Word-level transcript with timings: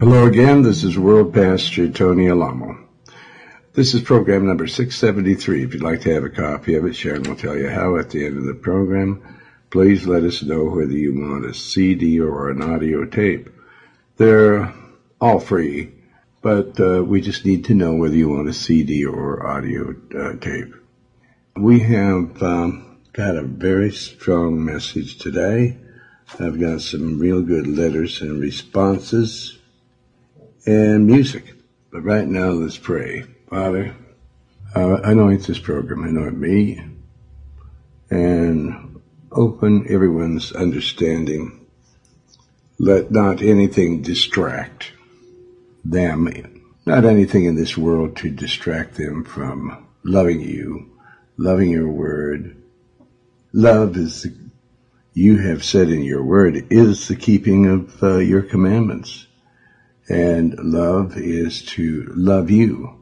Hello 0.00 0.24
again. 0.24 0.62
This 0.62 0.82
is 0.82 0.98
World 0.98 1.34
Pastor 1.34 1.86
Tony 1.86 2.30
Alamo. 2.30 2.88
This 3.74 3.92
is 3.92 4.00
program 4.00 4.46
number 4.46 4.66
673. 4.66 5.62
If 5.62 5.74
you'd 5.74 5.82
like 5.82 6.00
to 6.00 6.14
have 6.14 6.24
a 6.24 6.30
copy 6.30 6.74
of 6.74 6.86
it, 6.86 6.96
Sharon 6.96 7.24
will 7.24 7.36
tell 7.36 7.54
you 7.54 7.68
how 7.68 7.98
at 7.98 8.08
the 8.08 8.24
end 8.24 8.38
of 8.38 8.44
the 8.44 8.54
program. 8.54 9.22
Please 9.68 10.06
let 10.06 10.22
us 10.22 10.42
know 10.42 10.64
whether 10.64 10.94
you 10.94 11.12
want 11.12 11.44
a 11.44 11.52
CD 11.52 12.18
or 12.18 12.48
an 12.48 12.62
audio 12.62 13.04
tape. 13.04 13.50
They're 14.16 14.72
all 15.20 15.38
free, 15.38 15.92
but 16.40 16.80
uh, 16.80 17.04
we 17.04 17.20
just 17.20 17.44
need 17.44 17.66
to 17.66 17.74
know 17.74 17.94
whether 17.94 18.16
you 18.16 18.30
want 18.30 18.48
a 18.48 18.54
CD 18.54 19.04
or 19.04 19.46
audio 19.46 19.94
uh, 20.18 20.36
tape. 20.36 20.74
We 21.56 21.80
have 21.80 22.42
um, 22.42 23.02
got 23.12 23.36
a 23.36 23.42
very 23.42 23.92
strong 23.92 24.64
message 24.64 25.18
today. 25.18 25.76
I've 26.38 26.58
got 26.58 26.80
some 26.80 27.18
real 27.18 27.42
good 27.42 27.66
letters 27.66 28.22
and 28.22 28.40
responses 28.40 29.58
and 30.66 31.06
music. 31.06 31.54
But 31.90 32.02
right 32.02 32.26
now, 32.26 32.50
let's 32.50 32.78
pray. 32.78 33.24
Father, 33.48 33.94
uh, 34.74 35.00
anoint 35.02 35.46
this 35.46 35.58
program, 35.58 36.04
anoint 36.04 36.38
me, 36.38 36.80
and 38.10 39.00
open 39.32 39.86
everyone's 39.88 40.52
understanding. 40.52 41.66
Let 42.78 43.10
not 43.10 43.42
anything 43.42 44.02
distract 44.02 44.92
them, 45.84 46.62
not 46.86 47.04
anything 47.04 47.44
in 47.44 47.56
this 47.56 47.76
world 47.76 48.16
to 48.18 48.30
distract 48.30 48.94
them 48.94 49.24
from 49.24 49.86
loving 50.04 50.40
you, 50.40 50.90
loving 51.36 51.70
your 51.70 51.88
word. 51.88 52.56
Love 53.52 53.96
is, 53.96 54.22
the, 54.22 54.34
you 55.12 55.38
have 55.38 55.64
said 55.64 55.88
in 55.88 56.02
your 56.02 56.22
word, 56.22 56.66
is 56.70 57.08
the 57.08 57.16
keeping 57.16 57.66
of 57.66 58.02
uh, 58.02 58.18
your 58.18 58.42
commandments. 58.42 59.26
And 60.10 60.58
love 60.58 61.16
is 61.16 61.62
to 61.76 62.12
love 62.16 62.50
you 62.50 62.98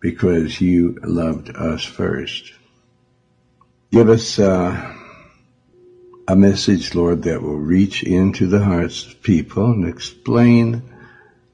because 0.00 0.60
you 0.60 0.98
loved 1.02 1.48
us 1.56 1.82
first. 1.82 2.52
Give 3.90 4.10
us 4.10 4.38
uh, 4.38 4.94
a 6.28 6.36
message, 6.36 6.94
Lord, 6.94 7.22
that 7.22 7.40
will 7.40 7.56
reach 7.56 8.02
into 8.02 8.46
the 8.48 8.62
hearts 8.62 9.06
of 9.06 9.22
people 9.22 9.72
and 9.72 9.88
explain 9.88 10.82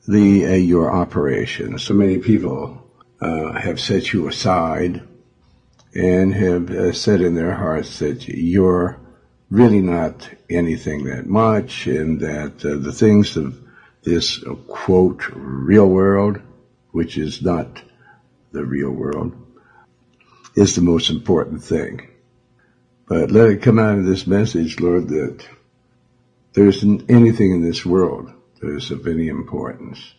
the 0.08 0.47
uh, 0.47 0.55
your 0.55 0.92
operation. 0.92 1.78
So 1.78 1.95
many 1.95 2.19
people 2.19 2.91
uh, 3.20 3.53
have 3.53 3.78
set 3.78 4.12
you 4.12 4.27
aside 4.27 5.01
and 5.95 6.34
have 6.34 6.70
uh, 6.73 6.92
said 6.92 7.20
in 7.20 7.36
their 7.36 7.55
hearts 7.55 8.01
that 8.01 8.27
you're 8.27 8.98
really 9.48 9.80
not 9.80 10.28
anything 10.51 11.05
that 11.05 11.27
much 11.27 11.86
and 11.86 12.19
that 12.19 12.64
uh, 12.64 12.78
the 12.78 12.92
things 12.92 13.36
of 13.36 13.62
this 14.06 14.42
uh, 14.44 14.54
quote 14.54 15.28
real 15.34 15.88
world, 15.88 16.40
which 16.92 17.18
is 17.18 17.42
not 17.42 17.82
the 18.52 18.64
real 18.64 18.92
world, 18.92 19.34
is 20.54 20.76
the 20.76 20.80
most 20.80 21.10
important 21.10 21.62
thing. 21.62 22.08
But 23.08 23.32
let 23.32 23.50
it 23.50 23.62
come 23.62 23.78
out 23.80 23.98
of 23.98 24.06
this 24.06 24.27
message, 24.27 24.80
Lord, 24.80 25.08
that 25.08 25.44
there 26.54 26.68
isn't 26.68 27.10
anything 27.10 27.50
in 27.50 27.62
this 27.62 27.84
world 27.84 28.32
that 28.60 28.70
is 28.70 28.90
of 28.92 29.06
any 29.08 29.27
importance. 29.27 30.14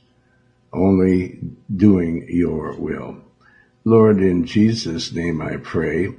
Only 0.73 1.39
doing 1.73 2.27
your 2.29 2.75
will. 2.75 3.17
Lord, 3.85 4.21
in 4.21 4.45
Jesus' 4.45 5.13
name 5.13 5.41
I 5.41 5.57
pray. 5.57 6.13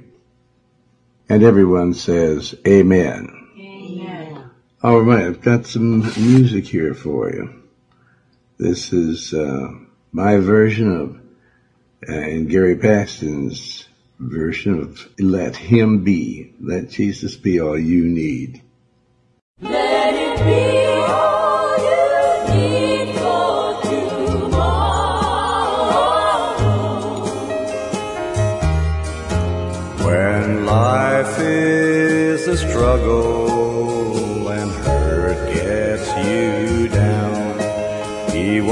And 1.29 1.43
everyone 1.43 1.93
says, 1.93 2.55
Amen. 2.67 3.29
Amen. 3.59 4.49
All 4.81 5.01
right, 5.01 5.25
I've 5.25 5.41
got 5.41 5.67
some 5.67 5.99
music 6.17 6.65
here 6.65 6.95
for 6.95 7.29
you. 7.29 7.58
This 8.59 8.91
is 8.91 9.33
uh, 9.33 9.71
my 10.11 10.35
version 10.35 10.91
of, 10.93 11.15
uh, 12.09 12.11
and 12.11 12.49
Gary 12.49 12.75
Paxton's 12.75 13.87
version 14.19 14.81
of 14.81 15.07
Let 15.17 15.55
Him 15.55 16.03
Be. 16.03 16.53
Let 16.59 16.89
Jesus 16.89 17.37
be 17.37 17.61
all 17.61 17.79
you 17.79 18.03
need. 18.03 18.61
Let 19.61 20.13
it 20.13 20.73
be 20.73 20.78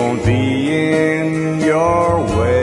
won't 0.08 0.26
be 0.26 0.72
in 0.72 1.60
your 1.60 2.22
way, 2.38 2.57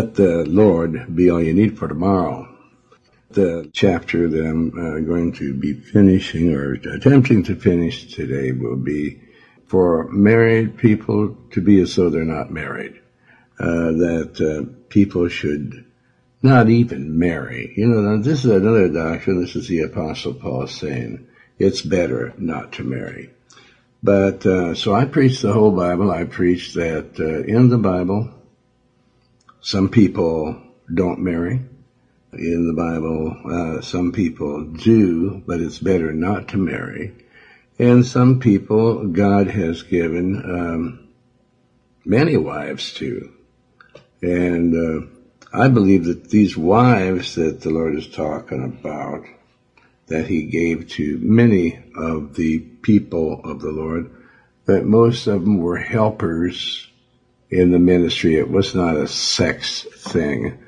Let 0.00 0.14
the 0.14 0.46
Lord 0.46 1.14
be 1.14 1.28
all 1.28 1.42
you 1.42 1.52
need 1.52 1.78
for 1.78 1.86
tomorrow. 1.86 2.48
The 3.32 3.68
chapter 3.74 4.28
that 4.30 4.46
I'm 4.46 4.68
uh, 4.70 5.00
going 5.00 5.34
to 5.34 5.52
be 5.52 5.74
finishing 5.74 6.54
or 6.54 6.72
attempting 6.72 7.42
to 7.42 7.54
finish 7.54 8.14
today 8.14 8.50
will 8.52 8.78
be 8.78 9.20
for 9.66 10.08
married 10.10 10.78
people 10.78 11.36
to 11.50 11.60
be 11.60 11.82
as 11.82 11.96
though 11.96 12.08
they're 12.08 12.24
not 12.24 12.50
married. 12.50 12.98
Uh, 13.58 13.92
that 14.04 14.40
uh, 14.40 14.72
people 14.88 15.28
should 15.28 15.84
not 16.40 16.70
even 16.70 17.18
marry. 17.18 17.74
You 17.76 17.88
know, 17.88 18.22
this 18.22 18.46
is 18.46 18.52
another 18.52 18.88
doctrine. 18.88 19.42
This 19.42 19.54
is 19.54 19.68
the 19.68 19.82
Apostle 19.82 20.32
Paul 20.32 20.66
saying 20.66 21.26
it's 21.58 21.82
better 21.82 22.32
not 22.38 22.72
to 22.72 22.84
marry. 22.84 23.28
But 24.02 24.46
uh, 24.46 24.74
so 24.74 24.94
I 24.94 25.04
preach 25.04 25.42
the 25.42 25.52
whole 25.52 25.72
Bible. 25.72 26.10
I 26.10 26.24
preach 26.24 26.72
that 26.72 27.20
uh, 27.20 27.42
in 27.42 27.68
the 27.68 27.76
Bible, 27.76 28.39
some 29.62 29.88
people 29.88 30.60
don't 30.92 31.20
marry. 31.20 31.60
In 32.32 32.66
the 32.66 32.72
Bible, 32.72 33.36
uh, 33.44 33.80
some 33.80 34.12
people 34.12 34.64
do, 34.64 35.42
but 35.46 35.60
it's 35.60 35.78
better 35.78 36.12
not 36.12 36.48
to 36.48 36.56
marry. 36.56 37.12
And 37.78 38.06
some 38.06 38.40
people 38.40 39.08
God 39.08 39.48
has 39.48 39.82
given 39.82 40.36
um, 40.36 41.08
many 42.04 42.36
wives 42.36 42.92
to. 42.94 43.32
And 44.22 44.74
uh, 44.74 45.06
I 45.52 45.68
believe 45.68 46.04
that 46.04 46.30
these 46.30 46.56
wives 46.56 47.34
that 47.34 47.60
the 47.62 47.70
Lord 47.70 47.96
is 47.96 48.08
talking 48.08 48.64
about, 48.64 49.24
that 50.06 50.26
He 50.26 50.44
gave 50.44 50.88
to 50.90 51.18
many 51.20 51.82
of 51.96 52.34
the 52.34 52.60
people 52.60 53.40
of 53.44 53.60
the 53.60 53.72
Lord, 53.72 54.10
that 54.66 54.84
most 54.84 55.26
of 55.26 55.42
them 55.42 55.58
were 55.58 55.78
helpers 55.78 56.89
in 57.50 57.70
the 57.70 57.78
ministry. 57.78 58.36
It 58.36 58.50
was 58.50 58.74
not 58.74 58.96
a 58.96 59.08
sex 59.08 59.82
thing 59.82 60.58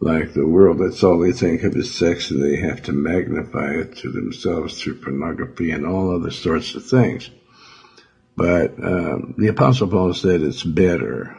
like 0.00 0.32
the 0.32 0.46
world. 0.46 0.78
That's 0.78 1.02
all 1.02 1.18
they 1.18 1.32
think 1.32 1.62
of 1.62 1.76
is 1.76 1.94
sex 1.94 2.30
and 2.30 2.42
they 2.42 2.56
have 2.56 2.82
to 2.84 2.92
magnify 2.92 3.72
it 3.72 3.96
to 3.98 4.10
themselves 4.10 4.80
through 4.80 5.00
pornography 5.00 5.70
and 5.70 5.86
all 5.86 6.14
other 6.14 6.30
sorts 6.30 6.74
of 6.74 6.86
things. 6.86 7.30
But 8.36 8.82
um, 8.82 9.34
the 9.36 9.48
Apostle 9.48 9.88
Paul 9.88 10.14
said 10.14 10.40
it's 10.40 10.62
better 10.62 11.36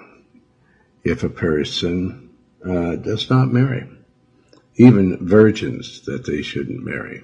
if 1.04 1.24
a 1.24 1.30
person 1.30 2.30
uh, 2.64 2.96
does 2.98 3.30
not 3.30 3.52
marry, 3.52 3.90
even 4.76 5.26
virgins 5.26 6.02
that 6.02 6.26
they 6.26 6.44
shouldn't 6.44 6.84
marry. 6.84 7.24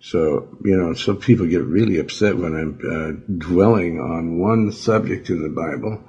So, 0.00 0.56
you 0.64 0.76
know, 0.76 0.94
some 0.94 1.18
people 1.18 1.46
get 1.46 1.64
really 1.64 1.98
upset 1.98 2.36
when 2.36 2.54
I'm 2.54 2.78
uh, 2.80 3.34
dwelling 3.38 3.98
on 3.98 4.38
one 4.38 4.72
subject 4.72 5.28
in 5.30 5.42
the 5.42 5.48
Bible, 5.48 6.02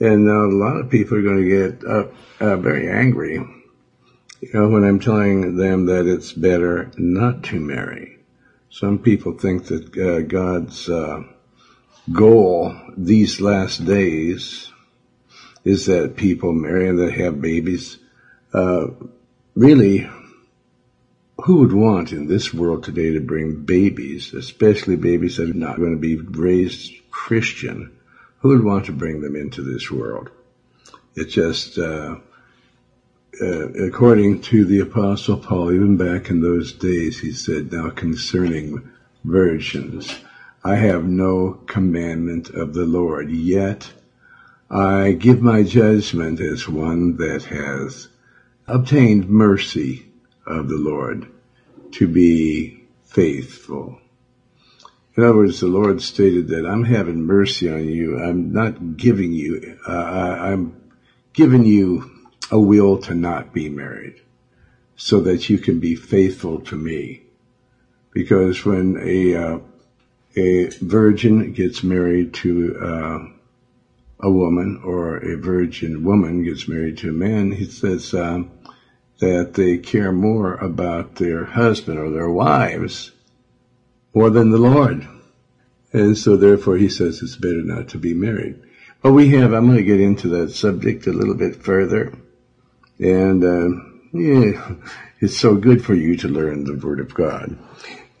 and 0.00 0.28
uh, 0.28 0.48
a 0.48 0.56
lot 0.56 0.76
of 0.76 0.90
people 0.90 1.16
are 1.18 1.22
going 1.22 1.44
to 1.44 1.68
get 1.68 1.84
uh, 1.84 2.06
uh, 2.40 2.56
very 2.56 2.90
angry, 2.90 3.34
you 3.34 4.50
know, 4.52 4.68
when 4.68 4.84
I'm 4.84 5.00
telling 5.00 5.56
them 5.56 5.86
that 5.86 6.06
it's 6.06 6.32
better 6.32 6.90
not 6.96 7.44
to 7.44 7.60
marry. 7.60 8.18
Some 8.70 8.98
people 8.98 9.38
think 9.38 9.66
that 9.66 9.96
uh, 9.96 10.22
God's 10.22 10.88
uh, 10.88 11.22
goal 12.12 12.76
these 12.96 13.40
last 13.40 13.84
days 13.84 14.70
is 15.64 15.86
that 15.86 16.16
people 16.16 16.52
marry 16.52 16.88
and 16.88 16.98
that 16.98 17.12
have 17.12 17.40
babies. 17.40 17.98
Uh, 18.52 18.88
really, 19.54 20.10
who 21.44 21.58
would 21.58 21.72
want 21.72 22.12
in 22.12 22.26
this 22.26 22.52
world 22.52 22.84
today 22.84 23.12
to 23.12 23.20
bring 23.20 23.64
babies, 23.64 24.34
especially 24.34 24.96
babies 24.96 25.36
that 25.36 25.50
are 25.50 25.54
not 25.54 25.78
going 25.78 25.92
to 25.92 26.00
be 26.00 26.16
raised 26.16 26.92
Christian? 27.10 27.96
Who 28.44 28.50
would 28.50 28.62
want 28.62 28.84
to 28.84 28.92
bring 28.92 29.22
them 29.22 29.36
into 29.36 29.62
this 29.62 29.90
world? 29.90 30.28
It 31.14 31.30
just, 31.30 31.78
uh, 31.78 32.16
uh, 33.40 33.68
according 33.86 34.42
to 34.42 34.66
the 34.66 34.80
Apostle 34.80 35.38
Paul, 35.38 35.72
even 35.72 35.96
back 35.96 36.28
in 36.28 36.42
those 36.42 36.74
days, 36.74 37.20
he 37.20 37.32
said, 37.32 37.72
Now 37.72 37.88
concerning 37.88 38.86
virgins, 39.24 40.14
I 40.62 40.74
have 40.74 41.06
no 41.06 41.58
commandment 41.64 42.50
of 42.50 42.74
the 42.74 42.84
Lord, 42.84 43.30
yet 43.30 43.90
I 44.68 45.12
give 45.12 45.40
my 45.40 45.62
judgment 45.62 46.38
as 46.38 46.68
one 46.68 47.16
that 47.16 47.44
has 47.44 48.08
obtained 48.66 49.26
mercy 49.26 50.04
of 50.46 50.68
the 50.68 50.76
Lord 50.76 51.32
to 51.92 52.06
be 52.06 52.84
faithful. 53.06 54.00
In 55.16 55.22
other 55.22 55.36
words, 55.36 55.60
the 55.60 55.68
Lord 55.68 56.02
stated 56.02 56.48
that 56.48 56.66
I'm 56.66 56.84
having 56.84 57.22
mercy 57.22 57.70
on 57.70 57.86
you. 57.86 58.18
I'm 58.18 58.52
not 58.52 58.96
giving 58.96 59.32
you, 59.32 59.78
uh, 59.86 59.92
I'm 59.92 60.76
giving 61.32 61.64
you 61.64 62.10
a 62.50 62.58
will 62.58 62.98
to 62.98 63.14
not 63.14 63.52
be 63.52 63.68
married 63.68 64.20
so 64.96 65.20
that 65.20 65.48
you 65.48 65.58
can 65.58 65.78
be 65.78 65.94
faithful 65.94 66.60
to 66.62 66.76
me. 66.76 67.22
Because 68.12 68.64
when 68.64 68.96
a, 69.00 69.36
uh, 69.36 69.58
a 70.36 70.70
virgin 70.80 71.52
gets 71.52 71.84
married 71.84 72.34
to, 72.34 72.76
uh, 72.82 73.18
a 74.20 74.30
woman 74.30 74.80
or 74.84 75.18
a 75.18 75.36
virgin 75.36 76.02
woman 76.02 76.42
gets 76.42 76.66
married 76.66 76.98
to 76.98 77.10
a 77.10 77.12
man, 77.12 77.52
he 77.52 77.66
says, 77.66 78.14
um, 78.14 78.50
that 79.20 79.54
they 79.54 79.78
care 79.78 80.12
more 80.12 80.54
about 80.54 81.16
their 81.16 81.44
husband 81.44 81.98
or 81.98 82.10
their 82.10 82.30
wives 82.30 83.12
more 84.14 84.30
than 84.30 84.50
the 84.50 84.58
Lord. 84.58 85.06
And 85.92 86.16
so 86.16 86.36
therefore 86.36 86.76
he 86.76 86.88
says 86.88 87.22
it's 87.22 87.36
better 87.36 87.62
not 87.62 87.88
to 87.88 87.98
be 87.98 88.14
married. 88.14 88.62
But 89.02 89.12
we 89.12 89.30
have, 89.30 89.52
I'm 89.52 89.66
going 89.66 89.76
to 89.76 89.84
get 89.84 90.00
into 90.00 90.28
that 90.28 90.52
subject 90.52 91.06
a 91.06 91.12
little 91.12 91.34
bit 91.34 91.56
further. 91.56 92.16
And, 92.98 93.44
uh, 93.44 93.68
yeah, 94.12 94.76
it's 95.20 95.38
so 95.38 95.56
good 95.56 95.84
for 95.84 95.94
you 95.94 96.16
to 96.18 96.28
learn 96.28 96.64
the 96.64 96.74
Word 96.74 97.00
of 97.00 97.12
God. 97.14 97.58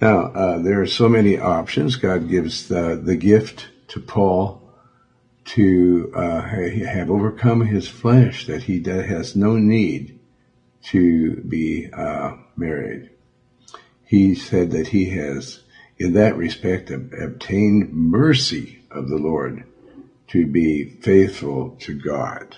Now, 0.00 0.26
uh, 0.26 0.58
there 0.58 0.82
are 0.82 0.86
so 0.86 1.08
many 1.08 1.38
options. 1.38 1.96
God 1.96 2.28
gives 2.28 2.68
the, 2.68 3.00
the 3.02 3.16
gift 3.16 3.68
to 3.88 4.00
Paul 4.00 4.60
to 5.44 6.12
uh, 6.14 6.40
have 6.42 7.10
overcome 7.10 7.62
his 7.66 7.88
flesh, 7.88 8.46
that 8.46 8.64
he 8.64 8.82
has 8.82 9.36
no 9.36 9.56
need 9.56 10.18
to 10.84 11.36
be 11.42 11.90
uh, 11.92 12.36
married. 12.56 13.10
He 14.04 14.34
said 14.34 14.70
that 14.72 14.88
he 14.88 15.10
has, 15.10 15.60
in 16.04 16.12
that 16.14 16.36
respect, 16.36 16.90
ob- 16.90 17.12
obtained 17.14 17.92
mercy 17.92 18.82
of 18.90 19.08
the 19.08 19.16
Lord 19.16 19.64
to 20.28 20.46
be 20.46 20.84
faithful 20.84 21.76
to 21.80 21.94
God. 21.94 22.56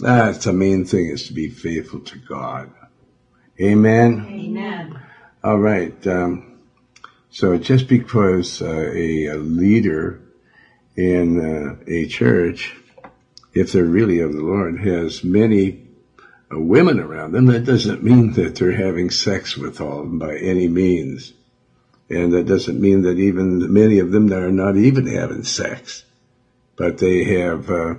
That's 0.00 0.44
the 0.44 0.52
main 0.52 0.84
thing 0.84 1.06
is 1.06 1.28
to 1.28 1.32
be 1.32 1.48
faithful 1.48 2.00
to 2.00 2.18
God. 2.18 2.72
Amen. 3.60 4.26
Amen. 4.28 5.00
All 5.42 5.58
right. 5.58 6.06
Um, 6.06 6.58
so 7.30 7.56
just 7.58 7.88
because 7.88 8.62
uh, 8.62 8.66
a, 8.94 9.26
a 9.26 9.36
leader 9.36 10.20
in 10.96 11.40
uh, 11.40 11.76
a 11.86 12.06
church, 12.06 12.76
if 13.54 13.72
they're 13.72 13.84
really 13.84 14.20
of 14.20 14.32
the 14.32 14.42
Lord, 14.42 14.80
has 14.80 15.22
many 15.24 15.86
uh, 16.52 16.58
women 16.58 16.98
around 17.00 17.32
them, 17.32 17.46
that 17.46 17.64
doesn't 17.64 18.02
mean 18.02 18.32
that 18.32 18.56
they're 18.56 18.72
having 18.72 19.10
sex 19.10 19.56
with 19.56 19.80
all 19.80 20.00
of 20.00 20.06
them 20.06 20.18
by 20.18 20.36
any 20.36 20.68
means. 20.68 21.32
And 22.10 22.32
that 22.32 22.46
doesn't 22.46 22.80
mean 22.80 23.02
that 23.02 23.18
even 23.18 23.72
many 23.72 23.98
of 23.98 24.10
them 24.10 24.32
are 24.32 24.50
not 24.50 24.76
even 24.76 25.06
having 25.06 25.44
sex. 25.44 26.04
But 26.76 26.98
they 26.98 27.24
have, 27.24 27.70
uh, 27.70 27.96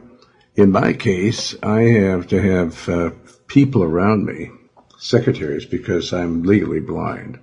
in 0.55 0.71
my 0.71 0.93
case, 0.93 1.55
I 1.61 1.81
have 1.81 2.27
to 2.27 2.41
have 2.41 2.89
uh, 2.89 3.11
people 3.47 3.83
around 3.83 4.25
me, 4.25 4.51
secretaries, 4.97 5.65
because 5.65 6.11
I'm 6.13 6.43
legally 6.43 6.79
blind 6.79 7.39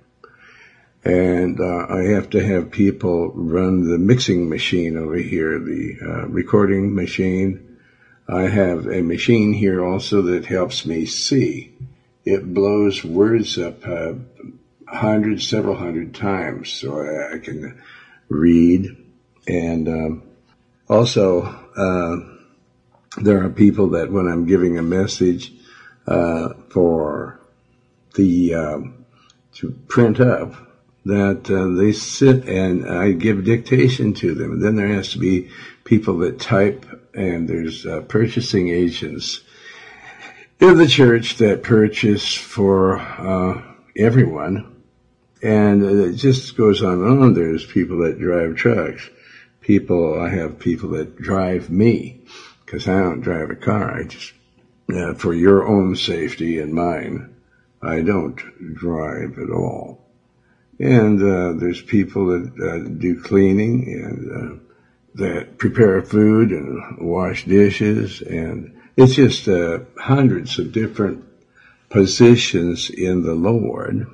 and 1.07 1.61
uh, 1.61 1.85
I 1.89 2.03
have 2.15 2.31
to 2.31 2.45
have 2.45 2.71
people 2.71 3.31
run 3.31 3.89
the 3.89 3.97
mixing 3.97 4.49
machine 4.49 4.97
over 4.97 5.15
here, 5.15 5.57
the 5.57 5.95
uh, 6.01 6.27
recording 6.27 6.93
machine. 6.93 7.77
I 8.27 8.43
have 8.43 8.87
a 8.87 9.01
machine 9.01 9.53
here 9.53 9.85
also 9.85 10.21
that 10.23 10.45
helps 10.45 10.85
me 10.85 11.05
see. 11.05 11.73
It 12.25 12.53
blows 12.53 13.05
words 13.05 13.57
up 13.57 13.83
hundreds, 14.87 15.47
several 15.47 15.75
hundred 15.75 16.15
times, 16.15 16.71
so 16.71 16.99
I, 16.99 17.35
I 17.35 17.39
can 17.39 17.81
read. 18.29 18.95
And 19.47 19.87
um, 19.87 20.23
also, 20.89 21.43
uh, 21.43 22.17
there 23.21 23.43
are 23.43 23.49
people 23.49 23.89
that 23.91 24.11
when 24.11 24.27
I'm 24.27 24.45
giving 24.45 24.77
a 24.77 24.83
message 24.83 25.51
uh, 26.07 26.49
for 26.69 27.39
the 28.15 28.55
um, 28.55 29.05
to 29.55 29.71
print 29.87 30.19
up 30.19 30.53
that 31.05 31.49
uh, 31.49 31.79
they 31.81 31.93
sit 31.93 32.47
and 32.47 32.85
I 32.87 33.11
give 33.11 33.45
dictation 33.45 34.13
to 34.15 34.33
them. 34.33 34.53
And 34.53 34.63
then 34.63 34.75
there 34.75 34.89
has 34.89 35.11
to 35.13 35.19
be 35.19 35.49
people 35.83 36.17
that 36.19 36.39
type, 36.39 36.85
and 37.13 37.47
there's 37.47 37.85
uh, 37.85 38.01
purchasing 38.01 38.69
agents 38.69 39.41
in 40.59 40.77
the 40.77 40.87
church 40.87 41.37
that 41.37 41.63
purchase 41.63 42.33
for 42.33 42.99
uh, 42.99 43.61
everyone. 43.95 44.76
And 45.41 45.83
it 45.83 46.13
just 46.15 46.57
goes 46.57 46.81
on 46.81 47.03
and 47.03 47.23
on. 47.23 47.33
There's 47.33 47.65
people 47.65 47.99
that 47.99 48.19
drive 48.19 48.55
trucks. 48.55 49.09
People, 49.61 50.19
I 50.19 50.29
have 50.29 50.59
people 50.59 50.89
that 50.91 51.17
drive 51.17 51.69
me 51.69 52.21
because 52.65 52.87
I 52.87 52.99
don't 52.99 53.21
drive 53.21 53.49
a 53.49 53.55
car. 53.55 53.99
I 53.99 54.03
just, 54.03 54.33
uh, 54.93 55.13
for 55.13 55.33
your 55.33 55.67
own 55.67 55.95
safety 55.95 56.59
and 56.59 56.73
mine, 56.73 57.35
I 57.81 58.01
don't 58.01 58.37
drive 58.75 59.37
at 59.37 59.49
all 59.49 60.07
and 60.79 61.21
uh, 61.21 61.53
there's 61.53 61.81
people 61.81 62.27
that 62.27 62.51
uh, 62.61 62.89
do 62.89 63.19
cleaning 63.21 63.87
and 63.87 64.31
uh, 64.31 64.63
that 65.15 65.57
prepare 65.57 66.01
food 66.03 66.51
and 66.51 66.99
wash 66.99 67.45
dishes, 67.45 68.21
and 68.21 68.79
it's 68.95 69.15
just 69.15 69.47
uh, 69.47 69.79
hundreds 69.97 70.59
of 70.59 70.71
different 70.71 71.25
positions 71.89 72.89
in 72.89 73.23
the 73.23 73.33
Lord 73.33 74.05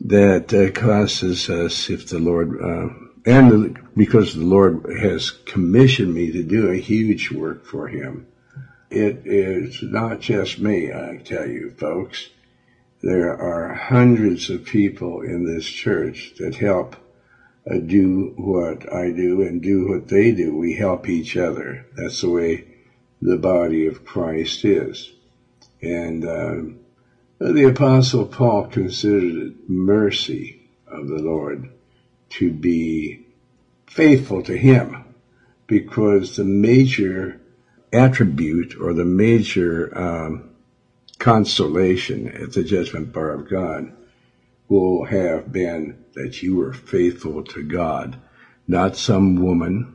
that 0.00 0.54
uh, 0.54 0.70
causes 0.70 1.50
us, 1.50 1.90
if 1.90 2.08
the 2.08 2.18
Lord 2.18 2.60
uh, 2.60 2.88
and 3.26 3.78
because 3.96 4.34
the 4.34 4.44
Lord 4.44 4.86
has 5.00 5.30
commissioned 5.30 6.14
me 6.14 6.32
to 6.32 6.42
do 6.42 6.70
a 6.70 6.76
huge 6.76 7.30
work 7.30 7.66
for 7.66 7.88
Him. 7.88 8.26
It 8.90 9.22
is 9.26 9.82
not 9.82 10.20
just 10.20 10.58
me, 10.58 10.92
I 10.92 11.20
tell 11.22 11.46
you, 11.46 11.74
folks 11.76 12.30
there 13.02 13.36
are 13.40 13.74
hundreds 13.74 14.50
of 14.50 14.64
people 14.64 15.20
in 15.22 15.44
this 15.44 15.66
church 15.66 16.34
that 16.38 16.56
help 16.56 16.96
uh, 17.70 17.76
do 17.78 18.32
what 18.36 18.92
I 18.92 19.10
do 19.10 19.42
and 19.42 19.62
do 19.62 19.88
what 19.88 20.08
they 20.08 20.32
do. 20.32 20.56
We 20.56 20.74
help 20.74 21.08
each 21.08 21.36
other. 21.36 21.86
That's 21.96 22.22
the 22.22 22.30
way 22.30 22.64
the 23.22 23.36
body 23.36 23.86
of 23.86 24.04
Christ 24.04 24.64
is. 24.64 25.12
And 25.80 26.24
um, 26.24 26.80
the 27.38 27.68
Apostle 27.68 28.26
Paul 28.26 28.66
considered 28.66 29.36
it 29.36 29.68
mercy 29.68 30.60
of 30.86 31.08
the 31.08 31.18
Lord 31.18 31.70
to 32.30 32.52
be 32.52 33.24
faithful 33.86 34.42
to 34.42 34.56
Him 34.56 35.04
because 35.66 36.36
the 36.36 36.44
major 36.44 37.40
attribute 37.92 38.74
or 38.80 38.92
the 38.92 39.04
major 39.04 39.96
um, 39.96 40.50
consolation 41.18 42.28
at 42.28 42.52
the 42.52 42.64
judgment 42.64 43.12
bar 43.12 43.30
of 43.30 43.48
God 43.48 43.92
will 44.68 45.04
have 45.04 45.52
been 45.52 46.04
that 46.14 46.42
you 46.42 46.56
were 46.56 46.72
faithful 46.72 47.42
to 47.42 47.62
God, 47.62 48.18
not 48.66 48.96
some 48.96 49.36
woman 49.36 49.94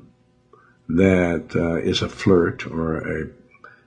that 0.88 1.56
uh, 1.56 1.76
is 1.76 2.02
a 2.02 2.10
flirt 2.10 2.66
or 2.66 2.98
a 2.98 3.28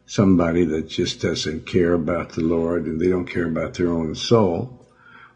somebody 0.07 0.65
that 0.65 0.89
just 0.89 1.21
doesn't 1.21 1.67
care 1.67 1.93
about 1.93 2.31
the 2.31 2.43
Lord 2.43 2.87
and 2.87 3.01
they 3.01 3.09
don't 3.09 3.27
care 3.27 3.47
about 3.47 3.75
their 3.75 3.89
own 3.89 4.15
soul, 4.15 4.87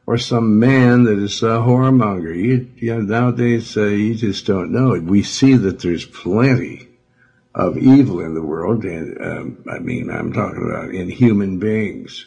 or 0.07 0.17
some 0.17 0.59
man 0.59 1.05
that 1.05 1.19
is 1.19 1.43
a 1.43 1.59
whoremonger. 1.59 2.35
You, 2.35 2.71
you 2.77 2.95
know, 2.95 3.01
nowadays 3.03 3.77
uh, 3.77 3.85
you 3.85 4.15
just 4.15 4.47
don't 4.47 4.73
know. 4.73 4.99
We 4.99 5.23
see 5.23 5.55
that 5.55 5.81
there's 5.81 6.07
plenty 6.07 6.89
of 7.55 7.77
evil 7.77 8.21
in 8.21 8.35
the 8.35 8.43
world, 8.43 8.85
and 8.85 9.21
um, 9.21 9.65
I 9.71 9.81
mean, 9.81 10.09
I'm 10.11 10.33
talking 10.33 10.69
about 10.69 10.95
in 10.95 11.09
human 11.09 11.59
beings. 11.59 12.27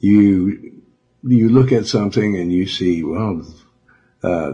You 0.00 0.82
you 1.22 1.48
look 1.48 1.72
at 1.72 1.86
something 1.86 2.36
and 2.36 2.52
you 2.52 2.66
see, 2.66 3.02
well, 3.02 3.46
uh, 4.22 4.52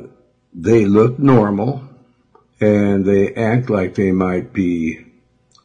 they 0.54 0.84
look 0.84 1.18
normal, 1.18 1.82
and 2.60 3.04
they 3.04 3.34
act 3.34 3.68
like 3.68 3.96
they 3.96 4.12
might 4.12 4.52
be 4.52 5.04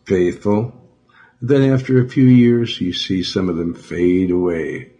faithful. 0.05 0.73
Then 1.47 1.61
after 1.61 1.99
a 1.99 2.09
few 2.09 2.25
years, 2.25 2.81
you 2.81 2.91
see 2.91 3.21
some 3.21 3.49
of 3.49 3.55
them 3.55 3.75
fade 3.75 4.31
away. 4.31 4.93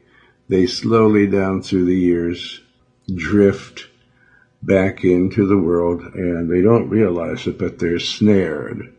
They 0.48 0.68
slowly 0.68 1.26
down 1.26 1.64
through 1.64 1.86
the 1.86 1.98
years 1.98 2.62
drift 3.12 3.88
back 4.62 5.04
into 5.04 5.48
the 5.48 5.58
world 5.58 6.04
and 6.14 6.48
they 6.48 6.62
don't 6.62 6.88
realize 6.88 7.48
it, 7.48 7.58
but 7.58 7.80
they're 7.80 7.98
snared 7.98 8.94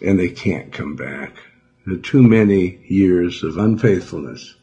and 0.00 0.20
they 0.20 0.28
can't 0.28 0.72
come 0.72 0.94
back. 0.94 1.34
The 1.84 1.96
Too 1.96 2.22
many 2.22 2.78
years 2.86 3.42
of 3.42 3.58
unfaithfulness. 3.58 4.54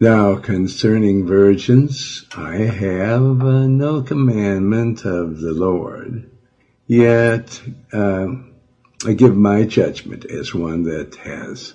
Now, 0.00 0.34
concerning 0.40 1.24
virgins, 1.24 2.24
I 2.36 2.56
have 2.56 3.42
uh, 3.42 3.68
no 3.68 4.02
commandment 4.02 5.04
of 5.04 5.38
the 5.38 5.52
Lord, 5.52 6.28
yet 6.88 7.62
uh, 7.92 8.26
I 9.06 9.12
give 9.12 9.36
my 9.36 9.64
judgment 9.64 10.24
as 10.24 10.52
one 10.52 10.82
that 10.84 11.14
has 11.16 11.74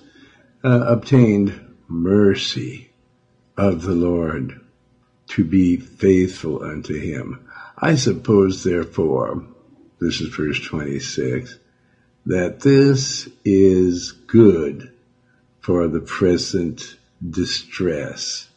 uh, 0.63 0.84
obtained 0.88 1.60
mercy 1.88 2.92
of 3.56 3.84
the 3.84 3.96
Lord 3.96 4.60
to 5.27 5.46
be 5.46 5.77
faithful 5.77 6.63
unto 6.63 7.00
him. 7.00 7.48
I 7.77 7.96
suppose, 7.96 8.63
therefore, 8.63 9.46
this 10.01 10.20
is 10.20 10.30
verse 10.36 10.60
26, 10.60 11.58
that 12.25 12.60
this 12.60 13.30
is 13.46 14.12
good 14.12 14.92
for 15.62 15.88
the 15.88 16.01
present 16.01 16.98
distress. 17.27 18.50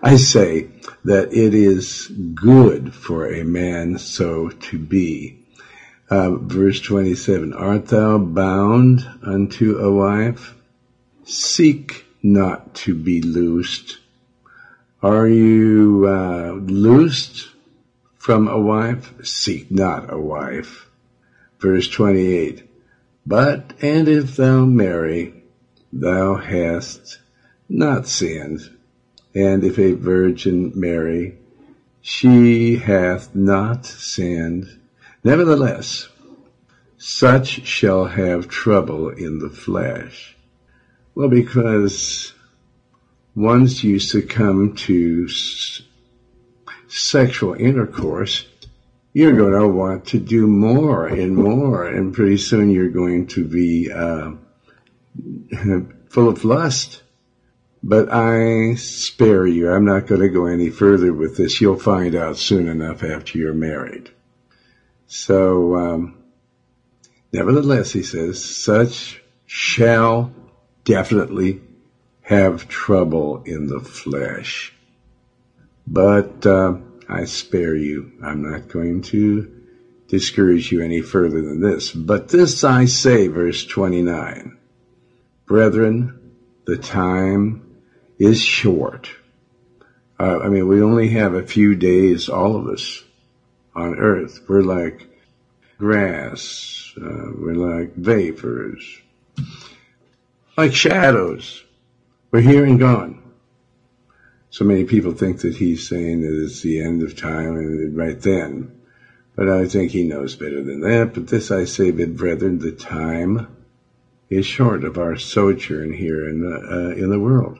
I 0.00 0.16
say 0.16 0.68
that 1.04 1.32
it 1.32 1.54
is 1.54 2.06
good 2.06 2.94
for 2.94 3.26
a 3.26 3.42
man 3.42 3.98
so 3.98 4.48
to 4.48 4.78
be. 4.78 5.41
Uh, 6.12 6.36
verse 6.36 6.78
27, 6.78 7.54
Art 7.54 7.86
thou 7.86 8.18
bound 8.18 9.00
unto 9.22 9.78
a 9.78 9.90
wife? 9.90 10.54
Seek 11.24 12.04
not 12.22 12.74
to 12.74 12.94
be 12.94 13.22
loosed. 13.22 13.96
Are 15.02 15.26
you 15.26 16.06
uh, 16.06 16.52
loosed 16.52 17.48
from 18.18 18.46
a 18.46 18.60
wife? 18.60 19.24
Seek 19.24 19.70
not 19.70 20.12
a 20.12 20.18
wife. 20.18 20.86
Verse 21.58 21.88
28, 21.88 22.68
But, 23.24 23.72
and 23.80 24.06
if 24.06 24.36
thou 24.36 24.66
marry, 24.66 25.42
thou 25.94 26.34
hast 26.34 27.20
not 27.70 28.06
sinned. 28.06 28.60
And 29.34 29.64
if 29.64 29.78
a 29.78 29.92
virgin 29.92 30.72
marry, 30.74 31.38
she 32.02 32.76
hath 32.76 33.34
not 33.34 33.86
sinned. 33.86 34.78
Nevertheless, 35.24 36.08
such 36.98 37.66
shall 37.66 38.06
have 38.06 38.48
trouble 38.48 39.08
in 39.08 39.38
the 39.38 39.50
flesh. 39.50 40.36
Well, 41.14 41.28
because 41.28 42.32
once 43.34 43.84
you 43.84 43.98
succumb 43.98 44.74
to 44.74 45.26
s- 45.28 45.82
sexual 46.88 47.54
intercourse, 47.54 48.46
you're 49.12 49.36
going 49.36 49.60
to 49.60 49.68
want 49.68 50.06
to 50.06 50.18
do 50.18 50.46
more 50.46 51.06
and 51.06 51.36
more, 51.36 51.86
and 51.86 52.14
pretty 52.14 52.38
soon 52.38 52.70
you're 52.70 52.88
going 52.88 53.26
to 53.28 53.44
be 53.44 53.92
uh, 53.92 54.32
full 56.08 56.28
of 56.28 56.44
lust. 56.44 57.02
But 57.82 58.12
I 58.12 58.74
spare 58.74 59.46
you. 59.46 59.70
I'm 59.70 59.84
not 59.84 60.06
going 60.06 60.20
to 60.20 60.28
go 60.28 60.46
any 60.46 60.70
further 60.70 61.12
with 61.12 61.36
this. 61.36 61.60
You'll 61.60 61.78
find 61.78 62.14
out 62.14 62.36
soon 62.38 62.68
enough 62.68 63.02
after 63.02 63.38
you're 63.38 63.54
married. 63.54 64.10
So, 65.14 65.76
um, 65.76 66.16
nevertheless, 67.34 67.92
he 67.92 68.02
says, 68.02 68.42
such 68.42 69.22
shall 69.44 70.32
definitely 70.84 71.60
have 72.22 72.66
trouble 72.66 73.42
in 73.44 73.66
the 73.66 73.80
flesh. 73.80 74.72
But 75.86 76.46
uh, 76.46 76.76
I 77.10 77.26
spare 77.26 77.76
you. 77.76 78.12
I'm 78.24 78.50
not 78.50 78.68
going 78.68 79.02
to 79.12 79.52
discourage 80.08 80.72
you 80.72 80.80
any 80.80 81.02
further 81.02 81.42
than 81.42 81.60
this. 81.60 81.92
But 81.92 82.30
this 82.30 82.64
I 82.64 82.86
say, 82.86 83.28
verse 83.28 83.66
29. 83.66 84.56
Brethren, 85.44 86.32
the 86.64 86.78
time 86.78 87.76
is 88.18 88.40
short. 88.40 89.10
Uh, 90.18 90.38
I 90.38 90.48
mean, 90.48 90.66
we 90.68 90.80
only 90.80 91.10
have 91.10 91.34
a 91.34 91.46
few 91.46 91.74
days, 91.74 92.30
all 92.30 92.56
of 92.56 92.66
us, 92.66 93.04
on 93.74 93.98
earth. 93.98 94.40
We're 94.48 94.62
like 94.62 95.08
grass. 95.78 96.92
Uh, 96.96 97.32
we're 97.36 97.54
like 97.54 97.94
vapors. 97.94 99.00
Like 100.56 100.74
shadows. 100.74 101.64
We're 102.30 102.40
here 102.40 102.64
and 102.64 102.78
gone. 102.78 103.22
So 104.50 104.64
many 104.64 104.84
people 104.84 105.12
think 105.12 105.40
that 105.40 105.56
he's 105.56 105.88
saying 105.88 106.20
that 106.20 106.44
it's 106.44 106.60
the 106.60 106.80
end 106.80 107.02
of 107.02 107.16
time 107.16 107.56
and 107.56 107.96
right 107.96 108.20
then. 108.20 108.78
But 109.34 109.48
I 109.48 109.66
think 109.66 109.92
he 109.92 110.02
knows 110.02 110.36
better 110.36 110.62
than 110.62 110.80
that. 110.82 111.14
But 111.14 111.28
this 111.28 111.50
I 111.50 111.64
say, 111.64 111.90
but 111.90 112.16
brethren, 112.16 112.58
the 112.58 112.72
time 112.72 113.56
is 114.28 114.44
short 114.44 114.84
of 114.84 114.98
our 114.98 115.16
sojourn 115.16 115.94
here 115.94 116.28
in 116.28 116.42
the, 116.42 116.54
uh, 116.54 116.90
in 116.90 117.08
the 117.08 117.18
world. 117.18 117.58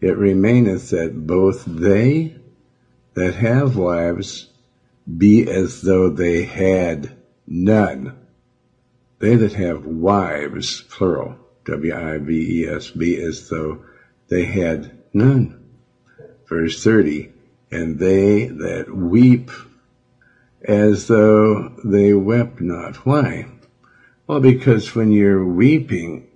It 0.00 0.16
remaineth 0.16 0.90
that 0.90 1.26
both 1.26 1.64
they 1.64 2.36
that 3.14 3.34
have 3.34 3.76
wives 3.76 4.49
be 5.18 5.48
as 5.48 5.80
though 5.80 6.10
they 6.10 6.44
had 6.44 7.16
none. 7.46 8.16
They 9.18 9.36
that 9.36 9.54
have 9.54 9.84
wives, 9.84 10.82
plural, 10.82 11.36
W-I-V-E-S, 11.64 12.90
be 12.90 13.20
as 13.20 13.48
though 13.48 13.84
they 14.28 14.44
had 14.44 14.98
none. 15.12 15.62
Verse 16.48 16.82
30, 16.82 17.32
and 17.70 17.98
they 17.98 18.46
that 18.46 18.94
weep 18.94 19.50
as 20.62 21.06
though 21.06 21.76
they 21.84 22.12
wept 22.12 22.60
not. 22.60 23.06
Why? 23.06 23.46
Well, 24.26 24.40
because 24.40 24.94
when 24.94 25.12
you're 25.12 25.44
weeping, 25.44 26.28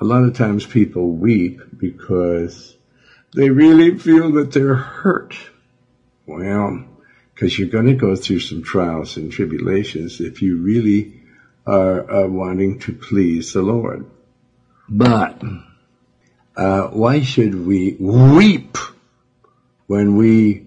a 0.00 0.04
lot 0.04 0.24
of 0.24 0.36
times 0.36 0.66
people 0.66 1.10
weep 1.10 1.60
because 1.76 2.76
they 3.34 3.50
really 3.50 3.98
feel 3.98 4.32
that 4.32 4.52
they're 4.52 4.74
hurt. 4.74 5.36
Well, 6.26 6.84
because 7.34 7.58
you're 7.58 7.68
going 7.68 7.86
to 7.86 7.94
go 7.94 8.14
through 8.14 8.40
some 8.40 8.62
trials 8.62 9.16
and 9.16 9.32
tribulations 9.32 10.20
if 10.20 10.42
you 10.42 10.58
really 10.58 11.20
are 11.66 12.28
wanting 12.28 12.78
to 12.80 12.92
please 12.92 13.52
the 13.52 13.62
Lord. 13.62 14.10
But 14.88 15.42
uh, 16.56 16.88
why 16.88 17.22
should 17.22 17.66
we 17.66 17.96
weep 17.98 18.76
when 19.86 20.16
we, 20.16 20.66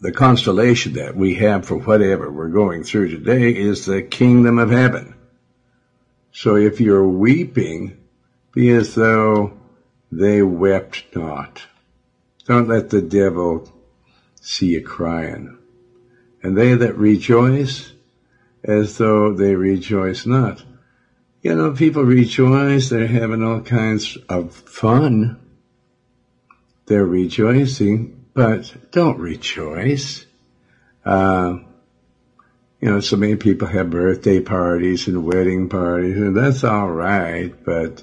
the 0.00 0.12
constellation 0.12 0.94
that 0.94 1.16
we 1.16 1.34
have 1.34 1.66
for 1.66 1.76
whatever 1.76 2.30
we're 2.30 2.48
going 2.48 2.84
through 2.84 3.10
today 3.10 3.50
is 3.54 3.86
the 3.86 4.02
kingdom 4.02 4.58
of 4.58 4.70
heaven. 4.70 5.14
So 6.32 6.56
if 6.56 6.80
you're 6.80 7.06
weeping, 7.06 7.96
be 8.52 8.70
as 8.70 8.94
though 8.94 9.58
they 10.12 10.42
wept 10.42 11.04
not. 11.14 11.66
Don't 12.44 12.68
let 12.68 12.90
the 12.90 13.02
devil 13.02 13.70
see 14.40 14.66
you 14.66 14.82
crying. 14.82 15.58
And 16.42 16.56
they 16.56 16.74
that 16.74 16.96
rejoice 16.96 17.92
as 18.64 18.98
though 18.98 19.32
they 19.32 19.54
rejoice 19.54 20.26
not. 20.26 20.62
You 21.42 21.54
know, 21.54 21.72
people 21.72 22.02
rejoice, 22.02 22.88
they're 22.88 23.06
having 23.06 23.42
all 23.42 23.60
kinds 23.60 24.18
of 24.28 24.52
fun. 24.52 25.38
They're 26.86 27.06
rejoicing, 27.06 28.26
but 28.34 28.74
don't 28.90 29.18
rejoice. 29.18 30.26
Uh, 31.04 31.58
you 32.80 32.90
know, 32.90 33.00
so 33.00 33.16
many 33.16 33.36
people 33.36 33.68
have 33.68 33.90
birthday 33.90 34.40
parties 34.40 35.06
and 35.06 35.24
wedding 35.24 35.68
parties, 35.68 36.16
and 36.16 36.36
that's 36.36 36.64
all 36.64 36.90
right, 36.90 37.52
but 37.64 38.02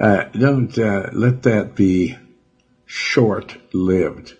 uh, 0.00 0.24
don't 0.24 0.76
uh, 0.78 1.10
let 1.12 1.44
that 1.44 1.74
be 1.74 2.18
short-lived, 2.84 4.36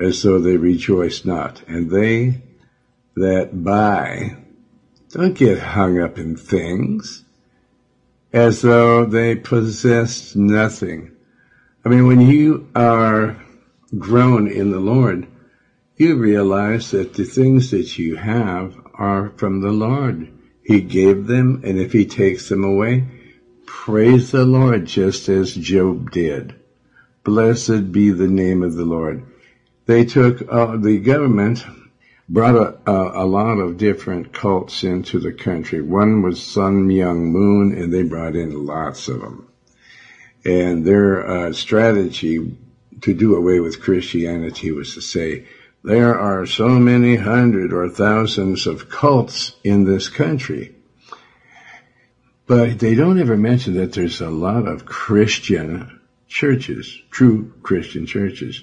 as 0.00 0.22
though 0.22 0.38
they 0.38 0.56
rejoice 0.56 1.24
not. 1.24 1.62
And 1.68 1.90
they 1.90 2.42
that 3.16 3.62
buy 3.62 4.36
don't 5.10 5.34
get 5.34 5.58
hung 5.58 5.98
up 5.98 6.18
in 6.18 6.36
things 6.36 7.24
as 8.32 8.62
though 8.62 9.04
they 9.04 9.34
possess 9.34 10.34
nothing. 10.36 11.10
I 11.84 11.88
mean, 11.88 12.06
when 12.06 12.20
you 12.20 12.68
are 12.74 13.36
grown 13.98 14.48
in 14.48 14.70
the 14.70 14.80
Lord, 14.80 15.26
you 15.96 16.16
realize 16.16 16.92
that 16.92 17.14
the 17.14 17.24
things 17.24 17.70
that 17.72 17.98
you 17.98 18.16
have 18.16 18.74
are 18.94 19.30
from 19.36 19.60
the 19.60 19.72
Lord. 19.72 20.28
He 20.62 20.80
gave 20.80 21.26
them, 21.26 21.62
and 21.64 21.78
if 21.78 21.92
He 21.92 22.06
takes 22.06 22.48
them 22.48 22.62
away, 22.62 23.06
praise 23.66 24.30
the 24.30 24.44
Lord, 24.44 24.86
just 24.86 25.28
as 25.28 25.54
Job 25.54 26.10
did. 26.10 26.54
Blessed 27.24 27.90
be 27.90 28.10
the 28.10 28.28
name 28.28 28.62
of 28.62 28.74
the 28.74 28.84
Lord. 28.84 29.26
They 29.86 30.04
took, 30.04 30.42
uh, 30.48 30.76
the 30.76 30.98
government 30.98 31.64
brought 32.28 32.54
a, 32.54 32.90
a, 32.90 33.24
a, 33.24 33.26
lot 33.26 33.58
of 33.58 33.76
different 33.76 34.32
cults 34.32 34.84
into 34.84 35.18
the 35.18 35.32
country. 35.32 35.82
One 35.82 36.22
was 36.22 36.40
Sun 36.40 36.86
Myung 36.86 37.32
Moon, 37.32 37.76
and 37.76 37.92
they 37.92 38.04
brought 38.04 38.36
in 38.36 38.66
lots 38.66 39.08
of 39.08 39.20
them. 39.20 39.48
And 40.44 40.84
their 40.84 41.26
uh, 41.26 41.52
strategy 41.52 42.56
to 43.00 43.14
do 43.14 43.34
away 43.34 43.58
with 43.58 43.82
Christianity 43.82 44.70
was 44.70 44.94
to 44.94 45.00
say, 45.00 45.46
there 45.82 46.18
are 46.18 46.46
so 46.46 46.68
many 46.68 47.16
hundred 47.16 47.72
or 47.72 47.88
thousands 47.88 48.66
of 48.66 48.90
cults 48.90 49.56
in 49.64 49.84
this 49.84 50.08
country. 50.08 50.74
But 52.46 52.78
they 52.78 52.94
don't 52.94 53.18
ever 53.18 53.36
mention 53.36 53.74
that 53.74 53.92
there's 53.92 54.20
a 54.20 54.30
lot 54.30 54.68
of 54.68 54.84
Christian 54.84 56.00
churches, 56.28 57.00
true 57.10 57.52
Christian 57.62 58.06
churches 58.06 58.62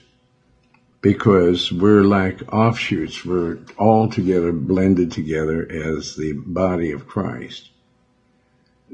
because 1.02 1.72
we're 1.72 2.04
like 2.04 2.54
offshoots. 2.54 3.24
We're 3.24 3.60
all 3.78 4.10
together, 4.10 4.52
blended 4.52 5.12
together 5.12 5.68
as 5.70 6.16
the 6.16 6.34
body 6.34 6.92
of 6.92 7.08
Christ. 7.08 7.70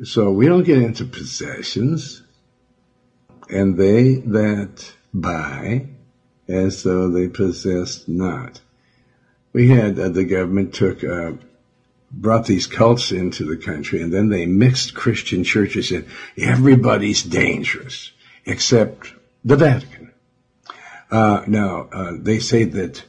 So 0.04 0.32
we 0.32 0.48
don't 0.48 0.64
get 0.64 0.80
into 0.80 1.06
possessions, 1.06 2.24
and 3.50 3.78
they 3.78 4.16
that 4.16 4.92
buy 5.14 5.88
as 6.48 6.84
though 6.84 7.10
they 7.10 7.28
possessed 7.28 8.10
not. 8.10 8.60
We 9.54 9.70
had 9.70 10.00
uh, 10.00 10.10
the 10.10 10.26
government 10.26 10.74
took 10.74 11.04
uh, 11.04 11.34
brought 12.12 12.46
these 12.46 12.68
cults 12.68 13.12
into 13.12 13.46
the 13.46 13.58
country, 13.58 14.02
and 14.02 14.12
then 14.12 14.30
they 14.30 14.46
mixed 14.46 14.96
Christian 14.96 15.44
churches 15.44 15.92
in. 15.92 16.08
Everybody's 16.38 17.24
dangerous 17.24 18.12
except 18.46 19.14
the 19.46 19.56
Vatican. 19.56 20.13
Uh, 21.14 21.44
now, 21.46 21.88
uh, 21.92 22.14
they 22.18 22.40
say 22.40 22.64
that 22.64 23.04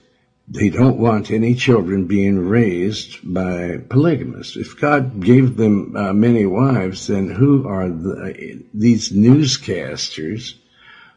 they 0.46 0.68
don't 0.68 0.98
want 0.98 1.30
any 1.30 1.54
children 1.54 2.06
being 2.06 2.38
raised 2.38 3.18
by 3.22 3.78
polygamists. 3.88 4.58
If 4.58 4.78
God 4.78 5.20
gave 5.20 5.56
them 5.56 5.96
uh, 5.96 6.12
many 6.12 6.44
wives, 6.44 7.06
then 7.06 7.30
who 7.30 7.66
are 7.66 7.88
the, 7.88 8.62
these 8.74 9.10
newscasters 9.10 10.52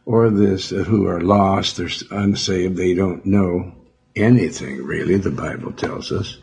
or 0.06 0.30
this 0.30 0.72
uh, 0.72 0.78
who 0.78 1.08
are 1.08 1.20
lost 1.20 1.78
or 1.82 1.90
unsaved? 2.10 2.78
They 2.78 2.94
don't 2.94 3.26
know 3.26 3.74
anything 4.16 4.82
really. 4.86 5.18
The 5.18 5.32
Bible 5.32 5.74
tells 5.74 6.14
us, 6.14 6.38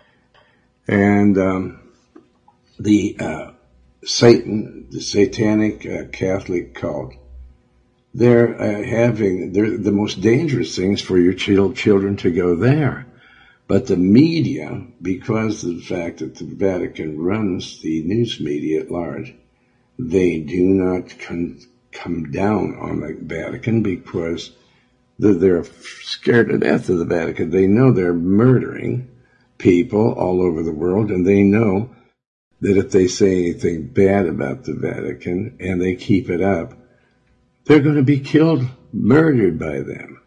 and 0.86 1.38
um, 1.38 1.90
the 2.78 3.16
uh, 3.18 3.52
Satan, 4.04 4.88
the 4.90 5.00
Satanic 5.00 5.86
uh, 5.86 6.04
Catholic 6.12 6.74
cult 6.74 7.14
they're 8.14 8.60
uh, 8.60 8.84
having 8.84 9.52
they're 9.52 9.76
the 9.76 9.92
most 9.92 10.20
dangerous 10.20 10.76
things 10.76 11.00
for 11.00 11.18
your 11.18 11.34
children 11.34 12.16
to 12.18 12.30
go 12.30 12.54
there. 12.54 13.06
But 13.66 13.86
the 13.86 13.96
media, 13.96 14.86
because 15.00 15.64
of 15.64 15.76
the 15.76 15.82
fact 15.82 16.18
that 16.18 16.36
the 16.36 16.44
Vatican 16.44 17.18
runs 17.18 17.80
the 17.80 18.02
news 18.02 18.38
media 18.38 18.80
at 18.80 18.90
large, 18.90 19.34
they 19.98 20.38
do 20.38 20.62
not 20.62 21.18
con- 21.18 21.60
come 21.90 22.30
down 22.30 22.76
on 22.78 23.00
the 23.00 23.16
Vatican 23.20 23.82
because 23.82 24.50
they're 25.18 25.64
scared 26.02 26.48
to 26.50 26.58
death 26.58 26.88
of 26.88 26.98
the 26.98 27.04
Vatican. 27.04 27.50
They 27.50 27.66
know 27.66 27.90
they're 27.90 28.12
murdering 28.12 29.08
people 29.58 30.12
all 30.12 30.42
over 30.42 30.62
the 30.62 30.72
world, 30.72 31.10
and 31.10 31.26
they 31.26 31.42
know 31.42 31.94
that 32.60 32.76
if 32.76 32.90
they 32.90 33.06
say 33.06 33.38
anything 33.38 33.88
bad 33.88 34.26
about 34.26 34.64
the 34.64 34.74
Vatican 34.74 35.56
and 35.58 35.80
they 35.80 35.94
keep 35.94 36.28
it 36.28 36.42
up, 36.42 36.74
they're 37.64 37.80
going 37.80 37.96
to 37.96 38.02
be 38.02 38.20
killed, 38.20 38.66
murdered 38.92 39.58
by 39.58 39.80
them. 39.80 40.20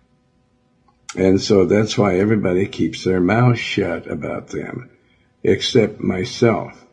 And 1.16 1.42
so 1.42 1.66
that's 1.66 1.98
why 1.98 2.20
everybody 2.20 2.68
keeps 2.68 3.04
their 3.04 3.20
mouth 3.20 3.58
shut 3.58 4.10
about 4.10 4.48
them, 4.50 4.90
except 5.44 6.00
myself. 6.00 6.86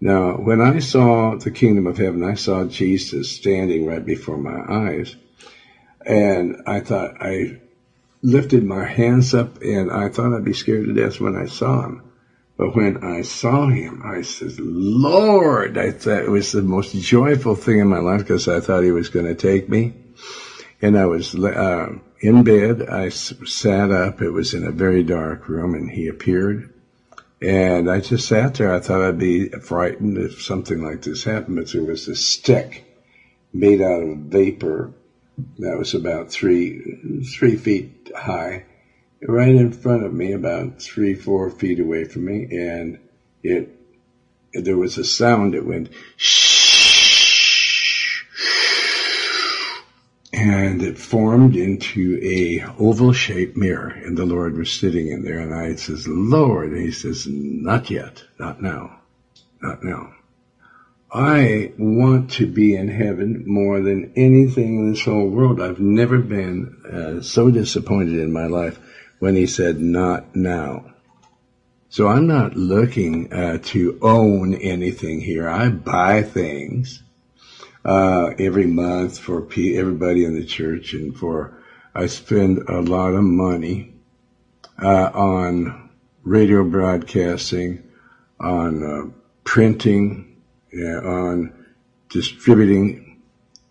Now, 0.00 0.36
when 0.36 0.60
I 0.60 0.80
saw 0.80 1.36
the 1.36 1.50
kingdom 1.50 1.86
of 1.86 1.96
heaven, 1.96 2.24
I 2.24 2.34
saw 2.34 2.64
Jesus 2.64 3.30
standing 3.30 3.86
right 3.86 4.04
before 4.04 4.36
my 4.36 4.60
eyes. 4.68 5.14
And 6.04 6.62
I 6.66 6.80
thought, 6.80 7.22
I 7.22 7.60
lifted 8.20 8.64
my 8.64 8.84
hands 8.84 9.34
up 9.34 9.62
and 9.62 9.90
I 9.90 10.08
thought 10.08 10.34
I'd 10.34 10.44
be 10.44 10.52
scared 10.52 10.86
to 10.86 10.92
death 10.92 11.20
when 11.20 11.36
I 11.36 11.46
saw 11.46 11.82
him. 11.84 12.02
But 12.62 12.76
when 12.76 13.02
I 13.02 13.22
saw 13.22 13.66
him, 13.66 14.02
I 14.04 14.22
said, 14.22 14.60
Lord, 14.60 15.76
I 15.76 15.90
thought 15.90 16.22
it 16.22 16.30
was 16.30 16.52
the 16.52 16.62
most 16.62 16.94
joyful 16.94 17.56
thing 17.56 17.80
in 17.80 17.88
my 17.88 17.98
life 17.98 18.20
because 18.20 18.46
I 18.46 18.60
thought 18.60 18.84
he 18.84 18.92
was 18.92 19.08
going 19.08 19.26
to 19.26 19.34
take 19.34 19.68
me. 19.68 19.94
And 20.80 20.96
I 20.96 21.06
was 21.06 21.34
uh, 21.34 21.88
in 22.20 22.44
bed. 22.44 22.88
I 22.88 23.08
sat 23.08 23.90
up. 23.90 24.22
It 24.22 24.30
was 24.30 24.54
in 24.54 24.64
a 24.64 24.70
very 24.70 25.02
dark 25.02 25.48
room 25.48 25.74
and 25.74 25.90
he 25.90 26.06
appeared. 26.06 26.72
And 27.40 27.90
I 27.90 27.98
just 27.98 28.28
sat 28.28 28.54
there. 28.54 28.72
I 28.72 28.78
thought 28.78 29.02
I'd 29.02 29.18
be 29.18 29.48
frightened 29.48 30.16
if 30.18 30.40
something 30.40 30.84
like 30.84 31.02
this 31.02 31.24
happened, 31.24 31.56
but 31.56 31.72
there 31.72 31.82
was 31.82 32.06
a 32.06 32.14
stick 32.14 32.84
made 33.52 33.82
out 33.82 34.04
of 34.04 34.18
vapor 34.18 34.92
that 35.58 35.78
was 35.78 35.94
about 35.94 36.30
three, 36.30 37.24
three 37.24 37.56
feet 37.56 38.12
high 38.14 38.66
right 39.26 39.54
in 39.54 39.72
front 39.72 40.04
of 40.04 40.12
me, 40.12 40.32
about 40.32 40.80
three, 40.80 41.14
four 41.14 41.50
feet 41.50 41.80
away 41.80 42.04
from 42.04 42.24
me, 42.24 42.48
and 42.50 42.98
it 43.42 43.78
there 44.54 44.76
was 44.76 44.98
a 44.98 45.04
sound 45.04 45.54
that 45.54 45.64
went 45.64 45.88
shh, 46.16 48.24
and 50.32 50.82
it 50.82 50.98
formed 50.98 51.56
into 51.56 52.20
a 52.22 52.62
oval 52.78 53.12
shaped 53.12 53.56
mirror, 53.56 53.88
and 53.88 54.16
the 54.16 54.26
Lord 54.26 54.58
was 54.58 54.70
sitting 54.70 55.08
in 55.08 55.24
there, 55.24 55.38
and 55.38 55.54
I 55.54 55.76
says, 55.76 56.06
Lord, 56.06 56.72
and 56.72 56.82
he 56.82 56.90
says, 56.90 57.26
not 57.28 57.90
yet, 57.90 58.24
not 58.38 58.60
now, 58.60 59.00
not 59.62 59.82
now. 59.82 60.12
I 61.14 61.72
want 61.78 62.30
to 62.32 62.46
be 62.46 62.74
in 62.74 62.88
heaven 62.88 63.44
more 63.46 63.82
than 63.82 64.14
anything 64.16 64.78
in 64.78 64.90
this 64.90 65.04
whole 65.04 65.28
world. 65.28 65.60
I've 65.60 65.78
never 65.78 66.18
been 66.18 66.74
uh, 66.90 67.22
so 67.22 67.50
disappointed 67.50 68.18
in 68.18 68.32
my 68.32 68.46
life 68.46 68.78
when 69.22 69.36
he 69.36 69.46
said, 69.46 69.78
not 69.78 70.34
now. 70.34 70.84
So 71.90 72.08
I'm 72.08 72.26
not 72.26 72.56
looking 72.56 73.32
uh, 73.32 73.58
to 73.66 73.96
own 74.02 74.52
anything 74.52 75.20
here. 75.20 75.48
I 75.48 75.68
buy 75.68 76.24
things 76.24 77.04
uh, 77.84 78.30
every 78.36 78.66
month 78.66 79.20
for 79.20 79.42
everybody 79.42 80.24
in 80.24 80.34
the 80.34 80.44
church, 80.44 80.92
and 80.94 81.16
for 81.16 81.56
I 81.94 82.06
spend 82.06 82.68
a 82.68 82.80
lot 82.80 83.14
of 83.14 83.22
money 83.22 83.94
uh, 84.82 85.12
on 85.14 85.90
radio 86.24 86.64
broadcasting, 86.64 87.88
on 88.40 88.82
uh, 88.82 89.12
printing, 89.44 90.42
on 90.74 91.64
distributing. 92.08 93.22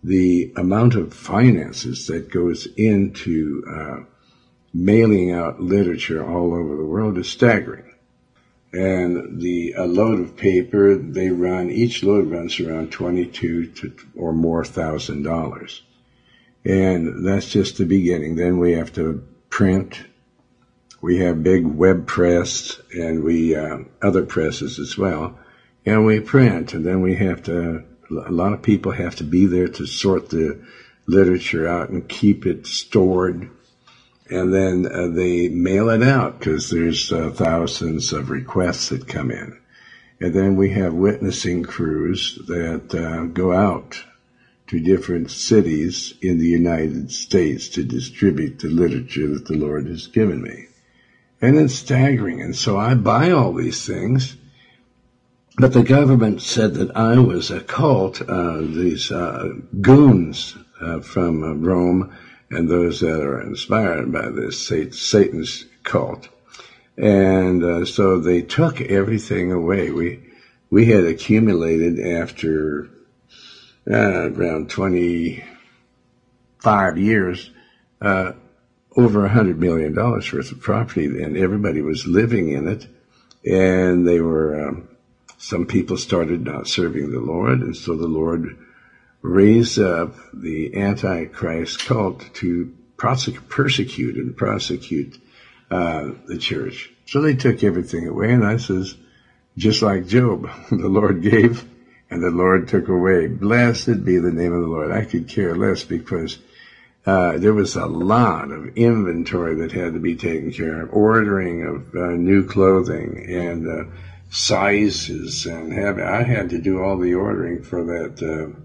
The 0.02 0.54
amount 0.56 0.96
of 0.96 1.14
finances 1.14 2.08
that 2.08 2.32
goes 2.32 2.70
into 2.78 3.66
uh, 3.70 4.11
mailing 4.74 5.32
out 5.32 5.62
literature 5.62 6.24
all 6.24 6.54
over 6.54 6.76
the 6.76 6.86
world 6.86 7.18
is 7.18 7.30
staggering. 7.30 7.94
And 8.74 9.42
the 9.42 9.74
a 9.78 9.86
load 9.86 10.20
of 10.22 10.38
paper 10.38 10.96
they 10.96 11.30
run 11.30 11.70
each 11.70 12.04
load 12.04 12.32
runs 12.32 12.60
around 12.60 12.92
twenty 12.92 13.26
two 13.26 13.68
to 13.68 13.94
or 14.16 14.32
more 14.32 14.64
thousand 14.64 15.24
dollars, 15.24 15.82
and 16.64 17.28
that's 17.28 17.50
just 17.50 17.78
the 17.78 17.86
beginning. 17.86 18.36
Then 18.36 18.60
we 18.60 18.72
have 18.74 18.94
to 18.94 19.28
print 19.50 20.06
we 21.02 21.18
have 21.18 21.44
big 21.44 21.66
web 21.66 22.06
press 22.06 22.80
and 22.94 23.24
we 23.24 23.56
uh, 23.56 23.80
other 24.02 24.24
presses 24.24 24.78
as 24.78 24.98
well, 24.98 25.38
and 25.86 26.06
we 26.06 26.20
print, 26.20 26.74
and 26.74 26.86
then 26.86 27.02
we 27.02 27.16
have 27.16 27.44
to. 27.44 27.84
A 28.12 28.32
lot 28.32 28.54
of 28.54 28.62
people 28.62 28.92
have 28.92 29.16
to 29.16 29.24
be 29.24 29.46
there 29.46 29.70
to 29.70 29.86
sort 29.86 30.30
the 30.30 30.62
literature 31.08 31.66
out 31.68 31.90
and 31.90 32.08
keep 32.08 32.46
it 32.46 32.68
stored, 32.68 33.50
and 34.32 34.54
then 34.54 34.88
uh, 34.92 35.08
they 35.08 35.50
mail 35.50 35.90
it 35.90 36.02
out 36.02 36.40
because 36.40 36.70
there's 36.70 37.12
uh, 37.12 37.30
thousands 37.32 38.14
of 38.14 38.30
requests 38.30 38.90
that 38.90 39.08
come 39.08 39.30
in, 39.30 39.60
and 40.20 40.34
then 40.34 40.56
we 40.56 40.72
have 40.72 40.94
witnessing 40.94 41.64
crews 41.64 42.40
that 42.48 42.96
uh, 42.96 43.26
go 43.26 43.52
out 43.52 44.04
to 44.68 44.80
different 44.80 45.30
cities 45.30 46.14
in 46.22 46.38
the 46.38 46.48
United 46.48 47.12
States 47.12 47.68
to 47.68 47.84
distribute 47.84 48.60
the 48.60 48.70
literature 48.70 49.28
that 49.28 49.46
the 49.46 49.58
Lord 49.58 49.86
has 49.86 50.08
given 50.08 50.42
me. 50.42 50.68
And 51.42 51.58
it's 51.58 51.74
staggering. 51.74 52.42
And 52.42 52.56
so 52.56 52.78
I 52.78 52.94
buy 52.94 53.32
all 53.32 53.52
these 53.52 53.86
things. 53.86 54.38
But 55.58 55.74
the 55.74 55.84
government 55.84 56.42
said 56.42 56.76
that 56.76 56.96
I 56.96 57.20
was 57.20 57.52
a 57.52 57.60
cult, 57.60 58.22
these 58.26 59.12
uh, 59.12 59.50
goons 59.82 60.56
uh, 60.80 61.02
from 61.02 61.44
uh, 61.44 61.54
Rome 61.54 62.16
and 62.52 62.70
those 62.70 63.00
that 63.00 63.22
are 63.22 63.42
inspired 63.42 64.12
by 64.12 64.30
this 64.30 64.68
Satan's 64.68 65.66
cult. 65.84 66.30
And 66.98 67.64
uh, 67.64 67.86
so 67.86 68.20
they 68.20 68.42
took 68.42 68.82
everything 68.82 69.52
away. 69.52 69.90
We 69.90 70.20
we 70.70 70.86
had 70.86 71.06
accumulated 71.06 72.00
after 72.00 72.90
uh, 73.90 74.30
around 74.32 74.70
25 74.70 76.98
years, 76.98 77.50
uh, 78.02 78.34
over 78.96 79.26
a 79.26 79.30
hundred 79.30 79.60
million 79.60 79.94
dollars 79.94 80.32
worth 80.32 80.52
of 80.52 80.62
property, 80.62 81.06
and 81.06 81.38
everybody 81.38 81.82
was 81.82 82.08
living 82.08 82.50
in 82.50 82.68
it. 82.68 82.88
And 83.46 84.08
they 84.08 84.22
were, 84.22 84.68
um, 84.68 84.88
some 85.38 85.66
people 85.66 85.98
started 85.98 86.46
not 86.46 86.68
serving 86.68 87.12
the 87.12 87.20
Lord, 87.20 87.62
and 87.62 87.76
so 87.76 87.96
the 87.96 88.08
Lord 88.08 88.58
raised 89.22 89.80
up 89.80 90.16
the 90.34 90.76
Antichrist 90.76 91.86
cult 91.86 92.34
to 92.36 92.74
persecute 92.98 94.16
and 94.16 94.36
prosecute 94.36 95.18
uh, 95.70 96.12
the 96.28 96.38
church. 96.38 96.92
So 97.08 97.22
they 97.22 97.36
took 97.36 97.64
everything 97.64 98.08
away, 98.08 98.32
and 98.32 98.46
I 98.46 98.58
says, 98.58 98.96
just 99.58 99.82
like 99.82 100.08
Job, 100.08 100.50
the 100.72 100.90
Lord 100.90 101.22
gave 101.22 101.68
and 102.12 102.22
the 102.22 102.30
Lord 102.30 102.68
took 102.68 102.90
away. 102.90 103.28
Blessed 103.28 104.04
be 104.04 104.18
the 104.18 104.32
name 104.32 104.54
of 104.54 104.62
the 104.62 104.68
Lord. 104.68 104.92
I 104.92 105.06
could 105.06 105.30
care 105.30 105.56
less 105.56 105.84
because 105.84 106.38
uh, 107.06 107.38
there 107.38 107.54
was 107.54 107.76
a 107.76 107.86
lot 107.86 108.52
of 108.52 108.78
inventory 108.78 109.56
that 109.56 109.72
had 109.72 109.94
to 109.94 110.00
be 110.00 110.16
taken 110.16 110.52
care 110.52 110.84
of, 110.84 110.94
ordering 110.94 111.66
of 111.66 111.96
uh, 111.96 112.12
new 112.12 112.46
clothing 112.46 113.26
and 113.30 113.68
uh, 113.68 113.92
sizes, 114.30 115.46
and 115.46 115.74
have, 115.74 116.00
I 116.00 116.24
had 116.24 116.50
to 116.50 116.60
do 116.60 116.84
all 116.84 116.98
the 116.98 117.16
ordering 117.16 117.64
for 117.64 117.84
that 117.86 118.22
uh, 118.22 118.60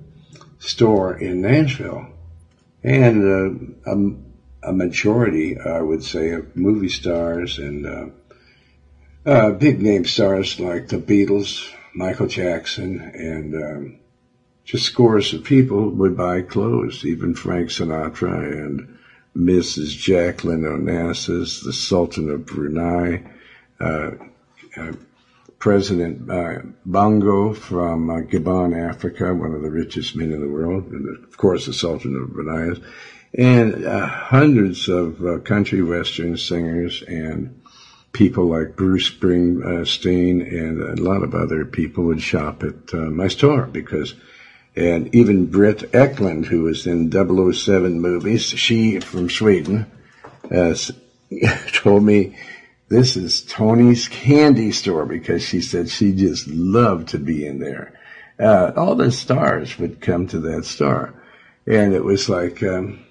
store 0.58 1.16
in 1.16 1.42
Nashville, 1.42 2.06
and 2.82 3.24
uh, 3.86 3.92
a, 3.92 4.70
a, 4.70 4.72
majority, 4.72 5.58
I 5.58 5.80
would 5.80 6.02
say, 6.02 6.30
of 6.30 6.56
movie 6.56 6.88
stars 6.88 7.58
and 7.58 8.12
uh, 9.26 9.50
big 9.50 9.82
name 9.82 10.04
stars 10.04 10.60
like 10.60 10.88
the 10.88 10.98
Beatles, 10.98 11.68
Michael 11.94 12.26
Jackson, 12.26 13.00
and 13.00 13.54
um, 13.54 13.98
just 14.64 14.84
scores 14.84 15.32
of 15.32 15.44
people 15.44 15.90
would 15.90 16.16
buy 16.16 16.42
clothes, 16.42 17.04
even 17.04 17.34
Frank 17.34 17.70
Sinatra 17.70 18.52
and 18.52 18.98
Mrs. 19.36 19.96
Jacqueline 19.96 20.62
Onassis, 20.62 21.62
the 21.62 21.72
Sultan 21.72 22.30
of 22.30 22.46
Brunei, 22.46 23.22
uh, 23.80 24.10
uh, 24.76 24.92
President 25.58 26.30
uh, 26.30 26.60
Bongo 26.84 27.54
from 27.54 28.10
uh, 28.10 28.20
Gabon, 28.20 28.76
Africa, 28.76 29.34
one 29.34 29.54
of 29.54 29.62
the 29.62 29.70
richest 29.70 30.14
men 30.14 30.32
in 30.32 30.40
the 30.40 30.48
world, 30.48 30.86
and 30.86 31.24
of 31.24 31.36
course 31.36 31.66
the 31.66 31.72
Sultan 31.72 32.14
of 32.16 32.32
Brunei, 32.32 32.78
and 33.34 33.84
uh, 33.84 34.06
hundreds 34.06 34.88
of 34.88 35.44
country 35.44 35.82
western 35.82 36.36
singers 36.36 37.02
and 37.02 37.62
people 38.12 38.46
like 38.46 38.76
Bruce 38.76 39.10
Springsteen 39.10 40.40
and 40.40 40.80
a 40.80 41.02
lot 41.02 41.22
of 41.22 41.34
other 41.34 41.64
people 41.66 42.04
would 42.04 42.22
shop 42.22 42.62
at 42.62 42.94
my 42.94 43.28
store 43.28 43.66
because, 43.66 44.14
and 44.74 45.14
even 45.14 45.50
Britt 45.50 45.92
Ekland, 45.92 46.46
who 46.46 46.62
was 46.62 46.86
in 46.86 47.10
007 47.12 48.00
movies, 48.00 48.44
she 48.44 49.00
from 49.00 49.28
Sweden, 49.28 49.90
uh, 50.50 50.74
told 51.72 52.04
me 52.04 52.36
this 52.88 53.16
is 53.16 53.42
Tony's 53.42 54.08
candy 54.08 54.70
store 54.72 55.06
because 55.06 55.42
she 55.42 55.60
said 55.60 55.88
she 55.88 56.12
just 56.12 56.46
loved 56.46 57.08
to 57.08 57.18
be 57.18 57.46
in 57.46 57.58
there. 57.58 57.98
Uh, 58.38 58.72
all 58.76 58.94
the 58.94 59.10
stars 59.10 59.78
would 59.78 60.00
come 60.00 60.26
to 60.28 60.38
that 60.40 60.64
store. 60.64 61.14
And 61.66 61.94
it 61.94 62.04
was 62.04 62.28
like, 62.28 62.62
um, 62.62 63.04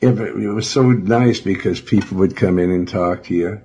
it, 0.00 0.18
it 0.18 0.52
was 0.52 0.68
so 0.68 0.82
nice 0.82 1.40
because 1.40 1.80
people 1.80 2.18
would 2.18 2.36
come 2.36 2.58
in 2.58 2.70
and 2.70 2.86
talk 2.86 3.24
to 3.24 3.34
you 3.34 3.62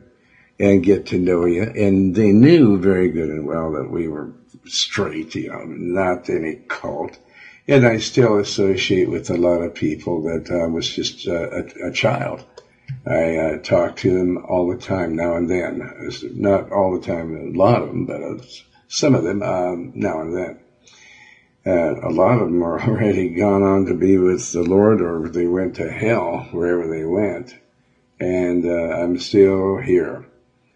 and 0.60 0.84
get 0.84 1.08
to 1.08 1.17
know 1.17 1.45
you. 1.45 1.63
And 1.63 2.15
they 2.15 2.32
knew 2.32 2.78
very 2.78 3.10
good 3.10 3.30
and 3.30 3.45
well 3.45 3.74
that 3.74 3.89
we 3.89 4.08
were 4.08 4.32
straight, 4.65 5.36
you 5.36 5.50
know, 5.50 5.63
not 5.65 6.30
any 6.30 6.56
cult. 6.67 7.17
And 7.67 7.86
I 7.86 7.98
still 7.98 8.39
associate 8.39 9.10
with 9.10 9.30
a 9.30 9.38
lot 9.38 9.62
of 9.62 9.76
people 9.76 10.24
that 10.24 10.50
I 10.52 10.65
uh, 10.65 10.69
was 10.69 10.89
just 10.89 11.28
uh, 11.28 11.50
a, 11.50 11.89
a, 11.89 11.91
child. 11.91 12.43
I 13.10 13.38
uh, 13.38 13.58
talk 13.58 13.95
to 13.98 14.13
them 14.15 14.45
all 14.48 14.67
the 14.67 14.78
time 14.78 15.15
now 15.15 15.36
and 15.36 15.50
then. 15.50 15.82
It's 16.02 16.24
not 16.24 16.72
all 16.72 16.98
the 16.98 17.06
time, 17.06 17.36
a 17.36 17.58
lot 17.58 17.82
of 17.82 17.88
them, 17.88 18.06
but 18.06 18.45
some 18.88 19.15
of 19.15 19.24
them 19.24 19.41
um, 19.41 19.93
now 19.95 20.22
and 20.22 20.38
then. 20.38 20.60
A 21.65 22.10
lot 22.10 22.39
of 22.39 22.50
them 22.50 22.63
are 22.63 22.80
already 22.88 23.30
gone 23.30 23.63
on 23.63 23.86
to 23.86 23.95
be 23.95 24.17
with 24.17 24.52
the 24.52 24.62
Lord 24.62 25.02
or 25.02 25.28
they 25.28 25.48
went 25.48 25.76
to 25.76 25.91
hell 25.91 26.48
wherever 26.52 26.88
they 26.88 27.04
went. 27.04 27.56
And 28.19 28.65
uh, 28.65 28.95
I'm 28.98 29.17
still 29.17 29.78
here. 29.78 30.26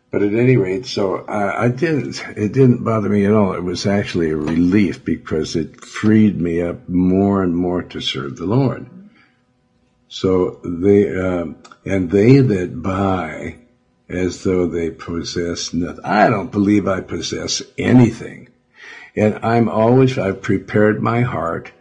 But 0.10 0.24
at 0.24 0.34
any 0.34 0.58
rate, 0.58 0.86
so 0.86 1.26
I, 1.26 1.66
I, 1.66 1.68
didn't, 1.70 2.24
it 2.36 2.54
didn't 2.54 2.84
bother 2.84 3.10
me 3.10 3.26
at 3.26 3.34
all. 3.34 3.54
It 3.54 3.64
was 3.64 3.86
actually 3.86 4.30
a 4.30 4.38
relief 4.38 5.04
because 5.04 5.56
it 5.56 5.84
freed 5.84 6.40
me 6.40 6.62
up 6.62 6.88
more 6.88 7.44
and 7.44 7.56
more 7.56 7.82
to 7.82 8.00
serve 8.00 8.38
the 8.38 8.46
Lord. 8.46 8.88
So 10.14 10.60
they, 10.64 11.10
um, 11.20 11.58
and 11.86 12.12
they 12.12 12.38
that 12.38 12.84
buy 12.84 13.56
as 14.08 14.44
though 14.44 14.68
they 14.68 14.92
possess 14.92 15.74
nothing. 15.74 16.06
I 16.06 16.30
don't 16.30 16.52
believe 16.52 16.88
I 16.88 17.02
possess 17.02 17.64
anything. 17.80 18.50
And 19.16 19.40
I'm 19.42 19.68
always, 19.68 20.20
I've 20.20 20.44
prepared 20.44 21.02
my 21.02 21.22
heart 21.22 21.72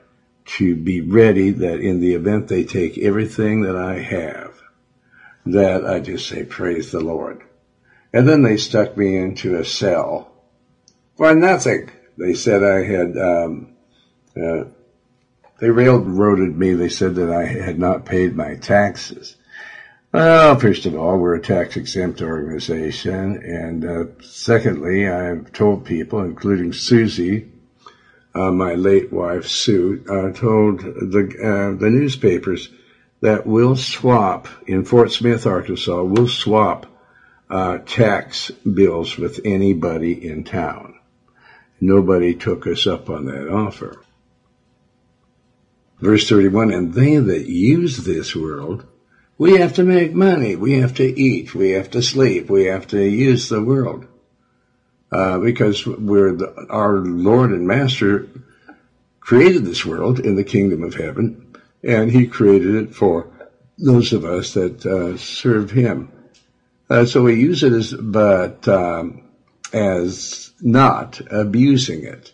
to 0.56 0.74
be 0.74 1.02
ready 1.02 1.50
that 1.50 1.80
in 1.80 2.00
the 2.00 2.14
event 2.14 2.48
they 2.48 2.64
take 2.64 2.96
everything 2.96 3.60
that 3.62 3.76
I 3.76 3.98
have, 3.98 4.54
that 5.44 5.84
I 5.84 6.00
just 6.00 6.26
say, 6.26 6.42
praise 6.42 6.90
the 6.90 7.00
Lord. 7.00 7.42
And 8.14 8.26
then 8.26 8.40
they 8.40 8.56
stuck 8.56 8.96
me 8.96 9.14
into 9.14 9.56
a 9.56 9.64
cell 9.64 10.32
for 11.18 11.34
nothing. 11.34 11.90
They 12.16 12.32
said 12.32 12.64
I 12.64 12.82
had, 12.82 13.18
um, 13.18 13.74
uh, 14.34 14.64
they 15.62 15.70
railroaded 15.70 16.58
me. 16.58 16.74
They 16.74 16.88
said 16.88 17.14
that 17.14 17.30
I 17.30 17.44
had 17.44 17.78
not 17.78 18.04
paid 18.04 18.34
my 18.34 18.56
taxes. 18.56 19.36
Well, 20.10 20.58
first 20.58 20.86
of 20.86 20.96
all, 20.96 21.18
we're 21.18 21.36
a 21.36 21.40
tax 21.40 21.76
exempt 21.76 22.20
organization. 22.20 23.36
And 23.36 23.84
uh, 23.84 24.04
secondly, 24.22 25.08
I've 25.08 25.52
told 25.52 25.84
people, 25.84 26.18
including 26.18 26.72
Susie, 26.72 27.48
uh, 28.34 28.50
my 28.50 28.74
late 28.74 29.12
wife 29.12 29.46
Sue, 29.46 30.04
uh, 30.10 30.36
told 30.36 30.80
the, 30.80 31.30
uh, 31.40 31.78
the 31.78 31.90
newspapers 31.90 32.68
that 33.20 33.46
we'll 33.46 33.76
swap 33.76 34.48
in 34.66 34.84
Fort 34.84 35.12
Smith, 35.12 35.46
Arkansas, 35.46 36.02
we'll 36.02 36.26
swap 36.26 36.86
uh, 37.48 37.78
tax 37.78 38.50
bills 38.50 39.16
with 39.16 39.38
anybody 39.44 40.26
in 40.28 40.42
town. 40.42 40.98
Nobody 41.80 42.34
took 42.34 42.66
us 42.66 42.88
up 42.88 43.08
on 43.08 43.26
that 43.26 43.48
offer. 43.48 44.02
Verse 46.02 46.28
31, 46.28 46.72
and 46.72 46.92
they 46.94 47.16
that 47.16 47.46
use 47.46 47.98
this 47.98 48.34
world, 48.34 48.84
we 49.38 49.58
have 49.58 49.74
to 49.74 49.84
make 49.84 50.12
money, 50.12 50.56
we 50.56 50.80
have 50.80 50.94
to 50.94 51.04
eat, 51.04 51.54
we 51.54 51.70
have 51.70 51.90
to 51.90 52.02
sleep, 52.02 52.50
we 52.50 52.64
have 52.64 52.88
to 52.88 53.00
use 53.00 53.48
the 53.48 53.62
world. 53.62 54.08
Uh, 55.12 55.38
because 55.38 55.86
we're 55.86 56.32
the, 56.32 56.66
our 56.68 56.96
Lord 56.96 57.50
and 57.52 57.68
Master 57.68 58.26
created 59.20 59.64
this 59.64 59.86
world 59.86 60.18
in 60.18 60.34
the 60.34 60.42
kingdom 60.42 60.82
of 60.82 60.94
heaven, 60.94 61.54
and 61.84 62.10
He 62.10 62.26
created 62.26 62.74
it 62.74 62.94
for 62.96 63.30
those 63.78 64.12
of 64.12 64.24
us 64.24 64.54
that 64.54 64.84
uh, 64.84 65.16
serve 65.16 65.70
Him. 65.70 66.10
Uh, 66.90 67.04
so 67.04 67.22
we 67.22 67.36
use 67.36 67.62
it 67.62 67.72
as, 67.72 67.94
but 67.94 68.66
um, 68.66 69.22
as 69.72 70.50
not 70.60 71.20
abusing 71.30 72.02
it. 72.02 72.32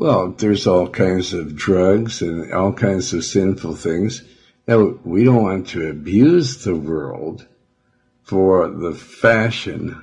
Well, 0.00 0.30
there's 0.30 0.66
all 0.66 0.88
kinds 0.88 1.34
of 1.34 1.54
drugs 1.54 2.22
and 2.22 2.54
all 2.54 2.72
kinds 2.72 3.12
of 3.12 3.22
sinful 3.22 3.76
things. 3.76 4.22
Now, 4.66 4.94
we 5.04 5.24
don't 5.24 5.42
want 5.42 5.68
to 5.68 5.90
abuse 5.90 6.64
the 6.64 6.74
world 6.74 7.46
for 8.22 8.70
the 8.70 8.94
fashion 8.94 10.02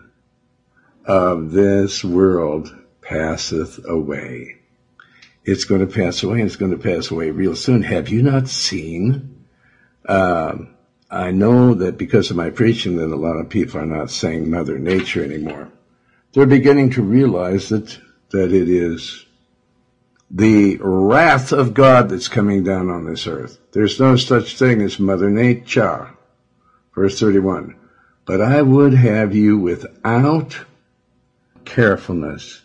of 1.03 1.51
this 1.51 2.03
world 2.03 2.77
passeth 3.01 3.79
away. 3.89 4.57
It's 5.43 5.65
going 5.65 5.81
to 5.81 5.91
pass 5.91 6.21
away 6.21 6.43
it's 6.43 6.57
going 6.57 6.77
to 6.77 6.77
pass 6.77 7.09
away 7.09 7.31
real 7.31 7.55
soon. 7.55 7.81
Have 7.81 8.09
you 8.09 8.21
not 8.21 8.49
seen? 8.49 9.47
Um, 10.07 10.75
I 11.09 11.31
know 11.31 11.73
that 11.73 11.97
because 11.97 12.29
of 12.29 12.37
my 12.37 12.51
preaching 12.51 12.97
that 12.97 13.11
a 13.11 13.15
lot 13.15 13.37
of 13.37 13.49
people 13.49 13.79
are 13.79 13.85
not 13.87 14.11
saying 14.11 14.47
Mother 14.47 14.77
Nature 14.77 15.23
anymore. 15.23 15.71
They're 16.33 16.45
beginning 16.45 16.91
to 16.91 17.01
realize 17.01 17.69
that, 17.69 17.97
that 18.29 18.53
it 18.53 18.69
is 18.69 19.23
the 20.29 20.77
wrath 20.81 21.51
of 21.51 21.73
God 21.73 22.09
that's 22.09 22.27
coming 22.27 22.63
down 22.63 22.89
on 22.89 23.05
this 23.05 23.27
earth. 23.27 23.59
There's 23.71 23.99
no 23.99 24.15
such 24.15 24.57
thing 24.57 24.81
as 24.81 24.99
Mother 24.99 25.29
Nature. 25.29 26.11
Verse 26.93 27.19
31. 27.19 27.75
But 28.25 28.41
I 28.41 28.61
would 28.61 28.93
have 28.93 29.33
you 29.33 29.57
without 29.57 30.65
carefulness. 31.63 32.61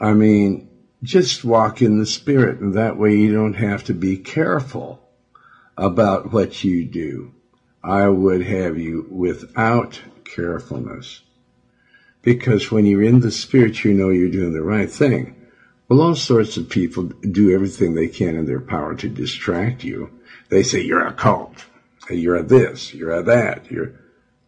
I 0.00 0.14
mean, 0.14 0.68
just 1.02 1.44
walk 1.44 1.82
in 1.82 1.98
the 1.98 2.06
Spirit, 2.06 2.60
and 2.60 2.74
that 2.74 2.96
way 2.96 3.16
you 3.16 3.32
don't 3.32 3.54
have 3.54 3.84
to 3.84 3.94
be 3.94 4.16
careful 4.16 5.08
about 5.76 6.32
what 6.32 6.64
you 6.64 6.84
do. 6.84 7.32
I 7.82 8.08
would 8.08 8.42
have 8.42 8.76
you 8.76 9.06
without 9.08 10.00
carefulness. 10.24 11.22
Because 12.22 12.70
when 12.70 12.84
you're 12.84 13.02
in 13.02 13.20
the 13.20 13.30
Spirit, 13.30 13.84
you 13.84 13.94
know 13.94 14.10
you're 14.10 14.28
doing 14.28 14.52
the 14.52 14.62
right 14.62 14.90
thing. 14.90 15.39
Well, 15.90 16.02
all 16.02 16.14
sorts 16.14 16.56
of 16.56 16.68
people 16.68 17.02
do 17.02 17.52
everything 17.52 17.94
they 17.94 18.06
can 18.06 18.36
in 18.36 18.46
their 18.46 18.60
power 18.60 18.94
to 18.94 19.08
distract 19.08 19.82
you. 19.82 20.20
They 20.48 20.62
say, 20.62 20.82
you're 20.82 21.04
a 21.04 21.12
cult. 21.12 21.64
You're 22.08 22.36
a 22.36 22.44
this. 22.44 22.94
You're 22.94 23.10
a 23.10 23.24
that. 23.24 23.68
You're, 23.72 23.94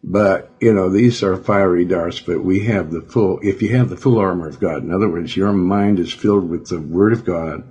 but, 0.01 0.49
you 0.61 0.73
know, 0.73 0.89
these 0.89 1.21
are 1.21 1.35
fiery 1.35 1.83
darts, 1.83 2.21
but 2.21 2.41
we 2.41 2.61
have 2.67 2.91
the 2.91 3.01
full, 3.01 3.39
if 3.43 3.61
you 3.61 3.75
have 3.75 3.89
the 3.89 3.97
full 3.97 4.19
armor 4.19 4.47
of 4.47 4.61
God, 4.61 4.83
in 4.83 4.93
other 4.93 5.09
words, 5.09 5.35
your 5.35 5.51
mind 5.51 5.99
is 5.99 6.13
filled 6.13 6.49
with 6.49 6.69
the 6.69 6.79
Word 6.79 7.11
of 7.11 7.25
God, 7.25 7.65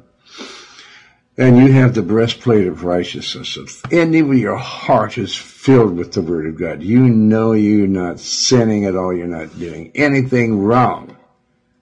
and 1.38 1.56
you 1.56 1.72
have 1.72 1.94
the 1.94 2.02
breastplate 2.02 2.66
of 2.66 2.84
righteousness, 2.84 3.56
and 3.90 4.14
even 4.14 4.36
your 4.36 4.58
heart 4.58 5.16
is 5.16 5.34
filled 5.34 5.96
with 5.96 6.12
the 6.12 6.20
Word 6.20 6.46
of 6.46 6.58
God. 6.58 6.82
You 6.82 7.00
know 7.00 7.52
you're 7.52 7.86
not 7.86 8.20
sinning 8.20 8.84
at 8.84 8.96
all, 8.96 9.14
you're 9.14 9.26
not 9.26 9.58
doing 9.58 9.92
anything 9.94 10.60
wrong 10.62 11.16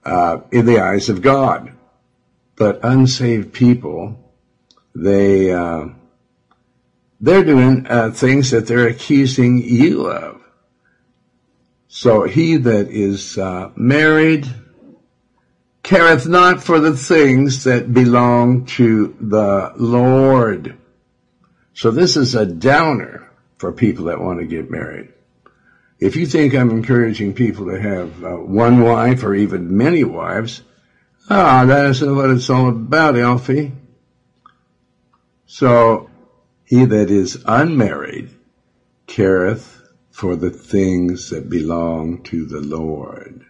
uh, 0.05 0.39
in 0.53 0.67
the 0.67 0.79
eyes 0.79 1.09
of 1.09 1.21
God. 1.21 1.73
But 2.61 2.81
unsaved 2.83 3.55
people, 3.55 4.35
they, 4.95 5.51
uh, 5.51 5.87
they're 7.19 7.43
doing 7.43 7.87
uh, 7.87 8.11
things 8.11 8.51
that 8.51 8.67
they're 8.67 8.87
accusing 8.87 9.63
you 9.63 10.11
of. 10.11 10.43
So 11.89 12.25
he 12.25 12.59
that 12.59 12.91
is 12.91 13.39
uh, 13.39 13.71
married 13.77 14.47
careth 15.83 16.27
not 16.27 16.63
for 16.63 16.81
the 16.81 16.95
things 16.95 17.65
that 17.65 17.95
belong 17.95 18.67
to 18.77 19.17
the 19.19 19.73
Lord. 19.79 20.77
So 21.73 21.91
this 21.91 22.19
is 22.19 22.35
a 22.35 22.45
downer 22.45 23.33
for 23.57 23.73
people 23.73 24.05
that 24.05 24.21
want 24.21 24.39
to 24.39 24.47
get 24.47 24.71
married. 24.71 25.15
If 25.99 26.15
you 26.15 26.27
think 26.27 26.55
I'm 26.55 26.69
encouraging 26.69 27.33
people 27.33 27.71
to 27.71 27.81
have 27.81 28.23
uh, 28.23 28.37
one 28.37 28.83
wife 28.83 29.25
or 29.25 29.35
even 29.35 29.79
many 29.79 30.05
wives, 30.05 30.61
ah, 31.31 31.65
that 31.65 31.87
isn't 31.87 32.17
what 32.17 32.31
it's 32.31 32.51
all 32.51 32.69
about, 32.69 33.17
Alfie. 33.17 33.73
So 35.47 36.11
he 36.65 36.85
that 36.85 37.11
is 37.11 37.43
unmarried 37.47 38.31
careth 39.07 39.83
for 40.11 40.37
the 40.37 40.51
things 40.51 41.31
that 41.31 41.49
belong 41.49 42.23
to 42.25 42.45
the 42.45 42.61
Lord, 42.61 43.45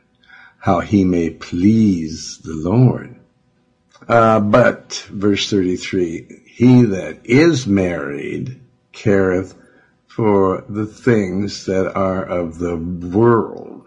how 0.59 0.81
he 0.81 1.05
may 1.05 1.31
please 1.31 2.39
the 2.39 2.55
Lord. 2.55 3.17
Uh, 4.09 4.41
but, 4.41 5.07
verse 5.11 5.51
33, 5.51 6.43
he 6.47 6.83
that 6.83 7.21
is 7.25 7.67
married 7.67 8.61
careth 8.93 9.55
for 10.07 10.65
the 10.69 10.87
things 10.87 11.67
that 11.67 11.95
are 11.95 12.25
of 12.25 12.59
the 12.59 12.77
world, 12.77 13.87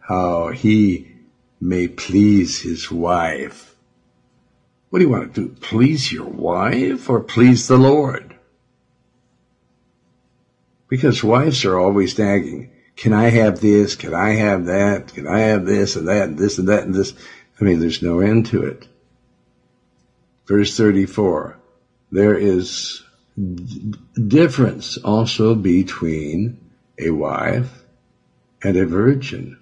how 0.00 0.48
he 0.48 1.15
may 1.60 1.88
please 1.88 2.60
his 2.60 2.90
wife. 2.90 3.76
What 4.90 5.00
do 5.00 5.04
you 5.04 5.10
want 5.10 5.34
to 5.34 5.48
do? 5.48 5.54
Please 5.60 6.12
your 6.12 6.28
wife 6.28 7.10
or 7.10 7.20
please 7.20 7.68
the 7.68 7.76
Lord? 7.76 8.36
Because 10.88 11.24
wives 11.24 11.64
are 11.64 11.78
always 11.78 12.18
nagging. 12.18 12.70
Can 12.96 13.12
I 13.12 13.28
have 13.28 13.60
this? 13.60 13.94
Can 13.94 14.14
I 14.14 14.30
have 14.34 14.66
that? 14.66 15.12
Can 15.12 15.26
I 15.26 15.40
have 15.40 15.66
this 15.66 15.96
and 15.96 16.08
that 16.08 16.28
and 16.28 16.38
this 16.38 16.58
and 16.58 16.68
that 16.68 16.84
and 16.84 16.94
this? 16.94 17.12
I 17.60 17.64
mean, 17.64 17.80
there's 17.80 18.02
no 18.02 18.20
end 18.20 18.46
to 18.46 18.64
it. 18.64 18.86
Verse 20.46 20.76
34. 20.76 21.58
There 22.12 22.36
is 22.36 23.02
difference 24.28 24.96
also 24.98 25.54
between 25.54 26.58
a 26.98 27.10
wife 27.10 27.84
and 28.62 28.76
a 28.76 28.86
virgin. 28.86 29.58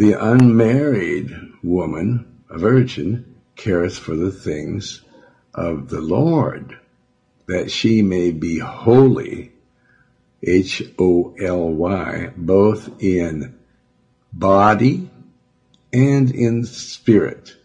The 0.00 0.14
unmarried 0.18 1.30
woman, 1.62 2.40
a 2.48 2.56
virgin, 2.56 3.34
careth 3.54 3.98
for 3.98 4.16
the 4.16 4.30
things 4.30 5.02
of 5.52 5.90
the 5.90 6.00
Lord 6.00 6.78
that 7.44 7.70
she 7.70 8.00
may 8.00 8.30
be 8.30 8.60
holy, 8.60 9.52
H-O-L-Y, 10.42 12.32
both 12.34 13.02
in 13.02 13.58
body 14.32 15.10
and 15.92 16.30
in 16.30 16.64
spirit. 16.64 17.56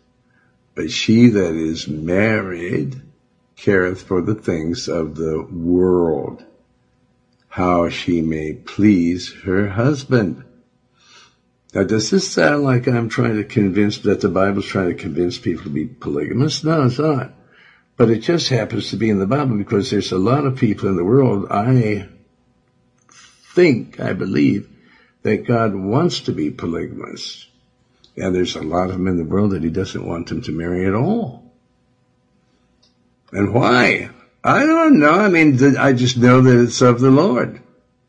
But 0.76 0.92
she 0.92 1.30
that 1.30 1.56
is 1.56 1.88
married 1.88 3.02
careth 3.56 4.02
for 4.02 4.22
the 4.22 4.36
things 4.36 4.90
of 4.90 5.16
the 5.16 5.42
world, 5.42 6.44
how 7.48 7.88
she 7.88 8.20
may 8.20 8.52
please 8.56 9.32
her 9.46 9.70
husband. 9.70 10.45
Now, 11.76 11.84
does 11.84 12.10
this 12.10 12.32
sound 12.32 12.64
like 12.64 12.88
I'm 12.88 13.10
trying 13.10 13.36
to 13.36 13.44
convince 13.44 13.98
that 14.00 14.22
the 14.22 14.30
Bible's 14.30 14.66
trying 14.66 14.88
to 14.88 14.94
convince 14.96 15.38
people 15.38 15.66
to 15.66 15.70
be 15.70 15.86
polygamous? 15.86 16.64
No, 16.64 16.86
it's 16.86 16.98
not. 16.98 17.34
But 17.98 18.10
it 18.10 18.20
just 18.20 18.48
happens 18.48 18.90
to 18.90 18.96
be 18.96 19.10
in 19.10 19.20
the 19.20 19.28
Bible 19.28 19.58
because 19.58 19.92
there's 19.92 20.14
a 20.14 20.18
lot 20.18 20.46
of 20.46 20.56
people 20.56 20.88
in 20.88 20.96
the 20.96 21.04
world, 21.04 21.48
I 21.52 22.08
think, 23.54 24.00
I 24.00 24.14
believe, 24.14 24.70
that 25.24 25.46
God 25.48 25.76
wants 25.76 26.22
to 26.22 26.32
be 26.32 26.50
polygamous. 26.50 27.46
And 28.16 28.34
there's 28.34 28.56
a 28.56 28.62
lot 28.62 28.90
of 28.90 28.94
them 28.94 29.10
in 29.10 29.18
the 29.18 29.26
world 29.26 29.52
that 29.52 29.64
he 29.64 29.70
doesn't 29.70 30.08
want 30.08 30.30
them 30.30 30.42
to 30.44 30.54
marry 30.54 30.88
at 30.88 30.94
all. 30.94 31.52
And 33.34 33.54
why? 33.54 34.12
I 34.46 34.66
don't 34.66 35.00
know. 35.00 35.12
I 35.12 35.28
mean, 35.28 35.76
I 35.76 35.92
just 35.92 36.16
know 36.16 36.40
that 36.40 36.64
it's 36.64 36.82
of 36.82 37.02
the 37.02 37.12
Lord. 37.12 37.62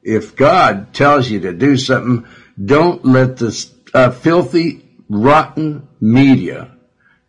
If 0.04 0.36
God 0.36 0.94
tells 0.94 1.28
you 1.28 1.40
to 1.40 1.52
do 1.52 1.76
something, 1.76 2.28
don't 2.62 3.04
let 3.04 3.36
the 3.36 3.68
uh, 3.92 4.10
filthy, 4.10 4.82
rotten 5.08 5.88
media 6.00 6.76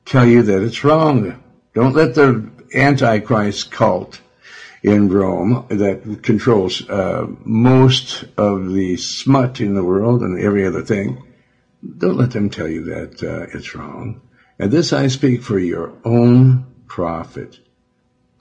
tell 0.06 0.26
you 0.26 0.44
that 0.44 0.64
it's 0.64 0.84
wrong. 0.84 1.44
Don't 1.74 1.96
let 1.96 2.16
the 2.16 2.50
Antichrist 2.74 3.72
cult 3.72 4.22
in 4.84 5.10
Rome 5.10 5.66
that 5.70 6.22
controls 6.24 6.88
uh, 6.90 7.28
most 7.44 8.24
of 8.38 8.72
the 8.72 8.98
smut 8.98 9.60
in 9.60 9.74
the 9.76 9.84
world 9.84 10.22
and 10.22 10.40
every 10.40 10.66
other 10.66 10.84
thing. 10.84 11.24
Don't 11.98 12.18
let 12.18 12.32
them 12.32 12.50
tell 12.50 12.68
you 12.68 12.86
that 12.86 13.24
uh, 13.24 13.58
it's 13.58 13.76
wrong. 13.76 14.22
And 14.60 14.72
this 14.72 14.94
I 14.94 15.08
speak 15.08 15.44
for 15.44 15.60
your 15.60 15.94
own 16.04 16.66
profit 16.88 17.60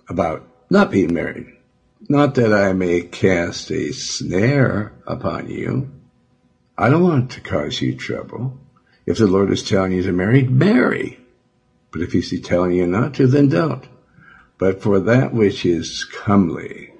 about 0.08 0.46
not 0.70 0.90
being 0.90 1.12
married. 1.12 1.52
Not 2.08 2.36
that 2.36 2.52
I 2.52 2.72
may 2.72 3.02
cast 3.02 3.70
a 3.70 3.92
snare 3.92 4.92
upon 5.06 5.50
you. 5.50 5.90
I 6.78 6.90
don't 6.90 7.02
want 7.02 7.30
to 7.32 7.40
cause 7.40 7.80
you 7.80 7.94
trouble. 7.94 8.58
If 9.06 9.18
the 9.18 9.26
Lord 9.26 9.50
is 9.50 9.62
telling 9.62 9.92
you 9.92 10.02
to 10.02 10.12
marry, 10.12 10.42
marry. 10.42 11.18
But 11.90 12.02
if 12.02 12.12
he's 12.12 12.38
telling 12.42 12.72
you 12.72 12.86
not 12.86 13.14
to, 13.14 13.26
then 13.26 13.48
don't. 13.48 13.86
But 14.58 14.82
for 14.82 15.00
that 15.00 15.32
which 15.32 15.64
is 15.64 16.04
comely 16.04 16.92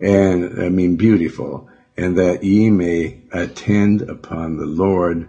and, 0.00 0.60
I 0.62 0.68
mean, 0.68 0.96
beautiful, 0.96 1.68
and 1.96 2.18
that 2.18 2.44
ye 2.44 2.70
may 2.70 3.22
attend 3.32 4.02
upon 4.02 4.56
the 4.56 4.66
Lord 4.66 5.28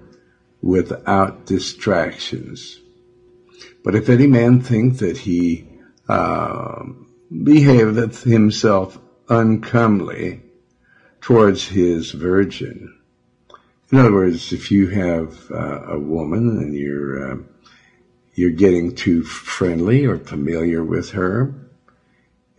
without 0.62 1.46
distractions. 1.46 2.80
But 3.84 3.96
if 3.96 4.10
any 4.10 4.28
man 4.28 4.62
think 4.62 4.98
that 4.98 5.18
he 5.18 5.68
uh, 6.10 6.84
behaveth 7.32 8.24
himself 8.24 9.00
uncomely 9.30 10.42
towards 11.22 11.68
his 11.68 12.12
virgin, 12.12 12.97
in 13.92 14.00
other 14.00 14.14
words, 14.14 14.54
if 14.54 14.72
you 14.72 14.88
have 14.88 15.52
uh, 15.52 15.94
a 15.94 16.00
woman 16.00 16.58
and 16.58 16.76
you're 16.76 17.32
uh, 17.32 17.38
you're 18.34 18.52
getting 18.52 18.96
too 18.96 19.24
friendly 19.24 20.06
or 20.06 20.18
familiar 20.18 20.84
with 20.84 21.12
her, 21.12 21.54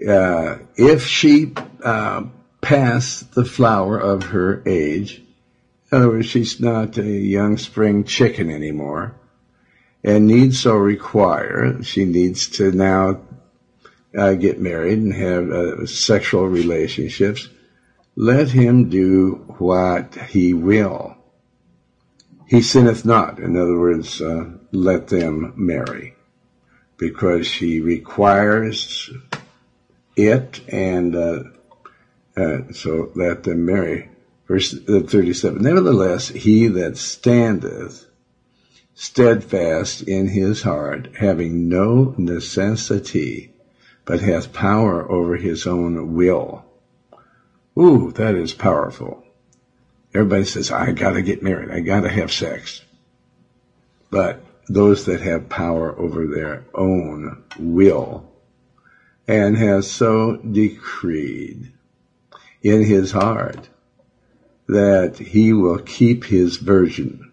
uh, 0.09 0.57
if 0.77 1.07
she 1.07 1.53
uh, 1.85 2.25
past 2.61 3.33
the 3.35 3.45
flower 3.45 3.99
of 3.99 4.25
her 4.25 4.63
age. 4.67 5.23
In 5.91 5.99
other 5.99 6.09
words, 6.09 6.27
she's 6.27 6.61
not 6.61 6.99
a 6.99 7.03
young 7.03 7.57
spring 7.57 8.05
chicken 8.05 8.51
anymore 8.51 9.15
and 10.05 10.27
needs 10.27 10.61
so 10.61 10.75
require, 10.75 11.83
she 11.83 12.05
needs 12.05 12.49
to 12.49 12.71
now 12.73 13.21
uh, 14.17 14.35
get 14.35 14.61
married 14.61 14.99
and 14.99 15.13
have 15.13 15.51
uh, 15.51 15.87
sexual 15.87 16.47
relationships. 16.47 17.49
Let 18.17 18.49
him 18.49 18.89
do 18.89 19.55
what 19.59 20.15
he 20.15 20.55
will. 20.55 21.17
He 22.49 22.63
sinneth 22.63 23.05
not. 23.05 23.39
In 23.39 23.59
other 23.59 23.79
words, 23.79 24.23
uh, 24.23 24.47
let 24.73 25.09
them 25.09 25.53
marry 25.55 26.17
because 26.97 27.47
she 27.47 27.81
requires 27.81 29.11
it 30.17 30.61
and 30.67 31.15
uh, 31.15 31.43
uh, 32.39 32.73
so 32.73 33.13
let 33.15 33.43
them 33.43 33.67
marry. 33.67 34.09
Verse 34.47 34.75
uh, 34.89 35.01
37. 35.01 35.61
Nevertheless, 35.61 36.29
he 36.29 36.69
that 36.69 36.97
standeth 36.97 38.07
steadfast 38.95 40.01
in 40.03 40.29
his 40.29 40.63
heart, 40.63 41.09
having 41.19 41.69
no 41.69 42.15
necessity, 42.17 43.53
but 44.07 44.21
hath 44.21 44.55
power 44.55 45.11
over 45.13 45.37
his 45.37 45.67
own 45.67 46.15
will. 46.15 46.65
Ooh, 47.79 48.11
that 48.13 48.35
is 48.35 48.55
powerful. 48.55 49.23
Everybody 50.15 50.45
says, 50.45 50.71
I 50.71 50.93
gotta 50.93 51.23
get 51.23 51.43
married. 51.43 51.71
I 51.71 51.81
gotta 51.81 52.09
have 52.09 52.33
sex. 52.33 52.83
But 54.11 54.45
those 54.69 55.05
that 55.07 55.21
have 55.21 55.49
power 55.49 55.99
over 55.99 56.27
their 56.27 56.65
own 56.75 57.45
will 57.59 58.31
and 59.27 59.57
has 59.57 59.91
so 59.91 60.37
decreed 60.37 61.73
in 62.63 62.83
his 62.83 63.13
heart 63.13 63.69
that 64.67 65.19
he 65.19 65.53
will 65.53 65.79
keep 65.79 66.25
his 66.25 66.57
virgin 66.57 67.31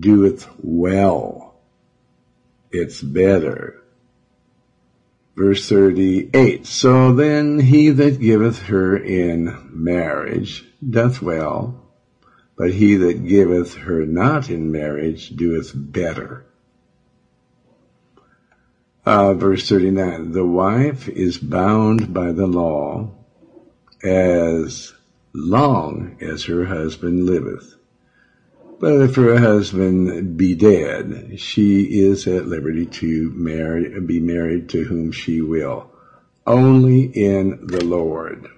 doeth 0.00 0.48
well. 0.62 1.54
It's 2.70 3.00
better. 3.00 3.80
Verse 5.36 5.68
38. 5.68 6.64
So 6.66 7.12
then 7.12 7.58
he 7.58 7.90
that 7.90 8.20
giveth 8.20 8.62
her 8.62 8.96
in 8.96 9.68
marriage 9.72 10.64
doth 10.88 11.20
well, 11.20 11.82
but 12.56 12.72
he 12.72 12.96
that 12.96 13.26
giveth 13.26 13.74
her 13.78 14.06
not 14.06 14.48
in 14.48 14.70
marriage 14.70 15.34
doeth 15.34 15.72
better. 15.74 16.46
Uh, 19.04 19.34
verse 19.34 19.68
39. 19.68 20.32
The 20.32 20.46
wife 20.46 21.08
is 21.08 21.36
bound 21.36 22.14
by 22.14 22.32
the 22.32 22.46
law 22.46 23.10
as 24.02 24.94
long 25.34 26.16
as 26.20 26.44
her 26.44 26.66
husband 26.66 27.26
liveth. 27.26 27.73
But 28.80 29.00
if 29.00 29.14
her 29.16 29.38
husband 29.38 30.36
be 30.36 30.54
dead, 30.54 31.38
she 31.38 31.82
is 32.00 32.26
at 32.26 32.46
liberty 32.46 32.86
to 32.86 33.30
marry, 33.34 34.00
be 34.00 34.20
married 34.20 34.68
to 34.70 34.84
whom 34.84 35.12
she 35.12 35.40
will, 35.40 35.90
only 36.46 37.04
in 37.04 37.66
the 37.66 37.84
Lord. 37.84 38.48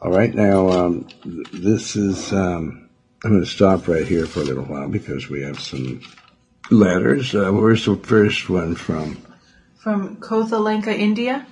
All 0.00 0.10
right, 0.10 0.34
now 0.34 0.68
um, 0.68 1.08
this 1.24 1.96
is. 1.96 2.32
Um, 2.32 2.88
I'm 3.24 3.30
going 3.30 3.42
to 3.42 3.48
stop 3.48 3.88
right 3.88 4.06
here 4.06 4.26
for 4.26 4.40
a 4.40 4.44
little 4.44 4.64
while 4.64 4.88
because 4.88 5.30
we 5.30 5.40
have 5.42 5.58
some 5.58 6.02
letters. 6.70 7.34
Uh, 7.34 7.50
where's 7.50 7.86
the 7.86 7.96
first 7.96 8.50
one 8.50 8.74
from? 8.74 9.16
From 9.76 10.16
Kothalanka, 10.16 10.88
India. 10.88 11.46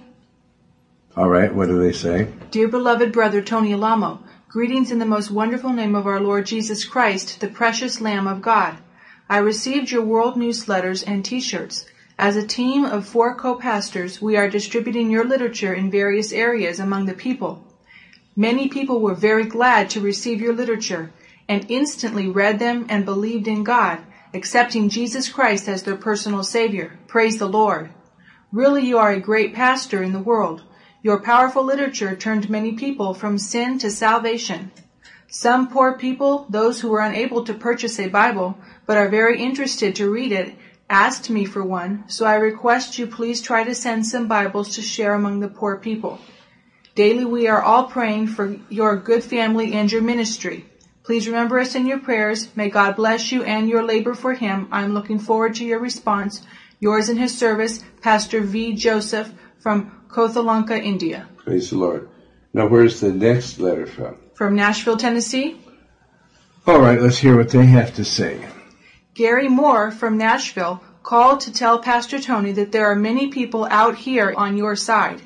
All 1.16 1.28
right, 1.28 1.54
what 1.54 1.68
do 1.68 1.78
they 1.78 1.92
say? 1.92 2.28
Dear 2.50 2.68
beloved 2.68 3.12
brother 3.12 3.40
Tony 3.40 3.72
Alamo, 3.72 4.22
greetings 4.52 4.92
in 4.92 4.98
the 4.98 5.06
most 5.06 5.30
wonderful 5.30 5.72
name 5.72 5.94
of 5.94 6.06
our 6.06 6.20
Lord 6.20 6.44
Jesus 6.44 6.84
Christ, 6.84 7.40
the 7.40 7.48
precious 7.48 8.02
Lamb 8.02 8.26
of 8.26 8.42
God. 8.42 8.76
I 9.26 9.38
received 9.38 9.90
your 9.90 10.02
world 10.02 10.34
newsletters 10.34 11.02
and 11.06 11.24
t-shirts. 11.24 11.86
As 12.18 12.36
a 12.36 12.46
team 12.46 12.84
of 12.84 13.08
four 13.08 13.34
co-pastors, 13.34 14.20
we 14.20 14.36
are 14.36 14.50
distributing 14.50 15.10
your 15.10 15.24
literature 15.24 15.72
in 15.72 15.90
various 15.90 16.34
areas 16.34 16.78
among 16.78 17.06
the 17.06 17.14
people. 17.14 17.64
Many 18.36 18.68
people 18.68 19.00
were 19.00 19.14
very 19.14 19.46
glad 19.46 19.88
to 19.88 20.02
receive 20.02 20.42
your 20.42 20.52
literature 20.52 21.14
and 21.48 21.64
instantly 21.70 22.28
read 22.28 22.58
them 22.58 22.84
and 22.90 23.06
believed 23.06 23.48
in 23.48 23.64
God, 23.64 24.00
accepting 24.34 24.90
Jesus 24.90 25.30
Christ 25.30 25.66
as 25.66 25.82
their 25.82 25.96
personal 25.96 26.44
Savior. 26.44 26.98
Praise 27.06 27.38
the 27.38 27.48
Lord. 27.48 27.88
Really, 28.52 28.84
you 28.84 28.98
are 28.98 29.12
a 29.12 29.18
great 29.18 29.54
pastor 29.54 30.02
in 30.02 30.12
the 30.12 30.20
world. 30.20 30.62
Your 31.04 31.20
powerful 31.20 31.64
literature 31.64 32.14
turned 32.14 32.48
many 32.48 32.72
people 32.72 33.12
from 33.12 33.36
sin 33.36 33.78
to 33.78 33.90
salvation. 33.90 34.70
Some 35.28 35.66
poor 35.68 35.98
people, 35.98 36.46
those 36.48 36.80
who 36.80 36.90
were 36.90 37.00
unable 37.00 37.42
to 37.44 37.54
purchase 37.54 37.98
a 37.98 38.08
Bible, 38.08 38.56
but 38.86 38.96
are 38.96 39.08
very 39.08 39.42
interested 39.42 39.96
to 39.96 40.10
read 40.10 40.30
it, 40.30 40.54
asked 40.88 41.28
me 41.28 41.44
for 41.44 41.64
one, 41.64 42.04
so 42.06 42.24
I 42.24 42.34
request 42.34 42.98
you 42.98 43.08
please 43.08 43.42
try 43.42 43.64
to 43.64 43.74
send 43.74 44.06
some 44.06 44.28
Bibles 44.28 44.76
to 44.76 44.82
share 44.82 45.14
among 45.14 45.40
the 45.40 45.48
poor 45.48 45.76
people. 45.76 46.20
Daily 46.94 47.24
we 47.24 47.48
are 47.48 47.62
all 47.62 47.84
praying 47.84 48.28
for 48.28 48.56
your 48.68 48.96
good 48.96 49.24
family 49.24 49.72
and 49.72 49.90
your 49.90 50.02
ministry. 50.02 50.66
Please 51.02 51.26
remember 51.26 51.58
us 51.58 51.74
in 51.74 51.86
your 51.86 51.98
prayers. 51.98 52.54
May 52.54 52.68
God 52.68 52.94
bless 52.94 53.32
you 53.32 53.42
and 53.42 53.68
your 53.68 53.82
labor 53.82 54.14
for 54.14 54.34
Him. 54.34 54.68
I'm 54.70 54.94
looking 54.94 55.18
forward 55.18 55.56
to 55.56 55.64
your 55.64 55.80
response. 55.80 56.42
Yours 56.78 57.08
in 57.08 57.16
His 57.16 57.36
service, 57.36 57.82
Pastor 58.02 58.40
V. 58.40 58.74
Joseph 58.74 59.32
from 59.58 60.01
Kothalanka, 60.12 60.78
India. 60.82 61.26
Praise 61.38 61.70
the 61.70 61.78
Lord. 61.78 62.08
Now, 62.52 62.66
where's 62.66 63.00
the 63.00 63.12
next 63.12 63.58
letter 63.58 63.86
from? 63.86 64.18
From 64.34 64.54
Nashville, 64.54 64.96
Tennessee, 64.96 65.56
All 66.66 66.80
right, 66.80 67.00
let's 67.00 67.18
hear 67.18 67.36
what 67.36 67.48
they 67.48 67.66
have 67.66 67.94
to 67.94 68.04
say. 68.04 68.46
Gary 69.14 69.48
Moore 69.48 69.90
from 69.90 70.16
Nashville 70.16 70.82
called 71.02 71.40
to 71.40 71.52
tell 71.52 71.80
Pastor 71.80 72.20
Tony 72.20 72.52
that 72.52 72.72
there 72.72 72.86
are 72.86 72.94
many 72.94 73.28
people 73.28 73.66
out 73.70 73.96
here 73.96 74.32
on 74.36 74.56
your 74.56 74.76
side. 74.76 75.20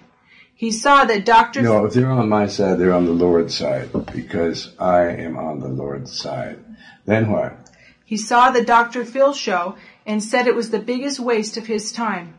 He 0.55 0.71
saw 0.71 1.05
that 1.05 1.27
Dr. 1.27 1.61
No, 1.63 1.85
if 1.85 1.93
they're 1.93 2.11
on 2.11 2.31
my 2.31 2.47
side, 2.47 2.79
they're 2.79 2.95
on 2.95 3.05
the 3.05 3.13
Lord's 3.13 3.55
side 3.55 3.91
because 4.15 4.73
I 4.79 5.03
am 5.03 5.37
on 5.37 5.61
the 5.61 5.69
Lord's 5.69 6.19
side. 6.19 6.65
Then 7.05 7.31
what? 7.31 7.59
He 8.07 8.17
saw 8.17 8.51
the 8.51 8.65
Dr. 8.65 9.05
Phil 9.05 9.35
show 9.35 9.77
and 10.07 10.23
said 10.23 10.47
it 10.47 10.55
was 10.55 10.71
the 10.71 10.79
biggest 10.79 11.21
waste 11.21 11.57
of 11.57 11.67
his 11.67 11.93
time. 11.93 12.35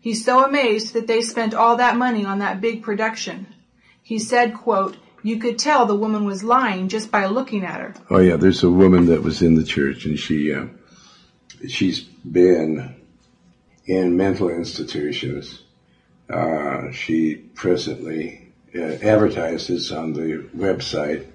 He's 0.00 0.24
so 0.24 0.44
amazed 0.44 0.94
that 0.94 1.06
they 1.06 1.22
spent 1.22 1.54
all 1.54 1.76
that 1.76 1.96
money 1.96 2.24
on 2.24 2.38
that 2.38 2.60
big 2.60 2.82
production. 2.82 3.46
He 4.02 4.18
said, 4.18 4.54
quote, 4.54 4.96
you 5.22 5.38
could 5.38 5.58
tell 5.58 5.86
the 5.86 5.96
woman 5.96 6.24
was 6.24 6.44
lying 6.44 6.88
just 6.88 7.10
by 7.10 7.26
looking 7.26 7.64
at 7.64 7.80
her. 7.80 7.94
Oh 8.08 8.18
yeah, 8.18 8.36
there's 8.36 8.62
a 8.62 8.70
woman 8.70 9.06
that 9.06 9.22
was 9.22 9.42
in 9.42 9.56
the 9.56 9.64
church 9.64 10.04
and 10.06 10.18
she, 10.18 10.54
uh, 10.54 10.66
she's 11.66 12.00
been 12.00 12.94
in 13.86 14.16
mental 14.16 14.48
institutions. 14.48 15.62
Uh, 16.30 16.92
she 16.92 17.34
presently 17.34 18.52
uh, 18.74 18.80
advertises 18.80 19.90
on 19.90 20.12
the 20.12 20.48
website, 20.56 21.26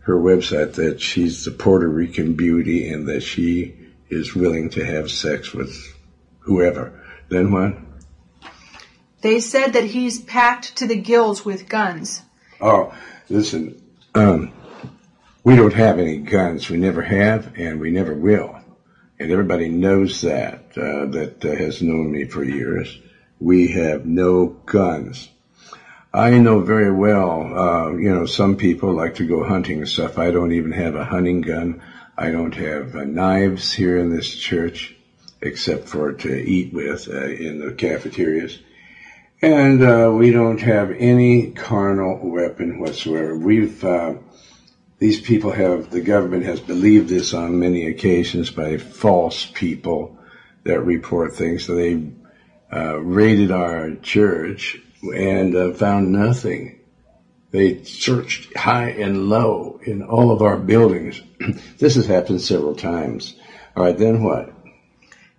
her 0.00 0.16
website, 0.16 0.74
that 0.74 1.00
she's 1.00 1.44
the 1.44 1.50
Puerto 1.50 1.86
Rican 1.86 2.34
beauty 2.34 2.88
and 2.88 3.06
that 3.08 3.22
she 3.22 3.74
is 4.08 4.34
willing 4.34 4.70
to 4.70 4.84
have 4.84 5.10
sex 5.10 5.52
with 5.52 5.76
whoever. 6.40 7.04
Then 7.28 7.52
what? 7.52 7.76
They 9.20 9.40
said 9.40 9.72
that 9.72 9.84
he's 9.84 10.20
packed 10.20 10.76
to 10.76 10.86
the 10.86 10.96
gills 10.96 11.44
with 11.44 11.68
guns. 11.68 12.22
Oh, 12.60 12.94
listen, 13.28 13.82
um, 14.14 14.52
we 15.42 15.56
don't 15.56 15.74
have 15.74 15.98
any 15.98 16.18
guns. 16.18 16.68
We 16.70 16.76
never 16.76 17.02
have, 17.02 17.54
and 17.56 17.80
we 17.80 17.90
never 17.90 18.14
will. 18.14 18.60
And 19.18 19.32
everybody 19.32 19.68
knows 19.68 20.20
that, 20.20 20.76
uh, 20.76 21.06
that 21.06 21.44
uh, 21.44 21.48
has 21.48 21.82
known 21.82 22.12
me 22.12 22.24
for 22.24 22.44
years. 22.44 22.96
We 23.40 23.68
have 23.68 24.06
no 24.06 24.46
guns. 24.46 25.28
I 26.12 26.38
know 26.38 26.60
very 26.60 26.92
well, 26.92 27.58
uh, 27.58 27.90
you 27.96 28.12
know, 28.14 28.26
some 28.26 28.56
people 28.56 28.92
like 28.92 29.16
to 29.16 29.26
go 29.26 29.44
hunting 29.44 29.78
and 29.78 29.88
stuff. 29.88 30.18
I 30.18 30.30
don't 30.30 30.52
even 30.52 30.72
have 30.72 30.94
a 30.94 31.04
hunting 31.04 31.42
gun. 31.42 31.82
I 32.16 32.30
don't 32.30 32.54
have 32.54 32.96
uh, 32.96 33.04
knives 33.04 33.72
here 33.72 33.98
in 33.98 34.10
this 34.10 34.32
church, 34.34 34.96
except 35.40 35.88
for 35.88 36.12
to 36.12 36.34
eat 36.34 36.72
with 36.72 37.08
uh, 37.08 37.26
in 37.26 37.58
the 37.58 37.72
cafeterias. 37.72 38.58
And 39.40 39.82
uh, 39.84 40.12
we 40.12 40.32
don't 40.32 40.60
have 40.60 40.90
any 40.90 41.52
carnal 41.52 42.18
weapon 42.22 42.80
whatsoever. 42.80 43.36
We've 43.36 43.84
uh, 43.84 44.14
these 44.98 45.20
people 45.20 45.52
have 45.52 45.90
the 45.90 46.00
government 46.00 46.44
has 46.44 46.58
believed 46.58 47.08
this 47.08 47.32
on 47.32 47.60
many 47.60 47.86
occasions 47.86 48.50
by 48.50 48.78
false 48.78 49.46
people 49.46 50.18
that 50.64 50.80
report 50.80 51.34
things. 51.34 51.64
So 51.64 51.76
they 51.76 52.10
uh, 52.72 52.98
raided 52.98 53.52
our 53.52 53.94
church 54.02 54.76
and 55.14 55.54
uh, 55.54 55.72
found 55.72 56.10
nothing. 56.10 56.80
They 57.52 57.84
searched 57.84 58.56
high 58.56 58.90
and 58.90 59.28
low 59.28 59.78
in 59.84 60.02
all 60.02 60.32
of 60.32 60.42
our 60.42 60.56
buildings. 60.56 61.22
this 61.78 61.94
has 61.94 62.06
happened 62.06 62.42
several 62.42 62.74
times. 62.74 63.36
All 63.76 63.84
right, 63.84 63.96
then 63.96 64.24
what? 64.24 64.52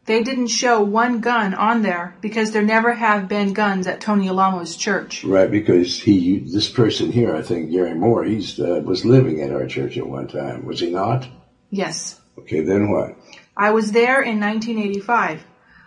They 0.09 0.23
didn't 0.23 0.47
show 0.47 0.81
one 0.81 1.19
gun 1.19 1.53
on 1.53 1.83
there 1.83 2.15
because 2.19 2.49
there 2.49 2.63
never 2.63 2.93
have 2.95 3.27
been 3.27 3.53
guns 3.53 3.85
at 3.85 4.01
Tony 4.01 4.27
Alamo's 4.27 4.75
church. 4.75 5.23
Right, 5.23 5.51
because 5.51 6.01
he, 6.01 6.39
this 6.39 6.67
person 6.67 7.11
here, 7.11 7.35
I 7.35 7.43
think 7.43 7.69
Gary 7.69 7.93
Moore, 7.93 8.23
he's 8.23 8.59
uh, 8.59 8.81
was 8.83 9.05
living 9.05 9.39
at 9.43 9.51
our 9.51 9.67
church 9.67 9.99
at 9.99 10.07
one 10.07 10.27
time, 10.27 10.65
was 10.65 10.79
he 10.79 10.89
not? 10.89 11.27
Yes. 11.69 12.19
Okay, 12.39 12.61
then 12.61 12.89
what? 12.89 13.17
I 13.55 13.69
was 13.69 13.91
there 13.91 14.19
in 14.23 14.39
1985. 14.39 15.43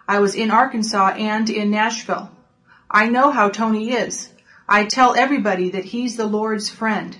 I 0.06 0.20
was 0.20 0.36
in 0.36 0.52
Arkansas 0.52 1.14
and 1.18 1.50
in 1.50 1.72
Nashville. 1.72 2.30
I 2.88 3.08
know 3.08 3.32
how 3.32 3.48
Tony 3.48 3.90
is. 3.90 4.28
I 4.68 4.84
tell 4.84 5.16
everybody 5.16 5.70
that 5.70 5.86
he's 5.86 6.16
the 6.16 6.26
Lord's 6.26 6.70
friend. 6.70 7.16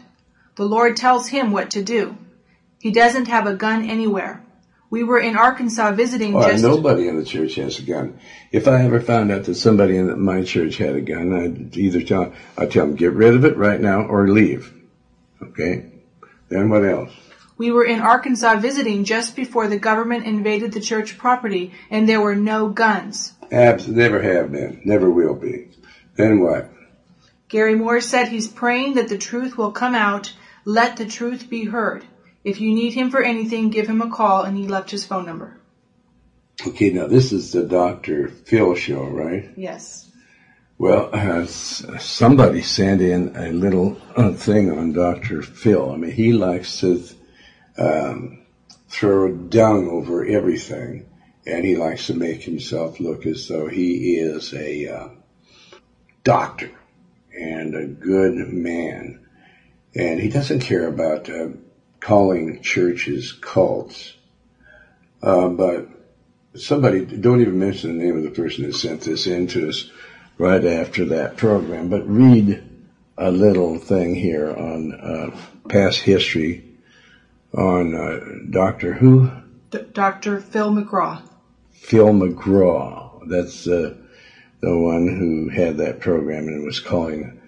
The 0.55 0.67
Lord 0.67 0.97
tells 0.97 1.27
him 1.27 1.51
what 1.51 1.73
to 1.73 1.83
do. 1.83 2.17
He 2.79 2.93
doesn't 2.93 3.27
have 3.27 3.49
a 3.49 3.57
gun 3.57 3.91
anywhere. 3.91 4.45
We 4.93 5.05
were 5.05 5.19
in 5.19 5.37
Arkansas 5.37 5.93
visiting 5.93 6.35
Well, 6.35 6.51
just 6.51 6.63
nobody 6.63 7.09
in 7.09 7.17
the 7.17 7.25
church 7.25 7.55
has 7.55 7.79
a 7.79 7.83
gun. 7.83 8.21
If 8.53 8.69
I 8.69 8.85
ever 8.85 9.01
found 9.01 9.33
out 9.33 9.45
that 9.45 9.55
somebody 9.55 9.97
in 9.97 10.21
my 10.21 10.43
church 10.43 10.77
had 10.77 10.97
a 10.97 11.01
gun, 11.01 11.33
I'd 11.33 11.77
either 11.79 12.03
tell, 12.03 12.35
I'd 12.59 12.71
tell 12.71 12.87
them, 12.87 12.97
get 12.97 13.15
rid 13.15 13.35
of 13.35 13.47
it 13.47 13.57
right 13.57 13.81
now 13.81 14.03
or 14.03 14.29
leave. 14.29 14.71
Okay? 15.43 15.93
Then 16.51 16.69
what 16.69 16.85
else? 16.85 17.11
we 17.63 17.71
were 17.71 17.85
in 17.85 18.01
Arkansas 18.01 18.57
visiting 18.57 19.05
just 19.05 19.37
before 19.37 19.69
the 19.69 19.79
government 19.79 20.27
invaded 20.27 20.73
the 20.73 20.81
church 20.81 21.17
property 21.17 21.73
and 21.91 22.09
there 22.09 22.21
were 22.21 22.35
no 22.35 22.69
guns. 22.69 23.33
Abs 23.53 23.87
never 23.87 24.21
have 24.21 24.51
been, 24.51 24.83
never 24.85 25.09
will 25.09 25.37
be. 25.37 25.69
Then 26.17 26.41
what? 26.41 26.71
Gary 27.49 27.77
Moore 27.77 28.01
said 28.01 28.27
he's 28.27 28.49
praying 28.49 28.95
that 28.95 29.09
the 29.09 29.17
truth 29.17 29.57
will 29.57 29.71
come 29.71 29.95
out. 29.95 30.33
Let 30.65 30.97
the 30.97 31.07
truth 31.07 31.49
be 31.49 31.65
heard. 31.65 32.05
If 32.45 32.61
you 32.61 32.75
need 32.75 32.93
him 32.95 33.11
for 33.11 33.23
anything, 33.23 33.71
give 33.71 33.87
him 33.87 34.03
a 34.03 34.11
call, 34.11 34.43
and 34.43 34.57
he 34.57 34.67
left 34.67 34.91
his 34.91 35.05
phone 35.05 35.27
number. 35.27 35.61
Okay, 36.67 36.91
now 36.91 37.07
this 37.07 37.33
is 37.33 37.53
the 37.53 37.65
Dr. 37.65 38.29
Phil 38.29 38.75
show, 38.75 39.05
right? 39.05 39.51
Yes. 39.57 40.11
Well, 40.79 41.11
uh, 41.13 41.47
somebody 41.47 42.63
sent 42.63 43.01
in 43.01 43.37
a 43.37 43.53
little 43.53 43.97
uh, 44.17 44.33
thing 44.33 44.71
on 44.77 44.93
Dr. 44.93 45.43
Phil. 45.43 45.93
I 45.93 45.97
mean, 45.97 46.11
he 46.11 46.33
likes 46.33 46.81
to 46.81 47.05
um, 47.79 48.43
throw 48.89 49.33
dung 49.33 49.89
over 49.89 50.25
everything, 50.25 51.07
and 51.47 51.65
he 51.65 51.77
likes 51.77 52.09
to 52.09 52.15
make 52.15 52.43
himself 52.43 52.99
look 53.01 53.27
as 53.27 53.47
though 53.49 53.69
he 53.69 54.17
is 54.17 54.53
a 54.55 54.89
uh, 54.89 55.09
doctor 56.25 56.71
and 57.39 57.75
a 57.75 57.87
good 57.87 58.35
man. 58.53 59.27
And 59.95 60.21
he 60.21 60.29
doesn't 60.29 60.61
care 60.61 60.89
about 60.89 61.31
uh, 61.31 61.49
calling 62.03 62.61
churches 62.61 63.33
cults. 63.33 64.15
Uh, 65.23 65.49
but 65.49 65.89
somebody, 66.57 67.05
don't 67.05 67.41
even 67.41 67.59
mention 67.59 67.97
the 67.97 68.05
name 68.05 68.17
of 68.17 68.25
the 68.25 68.31
person 68.31 68.65
that 68.67 68.75
sent 68.75 69.03
this 69.03 69.27
in 69.27 69.47
to 69.47 69.69
us 69.69 69.89
right 70.37 70.65
after 70.65 71.05
that 71.07 71.37
program, 71.37 71.89
but 71.89 72.07
read 72.07 72.61
a 73.17 73.31
little 73.31 73.79
thing 73.79 74.17
here 74.17 74.51
on 74.51 74.93
uh, 74.93 75.37
past 75.69 76.01
history 76.01 76.65
on 77.57 77.95
uh, 77.95 78.19
Doctor 78.51 78.95
Who, 78.95 79.31
D- 79.71 79.87
Dr. 79.93 80.41
Phil 80.41 80.73
McGraw. 80.73 81.23
Phil 81.71 82.09
McGraw. 82.09 83.29
That's 83.29 83.69
uh, 83.69 83.95
the 84.61 84.77
one 84.77 85.07
who 85.07 85.49
had 85.51 85.77
that 85.77 86.01
program 86.01 86.49
and 86.49 86.65
was 86.65 86.81
calling 86.81 87.41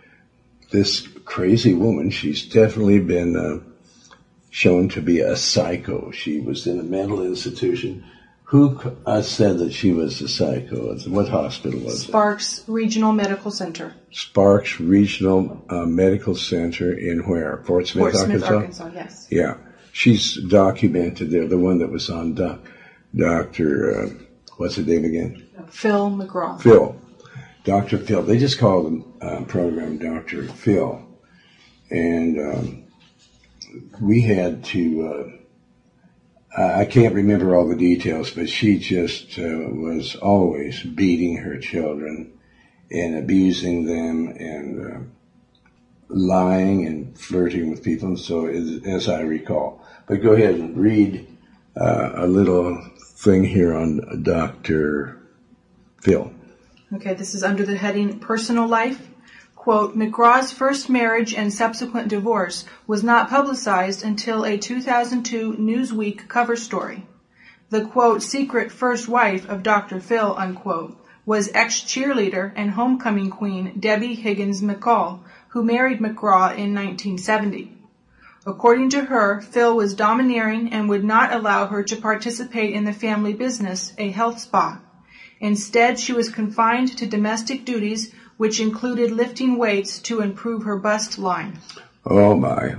this 0.71 1.01
crazy 1.25 1.75
woman. 1.75 2.11
She's 2.11 2.47
definitely 2.47 3.01
been 3.01 3.37
uh, 3.37 3.59
shown 4.55 4.89
to 4.89 5.03
be 5.03 5.19
a 5.19 5.37
psycho. 5.37 6.13
She 6.13 6.39
was 6.39 6.69
in 6.69 6.79
a 6.79 6.85
mental 6.85 7.27
institution. 7.27 8.05
Who 8.45 8.79
uh, 9.05 9.23
said 9.23 9.59
that 9.59 9.73
she 9.73 9.91
was 9.91 10.23
a 10.23 10.29
psycho? 10.29 10.97
What 11.09 11.29
hospital 11.29 11.81
was 11.81 12.05
it? 12.05 12.07
Sparks 12.07 12.63
Regional 12.69 13.13
Medical 13.13 13.51
Center, 13.51 13.93
Sparks 14.13 14.79
Regional 14.79 15.61
uh, 15.69 15.87
Medical 15.87 16.37
Center 16.37 16.93
in 16.93 17.27
where? 17.27 17.65
Fort 17.65 17.89
Smith, 17.89 18.13
Fort 18.13 18.15
Smith, 18.15 18.45
Arkansas? 18.45 18.55
Arkansas. 18.85 18.91
Yes. 18.95 19.27
Yeah. 19.29 19.57
She's 19.91 20.37
documented 20.37 21.33
there, 21.33 21.49
the 21.49 21.59
one 21.59 21.79
that 21.79 21.91
was 21.91 22.09
on 22.09 22.35
doc, 22.35 22.61
Dr. 23.17 24.05
Uh, 24.05 24.09
what's 24.57 24.77
his 24.77 24.87
name 24.87 25.05
again? 25.05 25.49
Phil 25.69 26.11
McGraw. 26.11 26.63
Phil. 26.63 26.95
Dr. 27.65 27.99
Phil. 27.99 28.23
They 28.23 28.39
just 28.39 28.61
called 28.61 29.03
the 29.21 29.27
uh, 29.27 29.45
program 29.47 29.99
Dr. 29.99 30.45
Phil. 30.45 31.05
And 31.91 32.39
um, 32.39 32.84
we 34.01 34.23
had 34.23 34.65
to, 34.65 35.39
uh, 36.57 36.63
I 36.81 36.85
can't 36.85 37.15
remember 37.15 37.55
all 37.55 37.69
the 37.69 37.77
details, 37.77 38.31
but 38.31 38.49
she 38.49 38.79
just 38.79 39.39
uh, 39.39 39.43
was 39.43 40.17
always 40.17 40.83
beating 40.83 41.39
her 41.39 41.59
children 41.59 42.39
and 42.91 43.17
abusing 43.17 43.87
them 43.87 44.29
and 44.29 44.87
uh, 44.87 44.99
lying 46.09 46.87
and 46.87 47.19
flirting 47.19 47.71
with 47.71 47.83
people. 47.83 48.09
And 48.09 48.19
so, 48.19 48.47
as, 48.47 48.81
as 48.87 49.09
I 49.09 49.21
recall. 49.23 49.85
But 50.07 50.23
go 50.23 50.33
ahead 50.33 50.55
and 50.55 50.77
read 50.77 51.27
uh, 51.77 52.13
a 52.15 52.27
little 52.27 52.81
thing 53.01 53.45
here 53.45 53.75
on 53.75 54.23
Dr. 54.23 55.19
Phil. 56.03 56.33
Okay, 56.93 57.15
this 57.15 57.35
is 57.35 57.43
under 57.43 57.65
the 57.65 57.77
heading 57.77 58.21
Personal 58.21 58.69
Life. 58.69 59.09
Quote, 59.65 59.97
McGraw's 59.97 60.53
first 60.53 60.91
marriage 60.91 61.33
and 61.33 61.51
subsequent 61.51 62.09
divorce 62.09 62.67
was 62.87 63.03
not 63.03 63.31
publicized 63.31 64.05
until 64.05 64.45
a 64.45 64.59
2002 64.59 65.55
Newsweek 65.55 66.29
cover 66.29 66.55
story. 66.55 67.07
The 67.71 67.87
quote, 67.87 68.23
secret 68.23 68.71
first 68.71 69.09
wife 69.09 69.49
of 69.49 69.63
Dr. 69.63 70.01
Phil, 70.01 70.37
unquote, 70.37 71.03
was 71.25 71.49
ex-cheerleader 71.55 72.53
and 72.55 72.73
homecoming 72.73 73.31
queen 73.31 73.79
Debbie 73.81 74.17
Higgins 74.17 74.61
McCall, 74.61 75.21
who 75.49 75.65
married 75.65 75.99
McGraw 75.99 76.51
in 76.51 76.75
1970. 76.75 77.73
According 78.45 78.91
to 78.91 79.07
her, 79.07 79.41
Phil 79.41 79.75
was 79.75 79.95
domineering 79.95 80.75
and 80.75 80.91
would 80.91 81.05
not 81.05 81.33
allow 81.33 81.69
her 81.69 81.83
to 81.85 81.97
participate 81.97 82.75
in 82.75 82.85
the 82.85 82.93
family 82.93 83.33
business, 83.33 83.95
a 83.97 84.11
health 84.11 84.41
spa. 84.41 84.83
Instead, 85.41 85.99
she 85.99 86.13
was 86.13 86.29
confined 86.29 86.97
to 86.99 87.07
domestic 87.07 87.65
duties, 87.65 88.13
which 88.37 88.61
included 88.61 89.11
lifting 89.11 89.59
weights 89.59 89.99
to 90.01 90.21
improve 90.21 90.65
her 90.65 90.77
bust 90.77 91.19
line. 91.19 91.59
Oh 92.05 92.37
my, 92.37 92.77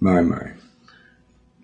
my, 0.00 0.20
my. 0.20 0.52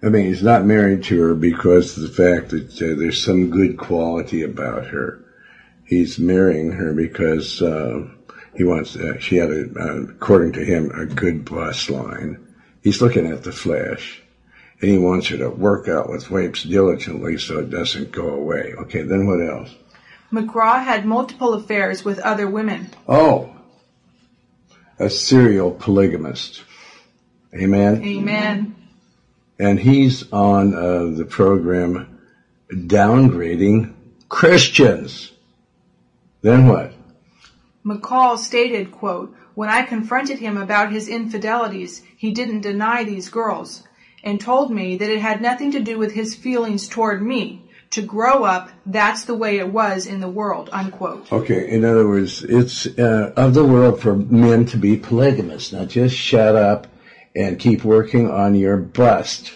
I 0.02 0.08
mean, 0.08 0.26
he's 0.26 0.42
not 0.42 0.64
married 0.64 1.04
to 1.04 1.20
her 1.20 1.34
because 1.34 1.96
of 1.96 2.02
the 2.04 2.08
fact 2.08 2.50
that 2.50 2.72
uh, 2.76 2.98
there's 2.98 3.22
some 3.22 3.50
good 3.50 3.76
quality 3.76 4.42
about 4.42 4.86
her. 4.86 5.22
He's 5.84 6.18
marrying 6.18 6.72
her 6.72 6.94
because 6.94 7.60
uh, 7.60 8.08
he 8.56 8.64
wants. 8.64 8.96
Uh, 8.96 9.18
she 9.18 9.36
had, 9.36 9.50
a, 9.50 9.68
uh, 9.78 10.02
according 10.10 10.52
to 10.52 10.64
him, 10.64 10.90
a 10.92 11.04
good 11.04 11.44
bust 11.44 11.90
line. 11.90 12.46
He's 12.82 13.02
looking 13.02 13.26
at 13.26 13.44
the 13.44 13.52
flesh, 13.52 14.22
and 14.80 14.90
he 14.90 14.96
wants 14.96 15.28
her 15.28 15.36
to 15.36 15.50
work 15.50 15.86
out 15.86 16.08
with 16.08 16.30
weights 16.30 16.62
diligently 16.62 17.36
so 17.36 17.58
it 17.58 17.68
doesn't 17.68 18.10
go 18.10 18.28
away. 18.30 18.72
Okay, 18.78 19.02
then 19.02 19.26
what 19.26 19.46
else? 19.46 19.74
McGraw 20.32 20.82
had 20.84 21.04
multiple 21.04 21.54
affairs 21.54 22.04
with 22.04 22.18
other 22.20 22.48
women. 22.48 22.90
Oh, 23.08 23.54
a 24.98 25.10
serial 25.10 25.72
polygamist. 25.72 26.62
Amen. 27.54 28.02
Amen. 28.04 28.76
and 29.58 29.78
he's 29.80 30.30
on 30.32 30.74
uh, 30.74 31.16
the 31.16 31.24
program 31.24 32.18
downgrading 32.72 33.92
Christians. 34.28 35.32
Then 36.42 36.68
what? 36.68 36.92
McCall 37.84 38.38
stated, 38.38 38.92
quote, 38.92 39.34
When 39.54 39.68
I 39.68 39.82
confronted 39.82 40.38
him 40.38 40.56
about 40.56 40.92
his 40.92 41.08
infidelities, 41.08 42.02
he 42.16 42.30
didn't 42.30 42.60
deny 42.60 43.04
these 43.04 43.28
girls 43.28 43.82
and 44.22 44.40
told 44.40 44.70
me 44.70 44.96
that 44.98 45.10
it 45.10 45.20
had 45.20 45.40
nothing 45.40 45.72
to 45.72 45.80
do 45.80 45.98
with 45.98 46.12
his 46.12 46.34
feelings 46.34 46.86
toward 46.88 47.22
me. 47.22 47.64
To 47.90 48.02
grow 48.02 48.44
up, 48.44 48.70
that's 48.86 49.24
the 49.24 49.34
way 49.34 49.58
it 49.58 49.72
was 49.72 50.06
in 50.06 50.20
the 50.20 50.28
world, 50.28 50.70
unquote. 50.72 51.32
Okay, 51.32 51.68
in 51.68 51.84
other 51.84 52.06
words, 52.06 52.44
it's 52.44 52.86
uh, 52.86 53.32
of 53.36 53.54
the 53.54 53.64
world 53.64 54.00
for 54.00 54.14
men 54.14 54.64
to 54.66 54.76
be 54.76 54.96
polygamous. 54.96 55.72
Now 55.72 55.86
just 55.86 56.14
shut 56.14 56.54
up 56.54 56.86
and 57.34 57.58
keep 57.58 57.82
working 57.84 58.30
on 58.30 58.54
your 58.54 58.76
bust. 58.76 59.52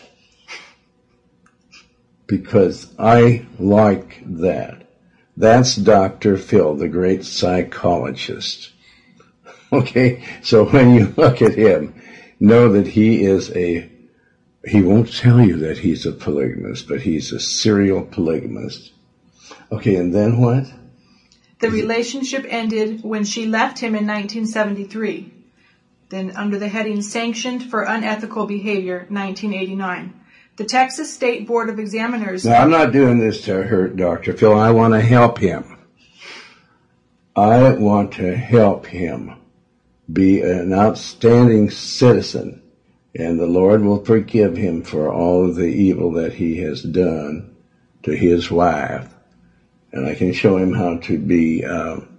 Because 2.26 2.92
I 2.98 3.46
like 3.58 4.22
that. 4.26 4.88
That's 5.36 5.76
Dr. 5.76 6.36
Phil, 6.36 6.74
the 6.74 6.88
great 6.88 7.24
psychologist. 7.24 8.72
Okay, 9.72 10.24
so 10.42 10.66
when 10.66 10.94
you 10.94 11.12
look 11.16 11.42
at 11.42 11.54
him, 11.54 12.00
know 12.38 12.72
that 12.72 12.86
he 12.86 13.24
is 13.24 13.50
a, 13.56 13.90
he 14.66 14.82
won't 14.82 15.14
tell 15.14 15.40
you 15.40 15.56
that 15.58 15.78
he's 15.78 16.06
a 16.06 16.12
polygamist, 16.12 16.88
but 16.88 17.00
he's 17.00 17.32
a 17.32 17.40
serial 17.40 18.02
polygamist. 18.02 18.92
Okay, 19.70 19.96
and 19.96 20.14
then 20.14 20.38
what? 20.38 20.64
The 21.60 21.70
relationship 21.70 22.44
ended 22.48 23.02
when 23.02 23.24
she 23.24 23.46
left 23.46 23.78
him 23.78 23.94
in 23.94 24.06
1973. 24.06 25.32
Then 26.08 26.36
under 26.36 26.58
the 26.58 26.68
heading 26.68 27.02
Sanctioned 27.02 27.70
for 27.70 27.82
Unethical 27.82 28.46
Behavior, 28.46 29.06
1989. 29.08 30.20
The 30.56 30.64
Texas 30.64 31.12
State 31.12 31.46
Board 31.46 31.68
of 31.68 31.78
Examiners. 31.78 32.44
Now, 32.44 32.62
I'm 32.62 32.70
not 32.70 32.92
doing 32.92 33.18
this 33.18 33.42
to 33.46 33.64
hurt 33.64 33.96
Dr. 33.96 34.34
Phil. 34.34 34.54
I 34.54 34.70
want 34.70 34.94
to 34.94 35.00
help 35.00 35.38
him. 35.38 35.78
I 37.34 37.72
want 37.72 38.12
to 38.14 38.36
help 38.36 38.86
him 38.86 39.36
be 40.12 40.42
an 40.42 40.72
outstanding 40.72 41.70
citizen, 41.70 42.62
and 43.14 43.38
the 43.38 43.46
Lord 43.46 43.82
will 43.82 44.04
forgive 44.04 44.56
him 44.56 44.82
for 44.82 45.12
all 45.12 45.48
of 45.48 45.54
the 45.54 45.66
evil 45.66 46.12
that 46.12 46.34
he 46.34 46.58
has 46.58 46.82
done 46.82 47.54
to 48.02 48.14
his 48.14 48.50
wife. 48.50 49.12
And 49.92 50.06
I 50.06 50.14
can 50.14 50.32
show 50.32 50.56
him 50.56 50.72
how 50.72 50.98
to 50.98 51.18
be 51.18 51.64
um, 51.64 52.18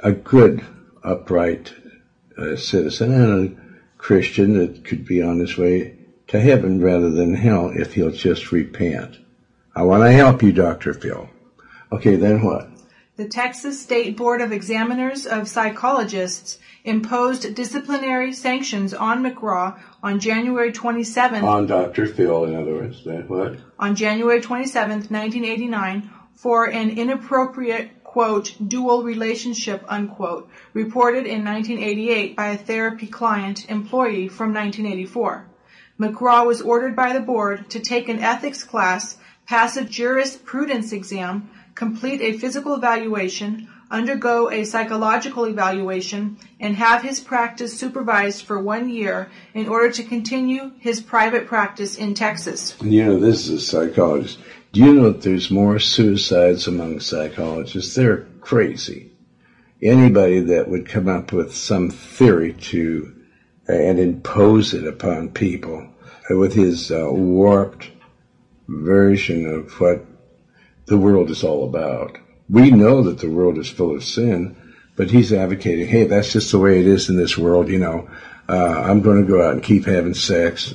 a 0.00 0.12
good, 0.12 0.64
upright 1.02 1.74
uh, 2.38 2.56
citizen 2.56 3.12
and 3.12 3.58
a 3.58 3.62
Christian 3.98 4.58
that 4.58 4.84
could 4.84 5.04
be 5.04 5.22
on 5.22 5.40
his 5.40 5.58
way 5.58 5.96
to 6.28 6.40
heaven 6.40 6.80
rather 6.80 7.10
than 7.10 7.34
hell 7.34 7.70
if 7.74 7.94
he'll 7.94 8.10
just 8.10 8.52
repent. 8.52 9.18
I 9.74 9.82
want 9.82 10.04
to 10.04 10.12
help 10.12 10.42
you, 10.42 10.52
Dr. 10.52 10.94
Phil. 10.94 11.28
Okay, 11.90 12.16
then 12.16 12.42
what? 12.42 12.71
The 13.22 13.28
Texas 13.28 13.80
State 13.80 14.16
Board 14.16 14.40
of 14.40 14.50
Examiners 14.50 15.28
of 15.28 15.46
Psychologists 15.46 16.58
imposed 16.82 17.54
disciplinary 17.54 18.32
sanctions 18.32 18.92
on 18.92 19.22
McGraw 19.22 19.78
on 20.02 20.18
January 20.18 20.72
27th, 20.72 21.44
On 21.44 21.64
Dr. 21.68 22.06
Phil, 22.06 22.46
in 22.46 22.56
other 22.56 22.74
words. 22.74 23.04
Then 23.04 23.28
what? 23.28 23.58
on 23.78 23.94
January 23.94 24.40
27th, 24.40 25.08
1989 25.08 26.10
for 26.34 26.64
an 26.64 26.98
inappropriate 26.98 28.02
quote 28.02 28.56
dual 28.66 29.04
relationship 29.04 29.84
unquote 29.86 30.50
reported 30.72 31.24
in 31.24 31.44
1988 31.44 32.34
by 32.34 32.48
a 32.48 32.58
therapy 32.58 33.06
client 33.06 33.70
employee 33.70 34.26
from 34.26 34.52
1984. 34.52 35.46
McGraw 36.00 36.44
was 36.44 36.60
ordered 36.60 36.96
by 36.96 37.12
the 37.12 37.20
board 37.20 37.70
to 37.70 37.78
take 37.78 38.08
an 38.08 38.18
ethics 38.18 38.64
class, 38.64 39.16
pass 39.46 39.76
a 39.76 39.84
jurisprudence 39.84 40.90
exam, 40.90 41.48
complete 41.74 42.20
a 42.20 42.38
physical 42.38 42.74
evaluation, 42.74 43.68
undergo 43.90 44.50
a 44.50 44.64
psychological 44.64 45.44
evaluation, 45.44 46.38
and 46.60 46.76
have 46.76 47.02
his 47.02 47.20
practice 47.20 47.78
supervised 47.78 48.44
for 48.44 48.58
one 48.58 48.88
year 48.88 49.30
in 49.54 49.68
order 49.68 49.90
to 49.92 50.02
continue 50.02 50.72
his 50.78 51.00
private 51.00 51.46
practice 51.46 51.96
in 51.96 52.14
Texas. 52.14 52.76
You 52.82 53.04
know, 53.04 53.18
this 53.18 53.48
is 53.48 53.50
a 53.50 53.60
psychologist. 53.60 54.38
Do 54.72 54.80
you 54.80 54.94
know 54.94 55.12
that 55.12 55.22
there's 55.22 55.50
more 55.50 55.78
suicides 55.78 56.66
among 56.66 57.00
psychologists? 57.00 57.94
They're 57.94 58.26
crazy. 58.40 59.12
Anybody 59.82 60.40
that 60.40 60.68
would 60.68 60.88
come 60.88 61.08
up 61.08 61.32
with 61.32 61.54
some 61.54 61.90
theory 61.90 62.54
to 62.54 63.14
and 63.68 63.98
impose 63.98 64.74
it 64.74 64.86
upon 64.86 65.30
people 65.30 65.88
uh, 66.30 66.36
with 66.36 66.54
his 66.54 66.90
uh, 66.90 67.08
warped 67.10 67.90
version 68.68 69.46
of 69.46 69.80
what 69.80 70.04
the 70.86 70.98
world 70.98 71.30
is 71.30 71.44
all 71.44 71.64
about. 71.64 72.18
We 72.48 72.70
know 72.70 73.02
that 73.02 73.18
the 73.18 73.30
world 73.30 73.58
is 73.58 73.68
full 73.68 73.94
of 73.94 74.04
sin, 74.04 74.56
but 74.96 75.10
he's 75.10 75.32
advocating, 75.32 75.88
hey, 75.88 76.04
that's 76.04 76.32
just 76.32 76.52
the 76.52 76.58
way 76.58 76.80
it 76.80 76.86
is 76.86 77.08
in 77.08 77.16
this 77.16 77.38
world, 77.38 77.68
you 77.68 77.78
know. 77.78 78.10
Uh, 78.48 78.82
I'm 78.84 79.00
going 79.00 79.24
to 79.24 79.30
go 79.30 79.42
out 79.42 79.54
and 79.54 79.62
keep 79.62 79.84
having 79.84 80.14
sex 80.14 80.74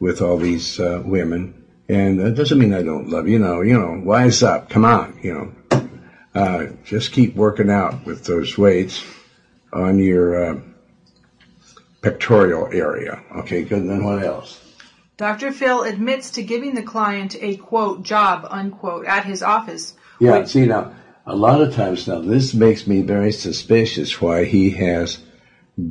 with 0.00 0.22
all 0.22 0.36
these 0.36 0.80
uh, 0.80 1.02
women, 1.04 1.64
and 1.88 2.20
that 2.20 2.34
doesn't 2.34 2.58
mean 2.58 2.72
I 2.72 2.82
don't 2.82 3.08
love 3.08 3.28
you. 3.28 3.38
Know, 3.38 3.60
you 3.60 3.78
know, 3.78 4.00
wise 4.04 4.42
up, 4.42 4.70
come 4.70 4.84
on, 4.84 5.18
you 5.22 5.34
know. 5.34 5.88
Uh, 6.34 6.68
just 6.84 7.12
keep 7.12 7.34
working 7.34 7.70
out 7.70 8.06
with 8.06 8.24
those 8.24 8.56
weights 8.56 9.04
on 9.72 9.98
your 9.98 10.44
uh, 10.44 10.60
pectoral 12.00 12.72
area. 12.72 13.22
Okay, 13.36 13.64
good. 13.64 13.78
And 13.78 13.90
then 13.90 14.04
what 14.04 14.22
else? 14.22 14.71
Dr. 15.16 15.52
Phil 15.52 15.82
admits 15.82 16.30
to 16.32 16.42
giving 16.42 16.74
the 16.74 16.82
client 16.82 17.36
a 17.40 17.56
quote 17.56 18.02
job 18.02 18.46
unquote 18.50 19.06
at 19.06 19.24
his 19.24 19.42
office. 19.42 19.94
Yeah, 20.18 20.38
which- 20.38 20.48
see 20.48 20.66
now, 20.66 20.92
a 21.26 21.36
lot 21.36 21.60
of 21.60 21.74
times 21.74 22.08
now, 22.08 22.20
this 22.20 22.54
makes 22.54 22.86
me 22.86 23.02
very 23.02 23.30
suspicious 23.32 24.20
why 24.20 24.44
he 24.44 24.70
has 24.70 25.18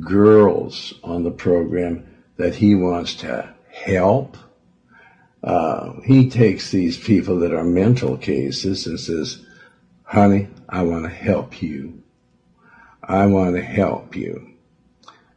girls 0.00 0.94
on 1.02 1.22
the 1.22 1.30
program 1.30 2.04
that 2.36 2.56
he 2.56 2.74
wants 2.74 3.14
to 3.14 3.48
help. 3.70 4.36
Uh, 5.42 5.94
he 6.04 6.28
takes 6.28 6.70
these 6.70 6.98
people 6.98 7.38
that 7.40 7.52
are 7.52 7.64
mental 7.64 8.16
cases 8.16 8.86
and 8.86 9.00
says, 9.00 9.44
honey, 10.04 10.48
I 10.68 10.82
want 10.82 11.04
to 11.04 11.10
help 11.10 11.62
you. 11.62 12.02
I 13.02 13.26
want 13.26 13.56
to 13.56 13.62
help 13.62 14.14
you. 14.14 14.50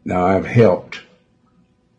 Now 0.04 0.26
I've 0.26 0.46
helped, 0.46 1.02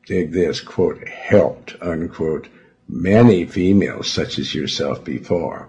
dig 0.06 0.32
this, 0.32 0.60
quote, 0.60 1.06
helped, 1.08 1.74
unquote, 1.82 2.48
many 2.88 3.44
females 3.44 4.10
such 4.10 4.38
as 4.38 4.54
yourself 4.54 5.04
before. 5.04 5.68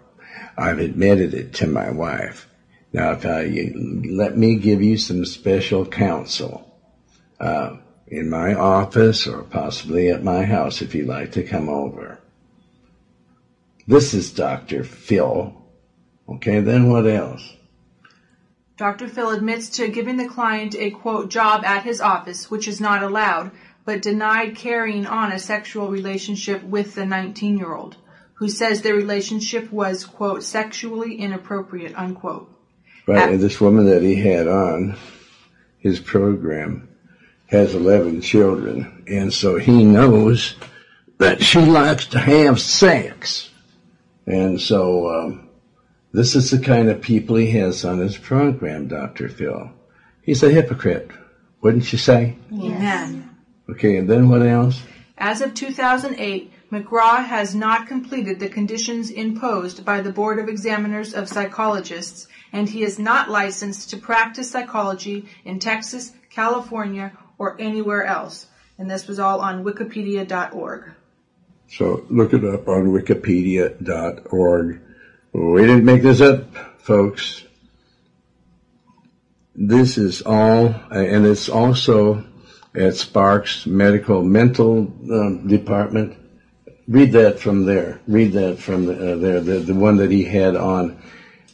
I've 0.55 0.79
admitted 0.79 1.33
it 1.33 1.53
to 1.55 1.67
my 1.67 1.89
wife. 1.89 2.47
Now, 2.93 3.11
if 3.11 3.25
I 3.25 3.73
let 4.09 4.37
me 4.37 4.55
give 4.55 4.81
you 4.81 4.97
some 4.97 5.25
special 5.25 5.85
counsel 5.85 6.77
uh, 7.39 7.77
in 8.07 8.29
my 8.29 8.53
office 8.53 9.27
or 9.27 9.43
possibly 9.43 10.09
at 10.09 10.23
my 10.23 10.45
house 10.45 10.81
if 10.81 10.95
you'd 10.95 11.07
like 11.07 11.33
to 11.33 11.43
come 11.43 11.67
over. 11.67 12.19
This 13.87 14.13
is 14.13 14.31
Dr. 14.31 14.83
Phil. 14.83 15.53
Okay, 16.29 16.61
then 16.61 16.89
what 16.89 17.07
else? 17.07 17.53
Dr. 18.77 19.07
Phil 19.07 19.31
admits 19.31 19.69
to 19.69 19.87
giving 19.87 20.17
the 20.17 20.27
client 20.27 20.75
a 20.75 20.91
quote 20.91 21.29
job 21.29 21.63
at 21.65 21.83
his 21.83 21.99
office, 21.99 22.51
which 22.51 22.67
is 22.67 22.79
not 22.79 23.01
allowed, 23.01 23.51
but 23.87 24.01
denied 24.01 24.53
carrying 24.53 25.07
on 25.07 25.31
a 25.31 25.39
sexual 25.39 25.87
relationship 25.87 26.61
with 26.61 26.93
the 26.93 27.05
19 27.05 27.57
year 27.57 27.73
old, 27.73 27.95
who 28.33 28.49
says 28.49 28.81
their 28.81 28.93
relationship 28.93 29.71
was 29.71 30.03
quote 30.03 30.43
sexually 30.43 31.15
inappropriate 31.15 31.95
unquote. 31.95 32.51
Right, 33.07 33.31
and 33.31 33.39
this 33.39 33.61
woman 33.61 33.85
that 33.85 34.01
he 34.01 34.15
had 34.15 34.45
on 34.45 34.97
his 35.79 36.01
program 36.01 36.89
has 37.45 37.73
11 37.73 38.19
children, 38.19 39.05
and 39.07 39.33
so 39.33 39.57
he 39.57 39.85
knows 39.85 40.55
that 41.17 41.41
she 41.41 41.61
likes 41.61 42.07
to 42.07 42.19
have 42.19 42.59
sex. 42.59 43.49
And 44.25 44.59
so, 44.59 45.09
um, 45.09 45.49
this 46.11 46.35
is 46.35 46.51
the 46.51 46.59
kind 46.59 46.89
of 46.89 46.99
people 46.99 47.37
he 47.37 47.51
has 47.51 47.85
on 47.85 47.99
his 47.99 48.17
program, 48.17 48.89
Dr. 48.89 49.29
Phil. 49.29 49.71
He's 50.23 50.43
a 50.43 50.49
hypocrite, 50.49 51.09
wouldn't 51.61 51.89
you 51.93 51.97
say? 51.97 52.35
Amen. 52.51 53.26
Okay, 53.69 53.97
and 53.97 54.09
then 54.09 54.29
what 54.29 54.41
else? 54.41 54.81
As 55.17 55.41
of 55.41 55.53
2008, 55.53 56.51
McGraw 56.71 57.25
has 57.25 57.55
not 57.55 57.87
completed 57.87 58.39
the 58.39 58.49
conditions 58.49 59.09
imposed 59.09 59.83
by 59.83 60.01
the 60.01 60.11
Board 60.11 60.39
of 60.39 60.47
Examiners 60.47 61.13
of 61.13 61.27
Psychologists, 61.27 62.27
and 62.53 62.69
he 62.69 62.83
is 62.83 62.99
not 62.99 63.29
licensed 63.29 63.89
to 63.89 63.97
practice 63.97 64.51
psychology 64.51 65.27
in 65.43 65.59
Texas, 65.59 66.13
California, 66.29 67.17
or 67.37 67.59
anywhere 67.59 68.05
else. 68.05 68.47
And 68.77 68.89
this 68.89 69.07
was 69.07 69.19
all 69.19 69.41
on 69.41 69.63
wikipedia.org. 69.63 70.91
So 71.69 72.05
look 72.09 72.33
it 72.33 72.45
up 72.45 72.67
on 72.67 72.87
wikipedia.org. 72.87 74.81
We 75.33 75.61
didn't 75.61 75.85
make 75.85 76.03
this 76.03 76.21
up, 76.21 76.55
folks. 76.79 77.43
This 79.55 79.97
is 79.97 80.21
all, 80.21 80.75
and 80.91 81.25
it's 81.25 81.49
also 81.49 82.23
at 82.77 82.95
Sparks 82.95 83.65
Medical 83.65 84.23
Mental 84.23 84.79
um, 85.11 85.47
Department. 85.47 86.15
Read 86.87 87.11
that 87.13 87.39
from 87.39 87.65
there. 87.65 87.99
Read 88.07 88.33
that 88.33 88.59
from 88.59 88.87
uh, 88.87 89.15
there. 89.15 89.41
The, 89.41 89.59
the 89.59 89.73
one 89.73 89.97
that 89.97 90.11
he 90.11 90.23
had 90.23 90.55
on. 90.55 91.01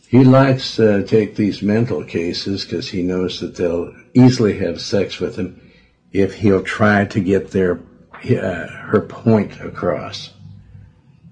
He 0.08 0.24
likes 0.24 0.76
to 0.76 1.04
take 1.08 1.36
these 1.36 1.64
mental 1.64 2.04
cases 2.04 2.66
because 2.66 2.90
he 2.90 3.02
knows 3.02 3.40
that 3.40 3.56
they'll 3.56 3.96
easily 4.14 4.60
have 4.60 4.80
sex 4.80 5.20
with 5.20 5.38
him 5.38 5.72
if 6.12 6.36
he'll 6.36 6.62
try 6.62 7.06
to 7.06 7.20
get 7.20 7.50
their 7.50 7.80
uh, 8.14 8.68
her 8.68 9.02
point 9.10 9.60
across. 9.62 10.30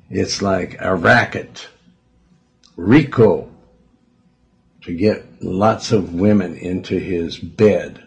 It's 0.10 0.42
like 0.42 0.78
a 0.80 0.96
racket, 0.96 1.70
Rico, 2.76 3.52
to 4.82 4.94
get 4.94 5.44
lots 5.44 5.92
of 5.92 6.16
women 6.16 6.56
into 6.56 6.98
his 6.98 7.38
bed. 7.38 8.04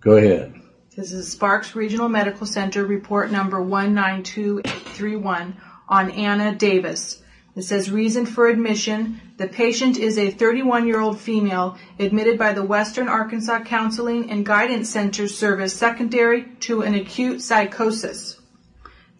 Go 0.00 0.16
ahead. 0.16 0.57
This 0.98 1.12
is 1.12 1.30
Sparks 1.30 1.76
Regional 1.76 2.08
Medical 2.08 2.44
Center 2.44 2.84
report 2.84 3.30
number 3.30 3.62
192831 3.62 5.56
on 5.88 6.10
Anna 6.10 6.52
Davis. 6.56 7.22
It 7.54 7.62
says 7.62 7.88
reason 7.88 8.26
for 8.26 8.48
admission. 8.48 9.20
The 9.36 9.46
patient 9.46 9.96
is 9.96 10.18
a 10.18 10.32
31 10.32 10.88
year 10.88 10.98
old 10.98 11.20
female 11.20 11.78
admitted 12.00 12.36
by 12.36 12.52
the 12.52 12.64
Western 12.64 13.06
Arkansas 13.06 13.60
Counseling 13.60 14.28
and 14.28 14.44
Guidance 14.44 14.90
Center 14.90 15.28
service 15.28 15.72
secondary 15.72 16.46
to 16.62 16.82
an 16.82 16.94
acute 16.94 17.42
psychosis. 17.42 18.40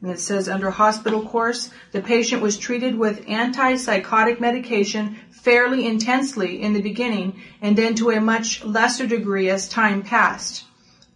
And 0.03 0.11
it 0.11 0.19
says 0.19 0.49
under 0.49 0.73
hospital 0.73 1.25
course, 1.25 1.71
the 1.93 2.03
patient 2.03 2.43
was 2.43 2.59
treated 2.59 2.99
with 2.99 3.25
antipsychotic 3.27 4.41
medication 4.41 5.17
fairly 5.31 5.87
intensely 5.87 6.61
in 6.61 6.73
the 6.73 6.83
beginning 6.83 7.41
and 7.63 7.79
then 7.79 7.95
to 7.95 8.11
a 8.11 8.21
much 8.21 8.65
lesser 8.65 9.07
degree 9.07 9.49
as 9.49 9.69
time 9.69 10.03
passed. 10.03 10.65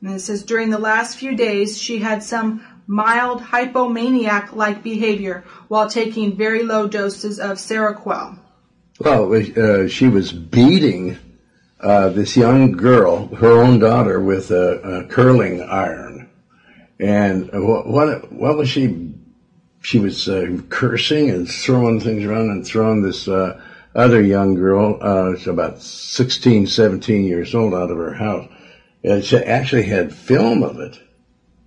And 0.02 0.16
it 0.16 0.20
says 0.20 0.42
during 0.42 0.70
the 0.70 0.78
last 0.78 1.16
few 1.16 1.36
days, 1.36 1.80
she 1.80 1.98
had 1.98 2.22
some 2.22 2.64
mild 2.88 3.40
hypomaniac-like 3.40 4.82
behavior 4.82 5.44
while 5.68 5.88
taking 5.88 6.36
very 6.36 6.64
low 6.64 6.88
doses 6.88 7.38
of 7.38 7.52
Seroquel. 7.52 8.38
Well, 8.98 9.32
uh, 9.32 9.88
she 9.88 10.08
was 10.08 10.32
beating 10.32 11.18
uh, 11.80 12.08
this 12.10 12.36
young 12.36 12.72
girl, 12.72 13.28
her 13.36 13.62
own 13.62 13.78
daughter, 13.78 14.20
with 14.20 14.50
a, 14.50 14.80
a 14.80 15.04
curling 15.04 15.62
iron. 15.62 16.28
And 16.98 17.50
what, 17.52 17.86
what 17.86 18.32
what 18.32 18.56
was 18.56 18.68
she? 18.68 19.14
She 19.80 19.98
was 19.98 20.28
uh, 20.28 20.58
cursing 20.68 21.30
and 21.30 21.48
throwing 21.48 21.98
things 21.98 22.24
around 22.24 22.50
and 22.50 22.64
throwing 22.64 23.02
this 23.02 23.26
uh, 23.26 23.60
other 23.96 24.22
young 24.22 24.54
girl, 24.54 24.98
uh, 25.02 25.34
about 25.50 25.82
16, 25.82 26.68
17 26.68 27.24
years 27.24 27.52
old, 27.54 27.74
out 27.74 27.90
of 27.90 27.96
her 27.98 28.14
house. 28.14 28.48
And 29.04 29.24
she 29.24 29.36
actually 29.38 29.84
had 29.84 30.14
film 30.14 30.62
of 30.62 30.78
it 30.78 31.00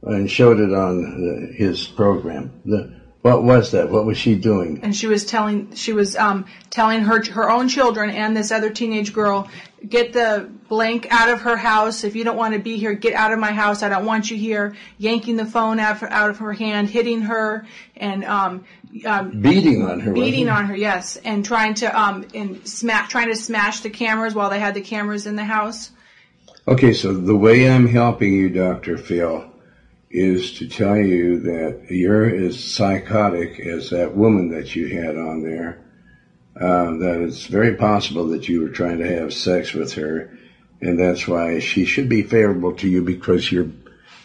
and 0.04 0.30
showed 0.30 0.60
it 0.60 0.74
on 0.74 1.02
the, 1.02 1.54
his 1.54 1.86
program. 1.88 2.62
The, 2.66 2.94
what 3.24 3.44
was 3.44 3.72
that? 3.72 3.90
What 3.90 4.06
was 4.06 4.18
she 4.18 4.36
doing? 4.36 4.80
and 4.84 4.96
she 4.96 5.08
was 5.08 5.26
telling 5.26 5.74
she 5.74 5.94
was 5.94 6.16
um, 6.16 6.46
telling 6.70 7.02
her 7.02 7.24
her 7.32 7.50
own 7.50 7.68
children 7.68 8.12
and 8.12 8.38
this 8.38 8.52
other 8.52 8.70
teenage 8.70 9.14
girl 9.14 9.50
get 9.88 10.14
the 10.14 10.48
blank 10.70 11.08
out 11.12 11.30
of 11.30 11.42
her 11.42 11.58
house 11.58 12.04
if 12.04 12.16
you 12.16 12.24
don't 12.24 12.38
want 12.38 12.54
to 12.54 12.60
be 12.60 12.78
here 12.78 12.94
get 12.94 13.14
out 13.14 13.32
of 13.32 13.38
my 13.40 13.52
house 13.52 13.84
i 13.84 13.90
don't 13.90 14.06
want 14.06 14.30
you 14.32 14.38
here 14.38 14.76
yanking 14.98 15.36
the 15.36 15.46
phone 15.46 15.80
out, 15.80 16.02
of- 16.02 16.10
out 16.12 16.30
of 16.32 16.38
her 16.40 16.54
hand 16.54 16.90
hitting 16.90 17.22
her 17.22 17.66
and 17.96 18.24
um, 18.26 18.64
um, 19.06 19.42
Beating 19.42 19.84
on 19.84 20.00
her. 20.00 20.12
beating 20.14 20.50
on 20.50 20.66
her 20.66 20.76
yes 20.76 21.18
and 21.18 21.44
trying 21.46 21.74
to 21.76 22.00
um 22.00 22.26
and 22.34 22.68
smash 22.68 23.10
trying 23.10 23.28
to 23.28 23.36
smash 23.36 23.82
the 23.82 23.90
cameras 23.92 24.34
while 24.36 24.50
they 24.50 24.60
had 24.60 24.74
the 24.76 24.82
cameras 24.82 25.26
in 25.28 25.36
the 25.36 25.44
house? 25.46 25.92
Okay, 26.68 26.93
so 26.93 27.13
the 27.13 27.36
way 27.36 27.70
I'm 27.70 27.88
helping 27.88 28.34
you, 28.34 28.49
Dr. 28.49 28.97
Phil, 28.97 29.51
is 30.09 30.53
to 30.53 30.68
tell 30.68 30.97
you 30.97 31.39
that 31.41 31.91
you're 31.91 32.26
as 32.26 32.63
psychotic 32.63 33.59
as 33.59 33.91
that 33.91 34.16
woman 34.16 34.49
that 34.49 34.76
you 34.76 34.88
had 34.88 35.16
on 35.16 35.43
there. 35.43 35.80
Uh, 36.59 36.97
that 36.97 37.22
it's 37.22 37.45
very 37.45 37.76
possible 37.76 38.30
that 38.30 38.49
you 38.49 38.61
were 38.61 38.70
trying 38.70 38.97
to 38.97 39.07
have 39.07 39.32
sex 39.32 39.74
with 39.74 39.93
her, 39.93 40.36
and 40.82 40.99
that's 40.99 41.28
why 41.28 41.59
she 41.59 41.86
should 41.86 42.09
be 42.09 42.24
favorable 42.24 42.74
to 42.74 42.88
you 42.88 43.03
because 43.03 43.51
you're 43.51 43.70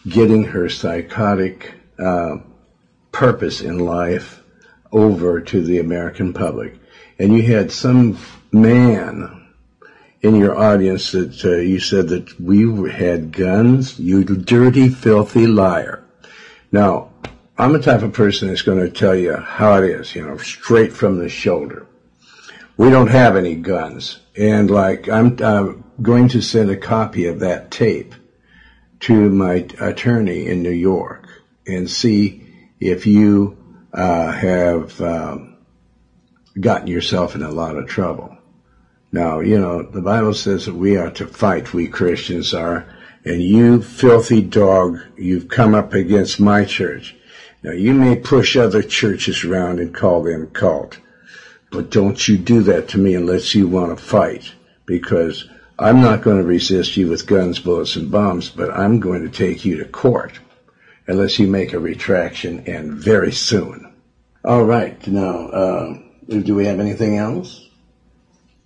getting 0.07 0.45
her 0.45 0.67
psychotic 0.67 1.75
uh, 1.99 2.37
purpose 3.11 3.61
in 3.61 3.77
life 3.77 4.41
over 4.91 5.41
to 5.41 5.61
the 5.61 5.77
American 5.77 6.33
public. 6.33 6.73
And 7.19 7.33
you 7.33 7.43
had 7.43 7.71
some 7.71 8.17
man 8.51 9.40
in 10.21 10.35
your 10.35 10.57
audience 10.57 11.11
that 11.11 11.43
uh, 11.43 11.57
you 11.57 11.79
said 11.79 12.09
that 12.09 12.39
we 12.39 12.91
had 12.91 13.31
guns, 13.31 13.99
you 13.99 14.23
dirty, 14.23 14.87
filthy 14.89 15.47
liar. 15.47 16.03
Now, 16.71 17.11
I'm 17.57 17.73
the 17.73 17.81
type 17.81 18.01
of 18.01 18.13
person 18.13 18.47
that's 18.47 18.61
going 18.61 18.79
to 18.79 18.89
tell 18.89 19.15
you 19.15 19.35
how 19.35 19.81
it 19.81 19.89
is, 19.89 20.15
you 20.15 20.25
know, 20.25 20.37
straight 20.37 20.93
from 20.93 21.17
the 21.17 21.29
shoulder. 21.29 21.87
We 22.77 22.89
don't 22.89 23.09
have 23.09 23.35
any 23.35 23.55
guns. 23.55 24.19
And 24.35 24.71
like, 24.71 25.09
I'm 25.09 25.35
going 26.01 26.29
to 26.29 26.41
send 26.41 26.69
a 26.69 26.77
copy 26.77 27.25
of 27.27 27.39
that 27.39 27.69
tape 27.71 28.15
to 29.01 29.29
my 29.29 29.67
attorney 29.79 30.47
in 30.47 30.63
New 30.63 30.69
York 30.69 31.27
and 31.67 31.89
see 31.89 32.47
if 32.79 33.05
you 33.05 33.57
uh, 33.93 34.31
have 34.31 35.01
um, 35.01 35.57
gotten 36.59 36.87
yourself 36.87 37.35
in 37.35 37.43
a 37.43 37.51
lot 37.51 37.75
of 37.75 37.87
trouble. 37.87 38.37
Now, 39.11 39.41
you 39.41 39.59
know, 39.59 39.83
the 39.83 40.01
Bible 40.01 40.33
says 40.33 40.65
that 40.65 40.75
we 40.75 40.95
are 40.95 41.11
to 41.11 41.27
fight, 41.27 41.73
we 41.73 41.87
Christians 41.87 42.53
are, 42.53 42.87
and 43.25 43.41
you 43.41 43.81
filthy 43.81 44.41
dog, 44.41 44.99
you've 45.17 45.49
come 45.49 45.75
up 45.75 45.93
against 45.93 46.39
my 46.39 46.63
church. 46.63 47.15
Now, 47.61 47.71
you 47.71 47.93
may 47.93 48.15
push 48.15 48.55
other 48.55 48.81
churches 48.81 49.43
around 49.43 49.79
and 49.79 49.93
call 49.93 50.23
them 50.23 50.47
cult, 50.47 50.97
but 51.71 51.91
don't 51.91 52.27
you 52.27 52.37
do 52.37 52.63
that 52.63 52.87
to 52.89 52.97
me 52.97 53.13
unless 53.13 53.53
you 53.53 53.67
want 53.67 53.97
to 53.97 54.03
fight, 54.03 54.53
because 54.85 55.47
I'm 55.77 56.01
not 56.01 56.21
going 56.21 56.37
to 56.37 56.43
resist 56.43 56.95
you 56.95 57.09
with 57.09 57.27
guns, 57.27 57.59
bullets, 57.59 57.95
and 57.95 58.09
bombs, 58.09 58.49
but 58.49 58.71
I'm 58.71 58.99
going 58.99 59.23
to 59.23 59.29
take 59.29 59.65
you 59.65 59.77
to 59.77 59.85
court 59.85 60.39
unless 61.07 61.37
you 61.37 61.47
make 61.47 61.73
a 61.73 61.79
retraction, 61.79 62.63
and 62.67 62.93
very 62.93 63.31
soon. 63.31 63.93
All 64.45 64.63
right, 64.63 65.05
now, 65.07 65.47
uh, 65.47 65.97
do 66.29 66.55
we 66.55 66.65
have 66.65 66.79
anything 66.79 67.17
else? 67.17 67.67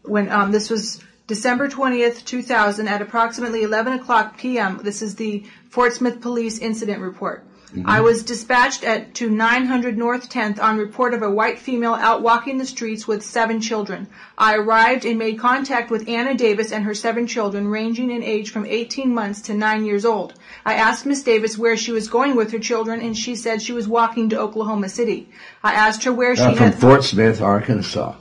When 0.08 0.32
um, 0.32 0.51
this 0.51 0.70
was 0.70 1.03
December 1.28 1.68
20th, 1.68 2.24
2000, 2.26 2.88
at 2.88 3.01
approximately 3.01 3.64
11 3.64 3.93
o'clock 3.93 4.38
p.m. 4.38 4.80
This 4.84 5.01
is 5.01 5.16
the 5.16 5.43
Fort 5.70 5.93
Smith 5.93 6.22
Police 6.22 6.60
Incident 6.60 7.01
Report. 7.01 7.45
I 7.84 8.01
was 8.01 8.24
dispatched 8.24 8.84
at 8.84 9.16
to 9.16 9.30
900 9.30 9.97
North 9.97 10.30
10th 10.30 10.62
on 10.62 10.78
report 10.78 11.14
of 11.14 11.22
a 11.22 11.30
white 11.30 11.60
female 11.60 11.93
out 11.93 12.22
walking 12.22 12.58
the 12.58 12.66
streets 12.66 13.08
with 13.08 13.22
seven 13.22 13.60
children. 13.60 14.08
I 14.38 14.56
arrived 14.56 15.03
and 15.03 15.20
made 15.20 15.39
contact 15.39 15.89
with 15.91 16.08
Anna 16.08 16.36
Davis 16.36 16.72
and 16.72 16.86
her 16.86 16.93
seven 16.93 17.28
children, 17.28 17.68
ranging 17.68 18.12
in 18.12 18.24
age 18.24 18.51
from 18.51 18.66
18 18.66 19.14
months 19.14 19.41
to 19.43 19.53
9 19.53 19.84
years 19.84 20.06
old. 20.06 20.36
I 20.66 20.76
asked 20.76 21.06
Miss 21.06 21.24
Davis 21.24 21.58
where 21.58 21.76
she 21.76 21.91
was 21.91 22.08
going 22.08 22.36
with 22.36 22.51
her 22.51 22.60
children, 22.60 23.01
and 23.01 23.18
she 23.18 23.36
said 23.36 23.62
she 23.62 23.74
was 23.74 23.88
walking 23.88 24.30
to 24.30 24.39
Oklahoma 24.39 24.88
City. 24.88 25.28
I 25.64 25.74
asked 25.74 26.03
her 26.06 26.14
where 26.14 26.36
she 26.36 26.43
from 26.43 26.56
had. 26.56 26.76
Fort 26.76 27.03
Smith, 27.03 27.41
Arkansas. 27.41 28.16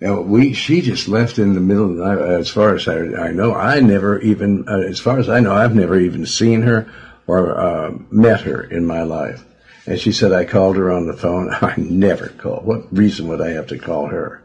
We 0.00 0.52
she 0.52 0.82
just 0.82 1.08
left 1.08 1.38
in 1.38 1.54
the 1.54 1.60
middle 1.60 1.90
of 1.90 1.96
the 1.96 2.04
night. 2.04 2.18
As 2.18 2.50
far 2.50 2.74
as 2.74 2.86
I, 2.86 2.98
I 2.98 3.30
know, 3.32 3.54
I 3.54 3.80
never 3.80 4.18
even, 4.20 4.68
uh, 4.68 4.80
as 4.80 5.00
far 5.00 5.18
as 5.18 5.28
I 5.28 5.40
know, 5.40 5.54
I've 5.54 5.74
never 5.74 5.98
even 5.98 6.26
seen 6.26 6.62
her 6.62 6.92
or 7.26 7.58
uh, 7.58 7.92
met 8.10 8.42
her 8.42 8.62
in 8.62 8.84
my 8.84 9.02
life. 9.02 9.42
And 9.86 9.98
she 9.98 10.12
said 10.12 10.32
I 10.32 10.44
called 10.44 10.76
her 10.76 10.90
on 10.92 11.06
the 11.06 11.16
phone. 11.16 11.50
I 11.62 11.74
never 11.78 12.28
called. 12.28 12.66
What 12.66 12.94
reason 12.94 13.28
would 13.28 13.40
I 13.40 13.50
have 13.50 13.68
to 13.68 13.78
call 13.78 14.08
her? 14.08 14.42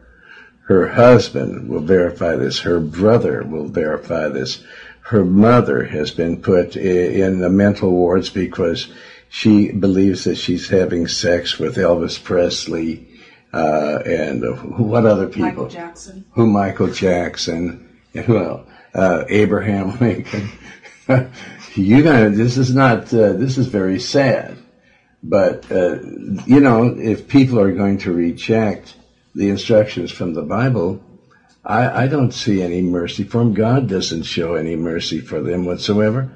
Her 0.68 0.88
husband 0.88 1.68
will 1.68 1.82
verify 1.82 2.36
this. 2.38 2.60
Her 2.60 2.80
brother 2.80 3.43
will 3.43 3.68
verify 3.68 4.30
this. 4.30 4.64
Her 5.02 5.26
mother 5.26 5.84
has 5.84 6.12
been 6.12 6.41
put 6.41 6.78
in 6.78 7.39
the 7.39 7.49
mental 7.49 7.91
wards 7.91 8.30
because 8.30 8.88
she 9.28 9.72
believes 9.72 10.24
that 10.24 10.36
she's 10.36 10.70
having 10.70 11.08
sex 11.08 11.60
with 11.60 11.76
Elvis 11.76 12.24
Presley 12.24 13.11
uh, 13.54 13.99
and 14.06 14.43
what 14.78 15.06
other 15.06 15.28
people? 15.28 15.41
Michael 15.41 15.68
Jackson. 15.68 16.26
Who 16.34 16.47
Michael 16.47 16.89
Jackson 16.89 17.89
and 18.14 18.26
who 18.26 18.38
else? 18.38 18.68
Uh, 18.93 19.24
Abraham 19.30 19.97
Lincoln. 20.02 20.49
you 21.76 22.04
gonna? 22.04 22.30
This 22.30 22.58
is 22.58 22.74
not. 22.74 23.14
Uh, 23.14 23.34
this 23.34 23.58
is 23.58 23.68
very 23.68 23.99
sad. 23.99 24.58
But 25.24 25.72
uh, 25.72 25.99
you 26.45 26.60
know, 26.60 26.95
if 26.97 27.28
people 27.28 27.60
are 27.60 27.72
going 27.72 27.99
to 27.99 28.12
reject 28.12 28.95
the 29.36 29.49
instructions 29.49 30.12
from 30.12 30.34
the 30.34 30.41
Bible, 30.41 31.02
I, 31.64 32.04
I 32.04 32.08
don't 32.08 32.34
see 32.34 32.62
any 32.62 32.82
mercy 32.82 33.24
for 33.24 33.38
them. 33.39 33.54
God 33.54 33.88
doesn't 33.88 34.24
show 34.24 34.56
any 34.56 34.76
mercy 34.76 35.20
for 35.20 35.41
them 35.41 35.66
whatsoever. 35.66 36.32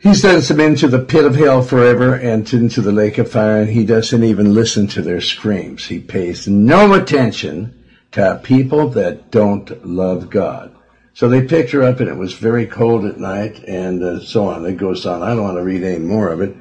He 0.00 0.14
sends 0.14 0.46
them 0.46 0.60
into 0.60 0.86
the 0.86 1.00
pit 1.00 1.24
of 1.24 1.34
hell 1.34 1.60
forever 1.60 2.14
and 2.14 2.50
into 2.52 2.80
the 2.80 2.92
lake 2.92 3.18
of 3.18 3.32
fire, 3.32 3.60
and 3.60 3.70
he 3.70 3.84
doesn't 3.84 4.22
even 4.22 4.54
listen 4.54 4.86
to 4.88 5.02
their 5.02 5.20
screams. 5.20 5.86
He 5.86 5.98
pays 5.98 6.46
no 6.46 6.94
attention 6.94 7.74
to 8.12 8.40
people 8.42 8.90
that 8.90 9.32
don't 9.32 9.84
love 9.84 10.30
God. 10.30 10.74
So 11.14 11.28
they 11.28 11.42
picked 11.42 11.72
her 11.72 11.82
up, 11.82 11.98
and 11.98 12.08
it 12.08 12.16
was 12.16 12.34
very 12.34 12.64
cold 12.64 13.04
at 13.06 13.18
night, 13.18 13.64
and 13.64 14.02
uh, 14.04 14.20
so 14.20 14.46
on. 14.46 14.64
It 14.66 14.76
goes 14.76 15.04
on. 15.04 15.24
I 15.24 15.34
don't 15.34 15.42
want 15.42 15.56
to 15.56 15.64
read 15.64 15.82
any 15.82 15.98
more 15.98 16.28
of 16.28 16.40
it, 16.40 16.54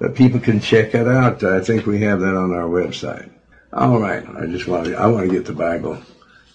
but 0.00 0.16
people 0.16 0.40
can 0.40 0.60
check 0.60 0.92
it 0.92 1.06
out. 1.06 1.44
I 1.44 1.60
think 1.60 1.86
we 1.86 2.00
have 2.00 2.18
that 2.20 2.36
on 2.36 2.52
our 2.52 2.68
website. 2.68 3.30
All 3.72 4.00
right. 4.00 4.26
I 4.36 4.46
just 4.46 4.66
want 4.66 4.86
to, 4.86 4.96
I 4.96 5.06
want 5.06 5.30
to 5.30 5.32
get 5.32 5.46
the 5.46 5.52
Bible 5.52 6.02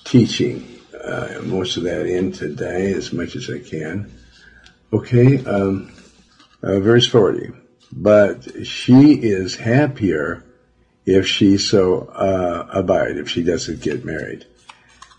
teaching 0.04 0.82
uh, 1.02 1.40
most 1.44 1.78
of 1.78 1.84
that 1.84 2.06
in 2.08 2.34
today 2.34 2.92
as 2.92 3.14
much 3.14 3.38
as 3.38 3.50
I 3.50 3.60
can. 3.60 4.12
Okay. 4.92 5.44
Um, 5.46 5.94
uh, 6.66 6.80
verse 6.80 7.08
40. 7.08 7.52
But 7.92 8.66
she 8.66 9.14
is 9.14 9.56
happier 9.56 10.44
if 11.06 11.28
she 11.28 11.58
so 11.58 12.08
uh, 12.08 12.68
abide, 12.74 13.18
if 13.18 13.30
she 13.30 13.44
doesn't 13.44 13.82
get 13.82 14.04
married 14.04 14.46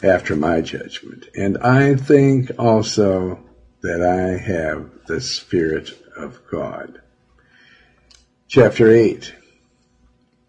after 0.03 0.36
my 0.36 0.61
judgment. 0.61 1.26
And 1.34 1.59
I 1.59 1.94
think 1.94 2.51
also 2.59 3.40
that 3.82 4.03
I 4.03 4.36
have 4.36 4.90
the 5.07 5.20
Spirit 5.20 5.90
of 6.16 6.40
God. 6.51 7.01
Chapter 8.49 8.90
8. 8.90 9.34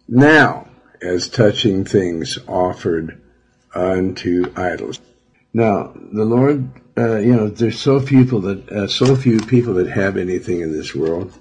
Now, 0.07 0.67
as 1.01 1.29
touching 1.29 1.85
things 1.85 2.39
offered 2.47 3.21
unto 3.75 4.51
idols. 4.55 4.99
Now, 5.53 5.93
the 5.93 6.25
Lord, 6.25 6.69
uh, 6.97 7.17
you 7.17 7.35
know, 7.35 7.47
there's 7.47 7.79
so 7.79 7.99
few 7.99 8.23
people 8.23 8.41
that, 8.41 8.69
uh, 8.69 8.87
so 8.87 9.15
few 9.15 9.39
people 9.39 9.75
that 9.75 9.87
have 9.87 10.17
anything 10.17 10.61
in 10.61 10.71
this 10.71 10.95
world, 10.95 11.31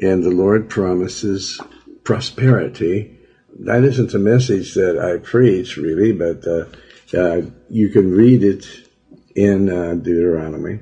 and 0.00 0.22
the 0.22 0.30
Lord 0.30 0.70
promises 0.70 1.60
prosperity. 2.04 3.18
That 3.60 3.84
isn't 3.84 4.12
the 4.12 4.18
message 4.18 4.74
that 4.74 4.98
I 4.98 5.18
preach, 5.18 5.76
really, 5.76 6.12
but 6.12 6.46
uh, 6.46 6.66
uh, 7.16 7.42
you 7.68 7.90
can 7.90 8.12
read 8.12 8.42
it 8.42 8.66
in 9.36 9.68
uh, 9.68 9.94
Deuteronomy. 9.94 10.80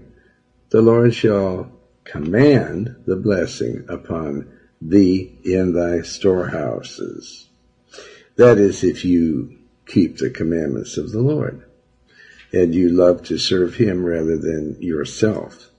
The 0.71 0.83
Lord 0.83 1.15
shall 1.15 1.73
command 2.05 3.03
the 3.07 3.17
blessing 3.17 3.87
upon 3.89 4.51
thee 4.81 5.39
in 5.45 5.75
thy 5.75 6.03
storehouses. 6.03 7.49
That 8.37 8.59
is, 8.59 8.85
if 8.85 9.05
you 9.05 9.59
keep 9.87 10.19
the 10.19 10.31
commandments 10.31 10.97
of 10.97 11.11
the 11.11 11.21
Lord 11.21 11.65
and 12.53 12.75
you 12.75 12.89
love 12.91 13.23
to 13.25 13.39
serve 13.39 13.77
him 13.77 14.05
rather 14.05 14.37
than 14.37 14.77
yourself 14.81 15.71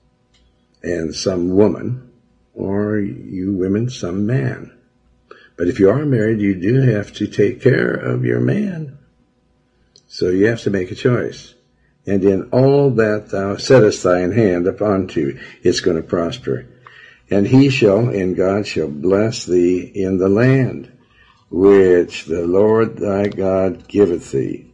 and 0.82 1.13
some 1.13 1.49
woman 1.51 2.11
or 2.53 2.97
you 2.99 3.53
women, 3.53 3.89
some 3.89 4.26
man. 4.26 4.71
But 5.55 5.67
if 5.67 5.80
you 5.80 5.89
are 5.89 6.05
married, 6.05 6.41
you 6.41 6.55
do 6.55 6.82
have 6.82 7.13
to 7.13 7.28
take 7.28 7.61
care 7.61 7.93
of 7.93 8.26
your 8.26 8.39
man. 8.39 8.97
So 10.07 10.30
you 10.30 10.47
have 10.47 10.61
to 10.61 10.69
make 10.69 10.91
a 10.91 10.95
choice. 10.95 11.53
And 12.05 12.24
in 12.24 12.49
all 12.49 12.91
that 12.91 13.30
thou 13.30 13.57
settest 13.57 14.03
thine 14.03 14.32
hand 14.32 14.67
upon 14.67 15.07
to, 15.09 15.39
it's 15.61 15.80
going 15.80 15.97
to 15.97 16.03
prosper. 16.03 16.67
And 17.30 17.47
he 17.47 17.69
shall, 17.69 18.09
and 18.09 18.36
God 18.36 18.67
shall 18.67 18.89
bless 18.89 19.45
thee 19.45 19.80
in 19.80 20.17
the 20.17 20.30
land 20.30 20.91
which 21.49 22.26
the 22.26 22.45
Lord 22.45 22.97
thy 22.97 23.28
God 23.28 23.88
giveth 23.88 24.32
thee. 24.32 24.72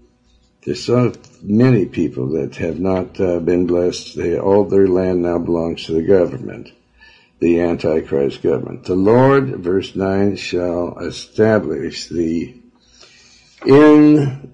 There's 0.65 0.83
so 0.83 1.13
many 1.41 1.85
people 1.85 2.27
that 2.31 2.55
have 2.55 2.79
not 2.79 3.19
uh, 3.19 3.39
been 3.39 3.65
blessed. 3.65 4.17
They, 4.17 4.37
all 4.37 4.65
their 4.65 4.87
land 4.87 5.21
now 5.21 5.39
belongs 5.39 5.85
to 5.85 5.93
the 5.93 6.01
government, 6.01 6.73
the 7.39 7.61
Antichrist 7.61 8.41
government. 8.41 8.83
The 8.83 8.95
Lord, 8.95 9.47
verse 9.63 9.95
9, 9.95 10.35
shall 10.35 10.97
establish 10.99 12.07
thee 12.07 12.61
in, 13.65 14.53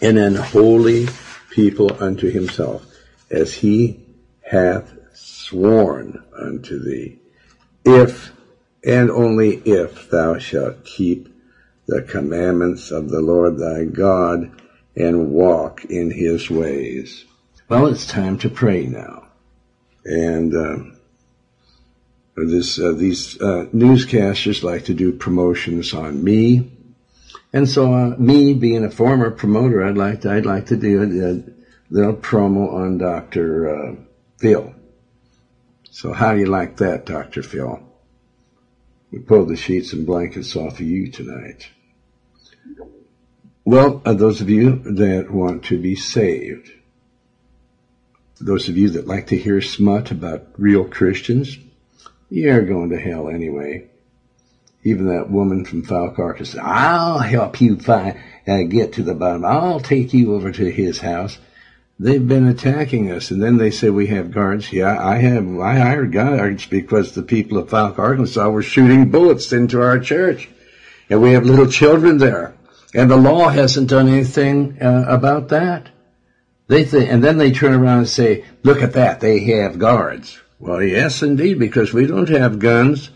in 0.00 0.16
an 0.16 0.36
holy 0.36 1.08
people 1.50 2.02
unto 2.02 2.30
himself, 2.30 2.86
as 3.30 3.52
he 3.52 4.00
hath 4.40 4.94
sworn 5.12 6.22
unto 6.34 6.78
thee, 6.82 7.18
if 7.84 8.32
and 8.84 9.10
only 9.10 9.56
if 9.64 10.08
thou 10.08 10.38
shalt 10.38 10.84
keep 10.84 11.28
the 11.86 12.02
commandments 12.02 12.90
of 12.90 13.10
the 13.10 13.20
Lord 13.20 13.58
thy 13.58 13.84
God 13.84 14.50
and 14.96 15.30
walk 15.30 15.84
in 15.84 16.10
his 16.10 16.50
ways. 16.50 17.24
Well, 17.68 17.86
it's 17.86 18.06
time 18.06 18.38
to 18.38 18.48
pray 18.48 18.86
now. 18.86 19.28
And 20.04 20.54
uh, 20.54 20.96
this, 22.36 22.78
uh, 22.78 22.92
these 22.92 23.40
uh, 23.40 23.66
newscasters 23.74 24.62
like 24.62 24.86
to 24.86 24.94
do 24.94 25.12
promotions 25.12 25.92
on 25.92 26.22
me. 26.22 26.72
And 27.52 27.68
so, 27.68 27.92
uh, 27.92 28.16
me 28.18 28.54
being 28.54 28.84
a 28.84 28.90
former 28.90 29.30
promoter, 29.30 29.84
I'd 29.84 29.96
like 29.96 30.22
to, 30.22 30.32
I'd 30.32 30.46
like 30.46 30.66
to 30.66 30.76
do 30.76 31.02
a, 31.02 31.56
little 31.88 32.14
promo 32.14 32.72
on 32.72 32.98
Dr. 32.98 33.68
Uh, 33.68 33.96
Phil. 34.38 34.74
So 35.90 36.12
how 36.12 36.32
do 36.32 36.40
you 36.40 36.46
like 36.46 36.78
that, 36.78 37.06
Dr. 37.06 37.42
Phil? 37.42 37.80
We 39.12 39.20
pulled 39.20 39.48
the 39.48 39.56
sheets 39.56 39.92
and 39.92 40.04
blankets 40.04 40.56
off 40.56 40.74
of 40.74 40.80
you 40.80 41.10
tonight. 41.10 41.68
Well, 43.66 44.00
uh, 44.04 44.14
those 44.14 44.40
of 44.40 44.48
you 44.48 44.76
that 44.94 45.28
want 45.28 45.64
to 45.64 45.82
be 45.82 45.96
saved, 45.96 46.70
those 48.40 48.68
of 48.68 48.76
you 48.76 48.90
that 48.90 49.08
like 49.08 49.26
to 49.26 49.36
hear 49.36 49.60
smut 49.60 50.12
about 50.12 50.46
real 50.56 50.84
Christians, 50.84 51.58
you're 52.30 52.64
going 52.64 52.90
to 52.90 53.00
hell 53.00 53.28
anyway. 53.28 53.88
Even 54.84 55.08
that 55.08 55.30
woman 55.30 55.64
from 55.64 55.82
Fouke, 55.82 56.16
Arkansas, 56.16 56.60
I'll 56.62 57.18
help 57.18 57.60
you 57.60 57.76
find, 57.76 58.20
uh, 58.46 58.62
get 58.62 58.92
to 58.92 59.02
the 59.02 59.14
bottom. 59.14 59.44
I'll 59.44 59.80
take 59.80 60.14
you 60.14 60.36
over 60.36 60.52
to 60.52 60.70
his 60.70 61.00
house. 61.00 61.36
They've 61.98 62.26
been 62.26 62.46
attacking 62.46 63.10
us, 63.10 63.32
and 63.32 63.42
then 63.42 63.56
they 63.56 63.72
say 63.72 63.90
we 63.90 64.06
have 64.06 64.30
guards. 64.30 64.72
Yeah, 64.72 64.96
I 64.96 65.16
have. 65.16 65.58
I 65.58 65.78
hired 65.78 66.12
guards 66.12 66.66
because 66.66 67.16
the 67.16 67.22
people 67.24 67.58
of 67.58 67.68
Fouke, 67.70 67.98
Arkansas, 67.98 68.48
were 68.48 68.62
shooting 68.62 69.10
bullets 69.10 69.52
into 69.52 69.82
our 69.82 69.98
church, 69.98 70.48
and 71.10 71.20
we 71.20 71.32
have 71.32 71.44
little 71.44 71.66
children 71.66 72.18
there, 72.18 72.55
and 72.96 73.10
the 73.10 73.16
law 73.16 73.48
hasn't 73.50 73.90
done 73.90 74.08
anything 74.08 74.78
uh, 74.82 75.04
about 75.06 75.48
that. 75.48 75.90
They 76.66 76.84
th- 76.84 77.08
and 77.08 77.22
then 77.22 77.36
they 77.36 77.52
turn 77.52 77.74
around 77.74 77.98
and 77.98 78.08
say, 78.08 78.44
"Look 78.62 78.82
at 78.82 78.94
that! 78.94 79.20
They 79.20 79.40
have 79.44 79.78
guards." 79.78 80.40
Well, 80.58 80.82
yes, 80.82 81.22
indeed, 81.22 81.58
because 81.58 81.92
we 81.92 82.06
don't 82.06 82.30
have 82.30 82.58
guns. 82.58 83.10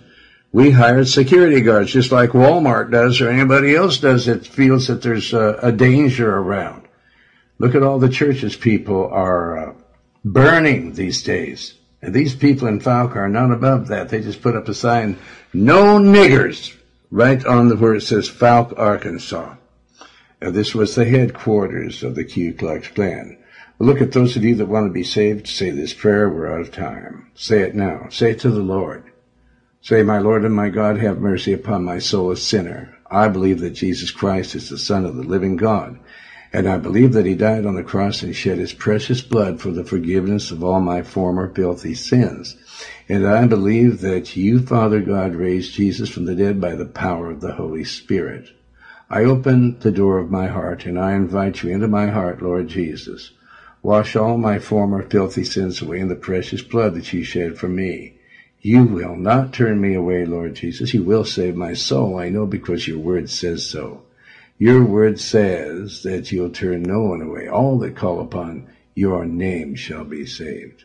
We 0.53 0.71
hired 0.73 1.09
security 1.09 1.63
guards, 1.63 1.93
just 1.93 2.13
like 2.13 2.31
Walmart 2.31 2.91
does 2.91 3.21
or 3.21 3.31
anybody 3.31 3.75
else 3.75 3.99
does 3.99 4.27
that 4.27 4.47
feels 4.47 4.89
that 4.89 5.01
there's 5.01 5.33
a, 5.33 5.59
a 5.63 5.73
danger 5.73 6.31
around. 6.31 6.87
Look 7.59 7.75
at 7.75 7.83
all 7.83 7.99
the 7.99 8.09
churches 8.09 8.57
people 8.57 9.09
are 9.09 9.71
uh, 9.71 9.75
burning 10.25 10.93
these 10.93 11.23
days. 11.23 11.75
And 12.03 12.13
these 12.13 12.35
people 12.35 12.69
in 12.69 12.81
Fouke 12.81 13.17
are 13.17 13.29
not 13.29 13.53
above 13.53 13.89
that. 13.89 14.09
They 14.09 14.21
just 14.21 14.43
put 14.43 14.57
up 14.57 14.69
a 14.69 14.75
sign, 14.75 15.19
no 15.53 15.99
niggers, 15.99 16.77
right 17.11 17.45
on 17.45 17.69
the 17.69 17.77
where 17.77 17.95
it 17.95 18.03
says 18.03 18.29
Fouke, 18.29 18.79
Arkansas. 18.79 19.55
This 20.41 20.75
was 20.75 20.95
the 20.95 21.05
headquarters 21.05 22.03
of 22.03 22.15
the 22.15 22.25
Ku 22.25 22.55
Klux 22.55 22.89
Klan. 22.89 23.37
Look 23.79 24.01
at 24.01 24.13
those 24.13 24.37
of 24.37 24.45
you 24.45 24.55
that 24.57 24.67
want 24.67 24.87
to 24.87 24.93
be 24.93 25.05
saved. 25.05 25.47
Say 25.47 25.71
this 25.71 25.93
prayer. 25.93 26.29
We're 26.31 26.53
out 26.53 26.61
of 26.61 26.73
time. 26.73 27.31
Say 27.35 27.61
it 27.61 27.75
now. 27.75 28.09
Say 28.09 28.31
it 28.31 28.41
to 28.41 28.51
the 28.51 28.63
Lord. 28.63 29.05
Say, 29.83 30.03
my 30.03 30.19
Lord 30.19 30.45
and 30.45 30.55
my 30.55 30.69
God, 30.69 30.99
have 30.99 31.19
mercy 31.19 31.53
upon 31.53 31.85
my 31.85 31.99
soul, 31.99 32.31
a 32.31 32.37
sinner. 32.37 32.97
I 33.11 33.29
believe 33.29 33.61
that 33.61 33.71
Jesus 33.71 34.11
Christ 34.11 34.55
is 34.55 34.69
the 34.69 34.79
Son 34.79 35.05
of 35.05 35.17
the 35.17 35.23
living 35.23 35.57
God. 35.57 35.99
And 36.53 36.69
I 36.69 36.79
believe 36.79 37.13
that 37.13 37.27
he 37.27 37.35
died 37.35 37.65
on 37.65 37.75
the 37.75 37.83
cross 37.83 38.23
and 38.23 38.35
shed 38.35 38.59
his 38.59 38.73
precious 38.73 39.23
blood 39.23 39.61
for 39.61 39.71
the 39.71 39.85
forgiveness 39.85 40.51
of 40.51 40.65
all 40.65 40.81
my 40.81 41.03
former 41.03 41.53
filthy 41.55 41.95
sins. 41.95 42.57
And 43.09 43.27
I 43.27 43.47
believe 43.47 44.01
that 44.01 44.37
you, 44.37 44.61
Father 44.61 45.01
God, 45.01 45.35
raised 45.35 45.75
Jesus 45.75 46.09
from 46.09 46.25
the 46.25 46.35
dead 46.35 46.61
by 46.61 46.75
the 46.75 46.87
power 46.87 47.31
of 47.31 47.41
the 47.41 47.53
Holy 47.53 47.85
Spirit. 47.85 48.49
I 49.13 49.25
open 49.25 49.77
the 49.81 49.91
door 49.91 50.19
of 50.19 50.31
my 50.31 50.47
heart 50.47 50.87
and 50.87 50.97
I 50.97 51.15
invite 51.15 51.65
you 51.65 51.71
into 51.71 51.89
my 51.89 52.07
heart, 52.07 52.41
Lord 52.41 52.69
Jesus. 52.69 53.33
Wash 53.83 54.15
all 54.15 54.39
my 54.39 54.61
former 54.61 55.03
filthy 55.03 55.43
sins 55.43 55.83
away 55.83 55.99
in 55.99 56.07
the 56.07 56.15
precious 56.15 56.63
blood 56.63 56.95
that 56.95 57.13
you 57.13 57.25
shed 57.25 57.59
for 57.59 57.69
me. 57.69 58.15
You 58.61 58.85
will 58.85 59.17
not 59.17 59.53
turn 59.53 59.81
me 59.81 59.95
away, 59.95 60.25
Lord 60.25 60.55
Jesus. 60.55 60.95
You 60.95 61.03
will 61.03 61.25
save 61.25 61.57
my 61.57 61.73
soul. 61.73 62.19
I 62.21 62.29
know 62.29 62.47
because 62.47 62.87
your 62.87 62.99
word 62.99 63.29
says 63.29 63.67
so. 63.67 64.05
Your 64.59 64.85
word 64.85 65.19
says 65.19 66.03
that 66.05 66.31
you'll 66.31 66.51
turn 66.51 66.83
no 66.83 67.01
one 67.01 67.23
away. 67.23 67.49
All 67.49 67.79
that 67.79 67.97
call 67.97 68.21
upon 68.21 68.69
your 68.95 69.25
name 69.25 69.75
shall 69.75 70.05
be 70.05 70.25
saved. 70.25 70.85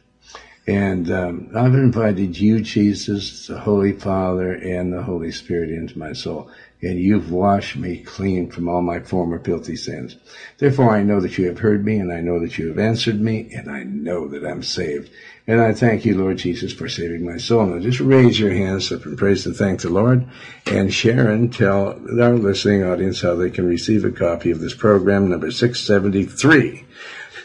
And 0.67 1.11
um, 1.11 1.51
I've 1.55 1.75
invited 1.75 2.39
you, 2.39 2.61
Jesus, 2.61 3.45
the 3.45 3.59
Holy 3.59 3.91
Father, 3.91 4.51
and 4.51 4.91
the 4.91 5.03
Holy 5.03 5.31
Spirit 5.31 5.69
into 5.69 5.99
my 5.99 6.13
soul. 6.13 6.49
And 6.81 6.99
you've 6.99 7.31
washed 7.31 7.77
me 7.77 7.99
clean 7.99 8.51
from 8.51 8.69
all 8.69 8.81
my 8.81 8.99
former 8.99 9.39
filthy 9.39 9.75
sins. 9.75 10.17
Therefore, 10.57 10.91
I 10.91 11.03
know 11.03 11.19
that 11.21 11.37
you 11.37 11.47
have 11.47 11.59
heard 11.59 11.83
me, 11.83 11.97
and 11.97 12.11
I 12.11 12.19
know 12.19 12.39
that 12.39 12.57
you 12.57 12.67
have 12.67 12.77
answered 12.77 13.19
me, 13.19 13.49
and 13.55 13.71
I 13.71 13.83
know 13.83 14.27
that 14.27 14.45
I'm 14.45 14.61
saved. 14.61 15.09
And 15.47 15.61
I 15.61 15.73
thank 15.73 16.05
you, 16.05 16.17
Lord 16.17 16.37
Jesus, 16.37 16.73
for 16.73 16.89
saving 16.89 17.23
my 17.23 17.37
soul. 17.37 17.67
Now 17.67 17.79
just 17.79 17.99
raise 17.99 18.39
your 18.39 18.51
hands 18.51 18.91
up 18.91 19.05
and 19.05 19.17
praise 19.17 19.45
and 19.45 19.55
thank 19.55 19.81
the 19.81 19.89
Lord. 19.89 20.27
And 20.65 20.91
Sharon, 20.91 21.51
tell 21.51 21.99
our 22.19 22.35
listening 22.35 22.83
audience 22.83 23.21
how 23.21 23.35
they 23.35 23.51
can 23.51 23.67
receive 23.67 24.05
a 24.05 24.11
copy 24.11 24.49
of 24.49 24.59
this 24.59 24.73
program, 24.73 25.29
number 25.29 25.51
673. 25.51 26.83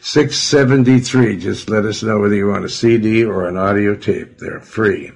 673. 0.00 1.36
Just 1.36 1.68
let 1.68 1.84
us 1.84 2.02
know 2.02 2.20
whether 2.20 2.34
you 2.34 2.48
want 2.48 2.64
a 2.64 2.70
CD 2.70 3.22
or 3.22 3.46
an 3.46 3.58
audio 3.58 3.94
tape. 3.94 4.38
They're 4.38 4.60
free. 4.60 5.12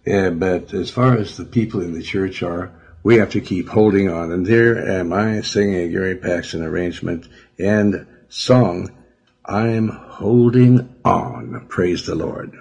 Yeah, 0.05 0.29
but 0.29 0.73
as 0.73 0.91
far 0.91 1.15
as 1.15 1.35
the 1.35 1.45
people 1.45 1.81
in 1.81 1.93
the 1.93 2.03
church 2.03 2.43
are, 2.43 2.71
we 3.03 3.15
have 3.15 3.31
to 3.31 3.41
keep 3.41 3.69
holding 3.69 4.09
on. 4.09 4.31
And 4.31 4.45
there 4.45 4.77
am 4.77 5.13
I 5.13 5.41
singing 5.41 5.81
a 5.81 5.87
Gary 5.87 6.15
Paxton 6.15 6.61
arrangement 6.61 7.27
and 7.57 8.05
song, 8.29 8.91
I'm 9.47 9.87
holding 9.87 10.93
on. 11.05 11.65
Praise 11.69 12.05
the 12.05 12.15
Lord. 12.15 12.59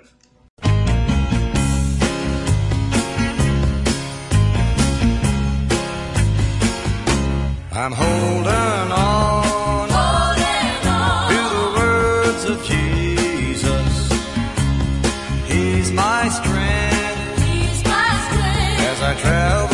I'm 7.73 7.93
holding 7.93 8.93
on, 8.93 9.89
holding 9.91 10.89
on 10.89 11.31
to 11.31 11.41
the 11.55 11.67
words 11.79 12.45
of 12.45 12.65
Jesus. 12.65 14.13
He's 15.47 15.93
my 15.93 16.29
strength, 16.29 17.43
He's 17.45 17.85
my 17.85 18.29
strength. 18.29 18.81
as 18.81 19.03
I 19.03 19.15
travel. 19.21 19.66